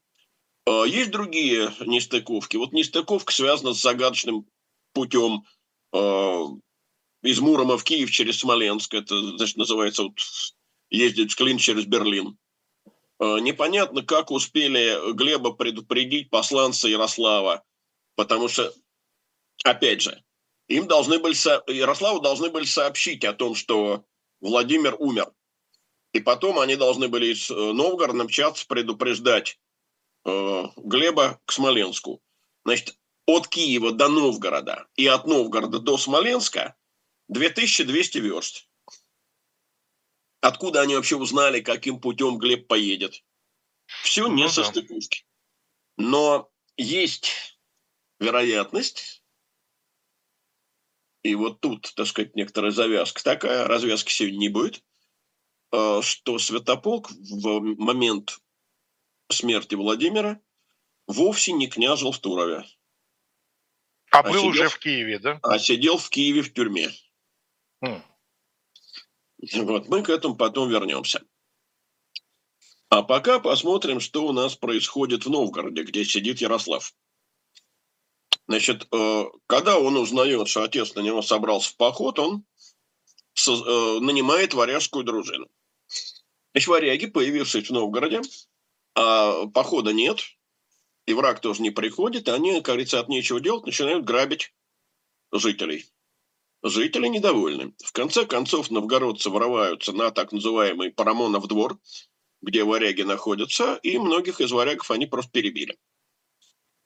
А, 0.67 0.83
есть 0.83 1.11
другие 1.11 1.73
нестыковки. 1.79 2.57
Вот 2.57 2.73
нестыковка 2.73 3.33
связана 3.33 3.73
с 3.73 3.81
загадочным 3.81 4.45
путем 4.93 5.45
а, 5.93 6.45
из 7.23 7.39
Мурома 7.39 7.77
в 7.77 7.83
Киев 7.83 8.11
через 8.11 8.39
Смоленск. 8.39 8.93
Это, 8.93 9.37
значит, 9.37 9.57
называется 9.57 10.03
вот 10.03 10.19
ездить 10.89 11.31
в 11.31 11.35
Клин 11.37 11.57
через 11.57 11.85
Берлин. 11.85 12.37
А, 13.19 13.39
непонятно, 13.39 14.03
как 14.03 14.29
успели 14.29 15.13
Глеба 15.13 15.53
предупредить 15.53 16.29
посланца 16.29 16.89
Ярослава, 16.89 17.63
потому 18.15 18.49
что 18.49 18.73
опять 19.63 20.01
же, 20.01 20.23
им 20.67 20.87
должны 20.87 21.19
были, 21.19 21.35
Ярославу 21.71 22.19
должны 22.19 22.49
были 22.49 22.65
сообщить 22.65 23.23
о 23.23 23.33
том, 23.33 23.55
что 23.55 24.05
Владимир 24.41 24.95
умер. 24.99 25.31
И 26.13 26.19
потом 26.19 26.59
они 26.59 26.75
должны 26.75 27.07
были 27.07 27.33
из 27.33 27.49
э, 27.49 27.53
Новгорода 27.53 28.23
мчаться 28.23 28.65
предупреждать 28.67 29.59
э, 30.25 30.63
Глеба 30.77 31.39
к 31.45 31.51
Смоленску. 31.51 32.21
Значит, 32.65 32.97
от 33.25 33.47
Киева 33.47 33.91
до 33.91 34.07
Новгорода 34.07 34.87
и 34.95 35.05
от 35.05 35.27
Новгорода 35.27 35.79
до 35.79 35.97
Смоленска 35.97 36.75
2200 37.27 38.17
верст. 38.19 38.67
Откуда 40.41 40.81
они 40.81 40.95
вообще 40.95 41.17
узнали, 41.17 41.61
каким 41.61 41.99
путем 41.99 42.37
Глеб 42.37 42.67
поедет? 42.67 43.23
Все 43.85 44.27
не 44.27 44.43
ну, 44.43 44.49
со 44.49 44.63
стыковки. 44.63 45.25
Но 45.97 46.49
есть 46.77 47.59
вероятность, 48.19 49.23
и 51.27 51.35
вот 51.35 51.59
тут, 51.59 51.93
так 51.95 52.07
сказать, 52.07 52.35
некоторая 52.35 52.71
завязка 52.71 53.23
такая, 53.23 53.67
развязки 53.67 54.11
сегодня 54.11 54.37
не 54.37 54.49
будет, 54.49 54.83
а, 55.71 56.01
что 56.01 56.39
Святополк 56.39 57.11
в 57.11 57.59
момент 57.77 58.39
смерти 59.29 59.75
Владимира 59.75 60.39
вовсе 61.05 61.51
не 61.51 61.67
княжил 61.67 62.11
в 62.11 62.19
Турове. 62.19 62.65
А, 64.11 64.19
а 64.19 64.23
был 64.23 64.33
сидел, 64.33 64.47
уже 64.47 64.69
в 64.69 64.79
Киеве, 64.79 65.19
да? 65.19 65.39
А 65.43 65.59
сидел 65.59 65.97
в 65.97 66.09
Киеве 66.09 66.41
в 66.41 66.53
тюрьме. 66.53 66.89
Хм. 67.81 68.01
Вот, 69.53 69.87
мы 69.89 70.01
к 70.03 70.09
этому 70.09 70.35
потом 70.35 70.69
вернемся. 70.69 71.21
А 72.89 73.03
пока 73.03 73.39
посмотрим, 73.39 73.99
что 73.99 74.25
у 74.25 74.31
нас 74.31 74.55
происходит 74.55 75.25
в 75.25 75.29
Новгороде, 75.29 75.83
где 75.83 76.05
сидит 76.05 76.39
Ярослав. 76.39 76.95
Значит, 78.47 78.87
э, 78.91 79.25
когда 79.45 79.77
он 79.77 79.97
узнает, 79.97 80.47
что 80.47 80.63
отец 80.63 80.95
на 80.95 81.01
него 81.01 81.21
собрался 81.21 81.71
в 81.71 81.75
поход, 81.75 82.17
он 82.19 82.45
э, 83.47 83.99
нанимает 83.99 84.53
варяжскую 84.53 85.03
дружину. 85.03 85.47
Значит, 86.53 86.67
варяги, 86.69 87.05
появившись 87.07 87.69
в 87.69 87.73
Новгороде, 87.73 88.21
а 88.95 89.47
похода 89.47 89.91
нет, 89.91 90.21
и 91.05 91.13
враг 91.13 91.41
тоже 91.41 91.61
не 91.61 91.71
приходит, 91.71 92.29
они, 92.29 92.55
как 92.55 92.65
говорится, 92.65 92.99
от 92.99 93.09
нечего 93.09 93.39
делать, 93.39 93.65
начинают 93.65 94.05
грабить 94.05 94.53
жителей. 95.31 95.85
Жители 96.63 97.07
недовольны. 97.07 97.73
В 97.83 97.91
конце 97.91 98.25
концов, 98.25 98.71
новгородцы 98.71 99.29
врываются 99.29 99.91
на 99.91 100.09
так 100.11 100.31
называемый 100.31 100.91
Парамонов 100.91 101.47
двор, 101.47 101.77
где 102.41 102.63
варяги 102.63 103.03
находятся, 103.03 103.75
и 103.83 103.97
многих 103.97 104.41
из 104.41 104.51
варягов 104.51 104.89
они 104.89 105.05
просто 105.05 105.31
перебили. 105.31 105.77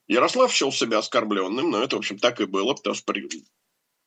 Ярослав 0.08 0.52
счел 0.52 0.72
себя 0.72 1.00
оскорбленным, 1.00 1.72
но 1.72 1.84
это, 1.84 1.96
в 1.96 2.00
общем, 2.00 2.18
так 2.18 2.42
и 2.42 2.46
было, 2.46 2.74
потому 2.74 2.96
что 2.96 3.14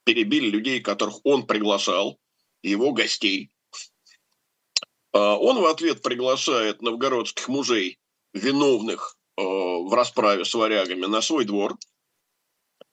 перебили 0.04 0.50
людей, 0.50 0.80
которых 0.80 1.24
он 1.24 1.46
приглашал, 1.46 2.18
его 2.62 2.92
гостей. 2.92 3.50
А 5.12 5.36
он 5.36 5.60
в 5.60 5.66
ответ 5.66 6.02
приглашает 6.02 6.82
новгородских 6.82 7.48
мужей, 7.48 7.98
виновных 8.32 9.16
э, 9.36 9.42
в 9.42 9.92
расправе 9.94 10.44
с 10.44 10.52
варягами, 10.54 11.06
на 11.06 11.22
свой 11.22 11.44
двор, 11.44 11.76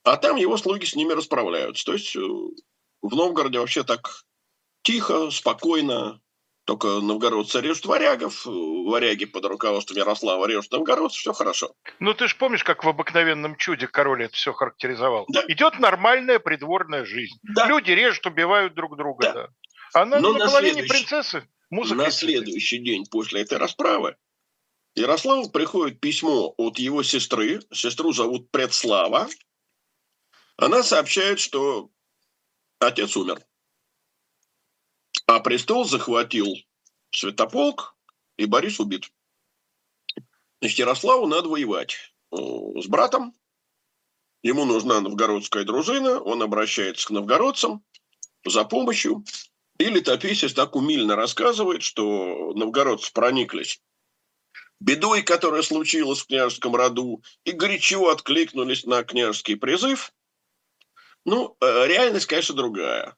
а 0.03 0.17
там 0.17 0.35
его 0.35 0.57
слуги 0.57 0.85
с 0.85 0.95
ними 0.95 1.13
расправляются. 1.13 1.85
То 1.85 1.93
есть 1.93 2.15
э, 2.15 2.19
в 2.19 3.15
Новгороде 3.15 3.59
вообще 3.59 3.83
так 3.83 4.23
тихо, 4.83 5.31
спокойно, 5.31 6.21
только 6.65 6.87
новгородцы 6.99 7.59
режут 7.59 7.85
варягов, 7.85 8.45
варяги 8.45 9.25
под 9.25 9.45
руководством 9.45 9.97
Ярослава 9.97 10.45
режут 10.45 10.71
новгородцев, 10.71 11.19
все 11.19 11.33
хорошо. 11.33 11.73
Ну, 11.99 12.13
ты 12.13 12.27
же 12.27 12.35
помнишь, 12.35 12.63
как 12.63 12.83
в 12.83 12.89
«Обыкновенном 12.89 13.55
чуде» 13.57 13.87
король 13.87 14.25
это 14.25 14.35
все 14.35 14.53
характеризовал? 14.53 15.25
Да. 15.29 15.43
Идет 15.47 15.79
нормальная 15.79 16.39
придворная 16.39 17.03
жизнь. 17.03 17.37
Да. 17.43 17.67
Люди 17.67 17.91
режут, 17.91 18.25
убивают 18.25 18.75
друг 18.75 18.95
друга. 18.97 19.21
Да. 19.21 19.33
Да. 19.33 19.47
А 19.93 20.05
на, 20.05 20.19
на, 20.19 20.33
на 20.33 20.45
половине 20.45 20.83
принцессы 20.83 21.47
музыка. 21.69 22.03
На 22.03 22.11
следующий 22.11 22.77
день 22.77 23.05
после 23.09 23.41
этой 23.41 23.57
расправы 23.57 24.15
Ярославу 24.95 25.49
приходит 25.49 25.99
письмо 25.99 26.53
от 26.57 26.77
его 26.77 27.03
сестры. 27.03 27.61
Сестру 27.73 28.13
зовут 28.13 28.51
Предслава. 28.51 29.27
Она 30.57 30.83
сообщает, 30.83 31.39
что 31.39 31.89
отец 32.79 33.15
умер. 33.17 33.39
А 35.27 35.39
престол 35.39 35.85
захватил 35.85 36.47
Святополк, 37.11 37.95
и 38.37 38.45
Борис 38.45 38.79
убит. 38.79 39.11
Значит, 40.59 40.79
Ярославу 40.79 41.27
надо 41.27 41.49
воевать 41.49 42.13
с 42.31 42.87
братом. 42.87 43.33
Ему 44.43 44.65
нужна 44.65 45.01
новгородская 45.01 45.63
дружина. 45.63 46.19
Он 46.19 46.41
обращается 46.41 47.07
к 47.07 47.11
новгородцам 47.11 47.83
за 48.45 48.63
помощью. 48.65 49.23
И 49.77 49.85
летописец 49.85 50.53
так 50.53 50.75
умильно 50.75 51.15
рассказывает, 51.15 51.83
что 51.83 52.53
новгородцы 52.53 53.11
прониклись 53.13 53.81
бедой, 54.81 55.21
которая 55.21 55.61
случилась 55.61 56.19
в 56.19 56.27
княжеском 56.27 56.75
роду, 56.75 57.23
и 57.45 57.51
горячо 57.51 58.09
откликнулись 58.09 58.83
на 58.83 59.03
княжеский 59.03 59.55
призыв. 59.55 60.11
Ну, 61.23 61.55
э, 61.61 61.87
реальность, 61.87 62.25
конечно, 62.25 62.55
другая. 62.55 63.15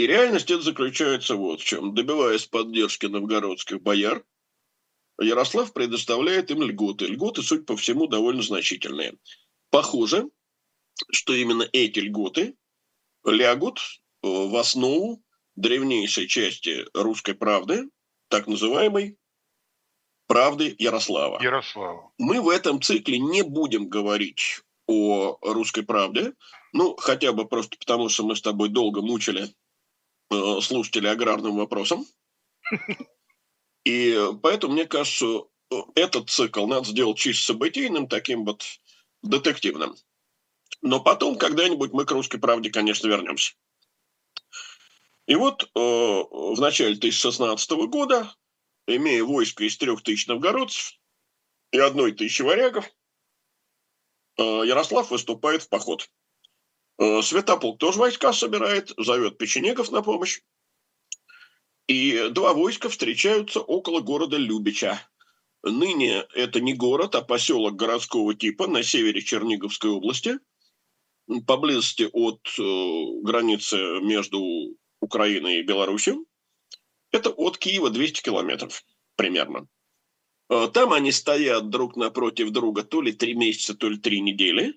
И 0.00 0.06
реальность 0.06 0.50
это 0.50 0.62
заключается 0.62 1.36
вот 1.36 1.60
в 1.60 1.64
чем. 1.64 1.94
Добиваясь 1.94 2.46
поддержки 2.46 3.04
новгородских 3.04 3.82
бояр, 3.82 4.24
Ярослав 5.20 5.74
предоставляет 5.74 6.50
им 6.50 6.62
льготы. 6.62 7.04
Льготы, 7.04 7.42
судя 7.42 7.64
по 7.64 7.76
всему, 7.76 8.06
довольно 8.06 8.40
значительные. 8.40 9.18
Похоже, 9.68 10.30
что 11.10 11.34
именно 11.34 11.68
эти 11.74 11.98
льготы 11.98 12.56
лягут 13.26 13.78
э, 14.22 14.26
в 14.26 14.56
основу 14.56 15.22
древнейшей 15.56 16.28
части 16.28 16.86
русской 16.94 17.34
правды, 17.34 17.90
так 18.28 18.46
называемой 18.46 19.18
правды 20.26 20.74
Ярослава. 20.78 21.42
Ярослава. 21.42 22.10
Мы 22.16 22.40
в 22.40 22.48
этом 22.48 22.80
цикле 22.80 23.18
не 23.18 23.42
будем 23.42 23.90
говорить 23.90 24.62
о 24.86 25.36
русской 25.42 25.82
правде, 25.82 26.32
ну, 26.72 26.96
хотя 26.96 27.32
бы 27.34 27.46
просто 27.46 27.76
потому, 27.76 28.08
что 28.08 28.24
мы 28.24 28.34
с 28.34 28.40
тобой 28.40 28.70
долго 28.70 29.02
мучили 29.02 29.54
слушателей 30.62 31.10
аграрным 31.10 31.56
вопросом. 31.56 32.06
И 33.84 34.16
поэтому, 34.42 34.74
мне 34.74 34.86
кажется, 34.86 35.44
этот 35.94 36.30
цикл 36.30 36.66
надо 36.66 36.86
сделать 36.86 37.18
чисто 37.18 37.52
событийным, 37.52 38.08
таким 38.08 38.44
вот 38.44 38.64
детективным. 39.22 39.96
Но 40.82 41.00
потом 41.00 41.36
когда-нибудь 41.36 41.92
мы 41.92 42.04
к 42.04 42.10
русской 42.10 42.38
правде, 42.38 42.70
конечно, 42.70 43.06
вернемся. 43.06 43.54
И 45.26 45.34
вот 45.34 45.62
э, 45.62 45.78
в 45.78 46.60
начале 46.60 46.96
1016 46.96 47.70
года, 47.88 48.34
имея 48.86 49.22
войско 49.22 49.64
из 49.64 49.76
трех 49.76 50.02
тысяч 50.02 50.26
новгородцев 50.26 50.94
и 51.70 51.78
одной 51.78 52.12
тысячи 52.12 52.42
варягов, 52.42 52.86
э, 54.38 54.42
Ярослав 54.42 55.10
выступает 55.10 55.62
в 55.62 55.68
поход. 55.68 56.10
Э, 57.00 57.22
Святополк 57.22 57.78
тоже 57.78 57.98
войска 57.98 58.32
собирает, 58.32 58.92
зовет 58.98 59.38
печенегов 59.38 59.90
на 59.90 60.02
помощь. 60.02 60.42
И 61.88 62.28
два 62.30 62.52
войска 62.52 62.90
встречаются 62.90 63.60
около 63.60 64.00
города 64.00 64.36
Любича. 64.36 65.00
Ныне 65.62 66.26
это 66.34 66.60
не 66.60 66.74
город, 66.74 67.14
а 67.14 67.22
поселок 67.22 67.76
городского 67.76 68.34
типа 68.34 68.66
на 68.66 68.82
севере 68.82 69.22
Черниговской 69.22 69.90
области, 69.90 70.38
поблизости 71.46 72.08
от 72.12 72.40
э, 72.58 73.22
границы 73.22 73.76
между 74.02 74.76
Украиной 75.00 75.60
и 75.60 75.62
Беларусью. 75.62 76.26
Это 77.12 77.30
от 77.30 77.56
Киева 77.56 77.88
200 77.88 78.22
километров 78.22 78.84
примерно. 79.16 79.66
Э, 80.50 80.68
там 80.72 80.92
они 80.92 81.12
стоят 81.12 81.70
друг 81.70 81.96
напротив 81.96 82.50
друга 82.50 82.82
то 82.82 83.00
ли 83.00 83.12
три 83.12 83.32
месяца, 83.32 83.74
то 83.74 83.88
ли 83.88 83.96
три 83.96 84.20
недели. 84.20 84.74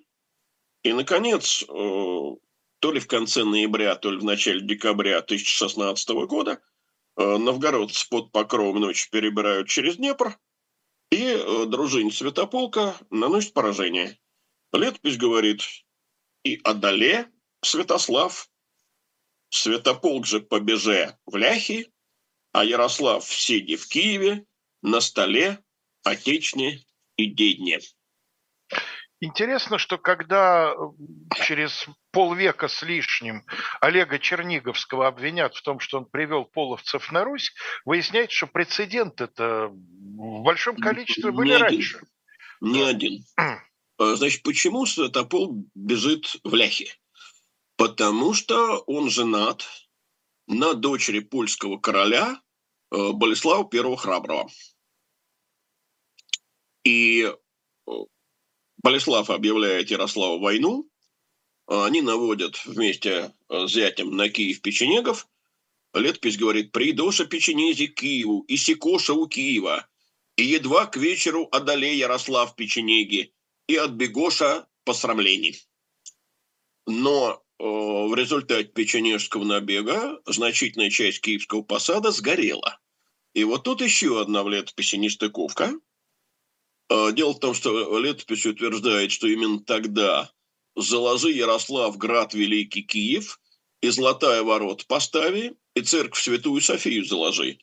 И, 0.84 0.92
наконец, 0.92 1.62
э, 1.62 1.66
то 1.66 2.92
ли 2.92 3.00
в 3.00 3.08
конце 3.08 3.44
ноября, 3.44 3.96
то 3.96 4.12
ли 4.12 4.18
в 4.18 4.24
начале 4.24 4.60
декабря 4.60 5.20
2016 5.20 6.08
года– 6.26 6.60
Э, 7.16 7.36
новгородцы 7.36 8.08
под 8.08 8.32
покровом 8.32 8.80
ночи 8.80 9.08
перебирают 9.08 9.68
через 9.68 9.96
Днепр, 9.96 10.36
и 11.10 11.22
э, 11.22 11.66
дружине 11.66 12.10
Святополка 12.10 12.96
наносит 13.10 13.52
поражение. 13.52 14.18
Летопись 14.72 15.16
говорит, 15.16 15.62
и 16.42 16.60
одоле 16.64 17.30
Святослав, 17.62 18.50
Святополк 19.50 20.26
же 20.26 20.40
побеже 20.40 21.16
в 21.24 21.36
Ляхи, 21.36 21.92
а 22.50 22.64
Ярослав 22.64 23.24
сиди 23.24 23.76
в 23.76 23.86
Киеве, 23.86 24.44
на 24.82 25.00
столе, 25.00 25.62
отечне 26.02 26.84
и 27.16 27.26
дедне. 27.26 27.78
Интересно, 29.24 29.78
что 29.78 29.96
когда 29.96 30.74
э, 30.74 30.76
через 31.46 31.86
полвека 32.10 32.68
с 32.68 32.82
лишним 32.82 33.46
Олега 33.80 34.18
Черниговского 34.18 35.06
обвинят 35.06 35.54
в 35.54 35.62
том, 35.62 35.80
что 35.80 35.96
он 35.96 36.04
привел 36.04 36.44
половцев 36.44 37.10
на 37.10 37.24
Русь, 37.24 37.54
выясняется, 37.86 38.36
что 38.36 38.48
прецедент 38.48 39.22
это 39.22 39.68
в 39.68 40.42
большом 40.42 40.76
количестве 40.76 41.32
были 41.32 41.52
Не 41.52 41.56
раньше. 41.56 41.96
Один. 42.60 42.72
Не 42.72 42.82
один. 42.82 43.24
А, 43.96 44.16
значит, 44.16 44.42
почему 44.42 44.86
Святопол 44.86 45.64
бежит 45.76 46.36
в 46.42 46.52
Ляхи? 46.52 46.92
Потому 47.76 48.34
что 48.34 48.78
он 48.88 49.08
женат 49.08 49.64
на 50.48 50.74
дочери 50.74 51.20
польского 51.20 51.78
короля 51.78 52.42
э, 52.90 53.12
Болеслава 53.12 53.70
I 53.72 53.96
Храброго. 53.96 54.50
И 56.82 57.32
э, 57.86 57.90
Болеслав 58.84 59.30
объявляет 59.30 59.90
Ярославу 59.90 60.40
войну, 60.40 60.86
они 61.66 62.02
наводят 62.02 62.62
вместе 62.66 63.32
с 63.48 63.72
зятем 63.72 64.14
на 64.14 64.28
Киев 64.28 64.60
печенегов. 64.60 65.26
Летопись 65.94 66.36
говорит, 66.36 66.70
«Придоша 66.70 67.24
печенези 67.24 67.86
Киеву, 67.86 68.44
и 68.46 68.58
сикоша 68.58 69.14
у 69.14 69.26
Киева, 69.26 69.88
и 70.36 70.44
едва 70.44 70.84
к 70.84 70.98
вечеру 70.98 71.48
одолей 71.50 71.96
Ярослав 71.96 72.56
печенеги, 72.56 73.32
и 73.68 73.76
от 73.76 73.92
бегоша 73.92 74.68
посрамлений». 74.84 75.66
Но 76.86 77.42
э, 77.58 77.64
в 77.64 78.14
результате 78.14 78.64
печенежского 78.64 79.44
набега 79.44 80.20
значительная 80.26 80.90
часть 80.90 81.22
киевского 81.22 81.62
посада 81.62 82.10
сгорела. 82.10 82.78
И 83.32 83.44
вот 83.44 83.64
тут 83.64 83.80
еще 83.80 84.20
одна 84.20 84.42
в 84.42 84.50
летописи 84.50 84.96
нестыковка– 84.96 85.72
дело 86.88 87.32
в 87.32 87.38
том, 87.38 87.54
что 87.54 87.98
летопись 87.98 88.46
утверждает, 88.46 89.10
что 89.12 89.26
именно 89.26 89.60
тогда 89.60 90.30
«Заложи 90.76 91.30
Ярослав 91.30 91.96
град 91.96 92.34
Великий 92.34 92.82
Киев, 92.82 93.40
и 93.80 93.90
золотая 93.90 94.42
ворот 94.42 94.86
постави, 94.86 95.54
и 95.74 95.82
церковь 95.82 96.22
Святую 96.22 96.60
Софию 96.60 97.04
заложи». 97.04 97.58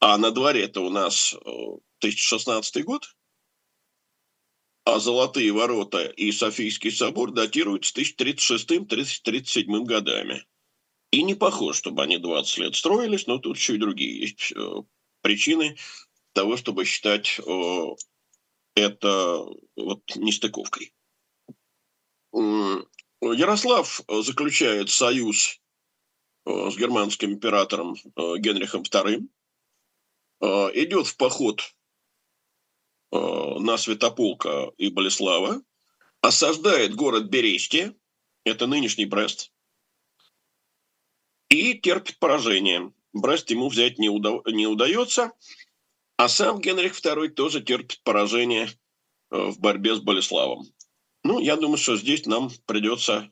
А 0.00 0.16
на 0.16 0.30
дворе-то 0.30 0.80
у 0.80 0.90
нас 0.90 1.34
1016 1.34 2.76
э, 2.76 2.82
год, 2.82 3.14
а 4.84 4.98
золотые 4.98 5.52
ворота 5.52 6.06
и 6.06 6.32
Софийский 6.32 6.90
собор 6.90 7.32
датируются 7.32 8.00
1036-1037 8.00 9.84
годами. 9.84 10.46
И 11.10 11.22
не 11.22 11.34
похоже, 11.34 11.78
чтобы 11.78 12.02
они 12.02 12.16
20 12.18 12.58
лет 12.58 12.76
строились, 12.76 13.26
но 13.26 13.38
тут 13.38 13.56
еще 13.56 13.74
и 13.74 13.78
другие 13.78 14.20
есть 14.20 14.52
э, 14.52 14.82
причины 15.20 15.76
того, 16.32 16.56
чтобы 16.56 16.84
считать 16.86 17.38
это 18.74 19.46
вот 19.76 20.02
нестыковкой. 20.16 20.94
Ярослав 23.20 24.00
заключает 24.08 24.88
союз 24.90 25.60
э, 26.46 26.70
с 26.70 26.76
германским 26.76 27.32
императором 27.32 27.94
э, 27.94 28.36
Генрихом 28.38 28.82
II, 28.82 29.28
э, 30.40 30.46
идет 30.74 31.06
в 31.06 31.16
поход 31.16 31.74
на 33.12 33.76
Святополка 33.76 34.70
и 34.76 34.88
Болеслава, 34.88 35.62
осаждает 36.20 36.94
город 36.94 37.24
Бересте, 37.24 37.96
это 38.44 38.68
нынешний 38.68 39.04
Брест, 39.04 39.52
и 41.48 41.74
терпит 41.74 42.20
поражение. 42.20 42.92
Брест 43.12 43.50
ему 43.50 43.68
взять 43.68 43.98
не, 43.98 44.08
уда- 44.08 44.42
не 44.46 44.68
удается– 44.68 45.32
а 46.20 46.28
сам 46.28 46.60
Генрих 46.60 47.00
II 47.00 47.28
тоже 47.30 47.62
терпит 47.62 48.02
поражение 48.04 48.68
э, 49.30 49.36
в 49.38 49.58
борьбе 49.58 49.94
с 49.94 50.00
Болеславом. 50.00 50.66
Ну, 51.24 51.40
я 51.40 51.56
думаю, 51.56 51.78
что 51.78 51.96
здесь 51.96 52.26
нам 52.26 52.50
придется 52.66 53.30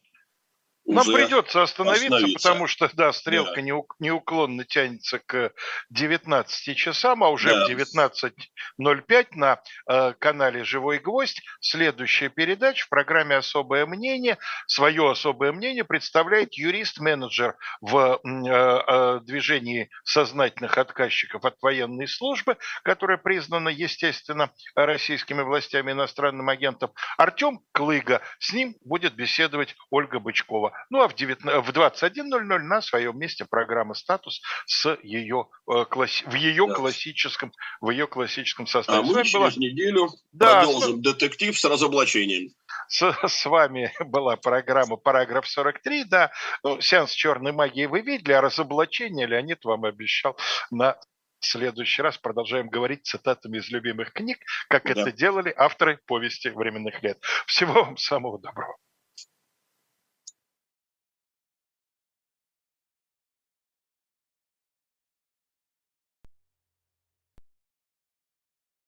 нам 0.88 1.04
придется 1.04 1.62
остановиться, 1.62 2.26
потому 2.34 2.66
что, 2.66 2.90
да, 2.94 3.12
стрелка 3.12 3.56
да. 3.56 3.82
неуклонно 3.98 4.64
тянется 4.64 5.18
к 5.18 5.52
19 5.90 6.76
часам, 6.76 7.22
а 7.22 7.28
уже 7.28 7.50
да. 7.50 7.66
в 7.66 7.70
19.05 7.70 9.26
на 9.32 9.60
э, 9.88 10.14
канале 10.18 10.64
«Живой 10.64 10.98
гвоздь» 10.98 11.42
следующая 11.60 12.30
передача 12.30 12.86
в 12.86 12.88
программе 12.88 13.36
«Особое 13.36 13.84
мнение». 13.86 14.38
Свое 14.66 15.10
особое 15.10 15.52
мнение 15.52 15.84
представляет 15.84 16.54
юрист-менеджер 16.54 17.56
в 17.82 18.20
э, 18.24 18.48
э, 18.48 19.20
движении 19.24 19.90
сознательных 20.04 20.78
отказчиков 20.78 21.44
от 21.44 21.56
военной 21.60 22.08
службы, 22.08 22.56
которая 22.82 23.18
признана, 23.18 23.68
естественно, 23.68 24.50
российскими 24.74 25.42
властями 25.42 25.92
иностранным 25.92 26.48
агентом, 26.48 26.92
Артем 27.18 27.60
Клыга. 27.72 28.22
С 28.38 28.52
ним 28.52 28.74
будет 28.84 29.14
беседовать 29.14 29.76
Ольга 29.90 30.18
Бычкова. 30.18 30.72
Ну 30.90 31.02
а 31.02 31.08
в, 31.08 31.14
19, 31.14 31.64
в 31.64 31.70
21.00 31.70 32.58
на 32.58 32.80
своем 32.80 33.18
месте 33.18 33.44
программа 33.44 33.94
«Статус» 33.94 34.40
с 34.66 34.96
ее, 35.02 35.48
э, 35.68 35.72
в 35.72 36.34
ее 36.34 36.66
да. 36.66 36.74
классическом 36.74 37.52
в 37.80 37.90
ее 37.90 38.06
классическом 38.06 38.66
составе. 38.66 38.98
А 38.98 39.02
мы 39.02 39.24
через 39.24 39.32
была... 39.32 39.50
неделю 39.56 40.08
да, 40.32 40.62
продолжим 40.62 40.98
с... 40.98 41.00
детектив 41.00 41.58
с 41.58 41.64
разоблачением. 41.64 42.50
С, 42.88 43.14
с 43.26 43.46
вами 43.46 43.92
была 44.00 44.36
программа 44.36 44.96
«Параграф 44.96 45.46
43». 45.46 46.04
Да, 46.06 46.30
сеанс 46.80 47.12
черной 47.12 47.52
магии 47.52 47.86
вы 47.86 48.00
видели, 48.00 48.32
а 48.32 48.40
разоблачение 48.40 49.26
Леонид 49.26 49.64
вам 49.64 49.84
обещал 49.84 50.36
на 50.70 50.98
в 51.40 51.46
следующий 51.46 52.02
раз 52.02 52.18
продолжаем 52.18 52.68
говорить 52.68 53.06
цитатами 53.06 53.58
из 53.58 53.68
любимых 53.70 54.12
книг, 54.12 54.38
как 54.68 54.84
Да. 54.84 54.90
это 54.90 55.12
делали 55.12 55.54
авторы 55.56 56.00
повести 56.06 56.48
временных 56.48 57.02
лет. 57.02 57.18
Всего 57.46 57.84
вам 57.84 57.96
самого 57.96 58.40
доброго. 58.40 58.76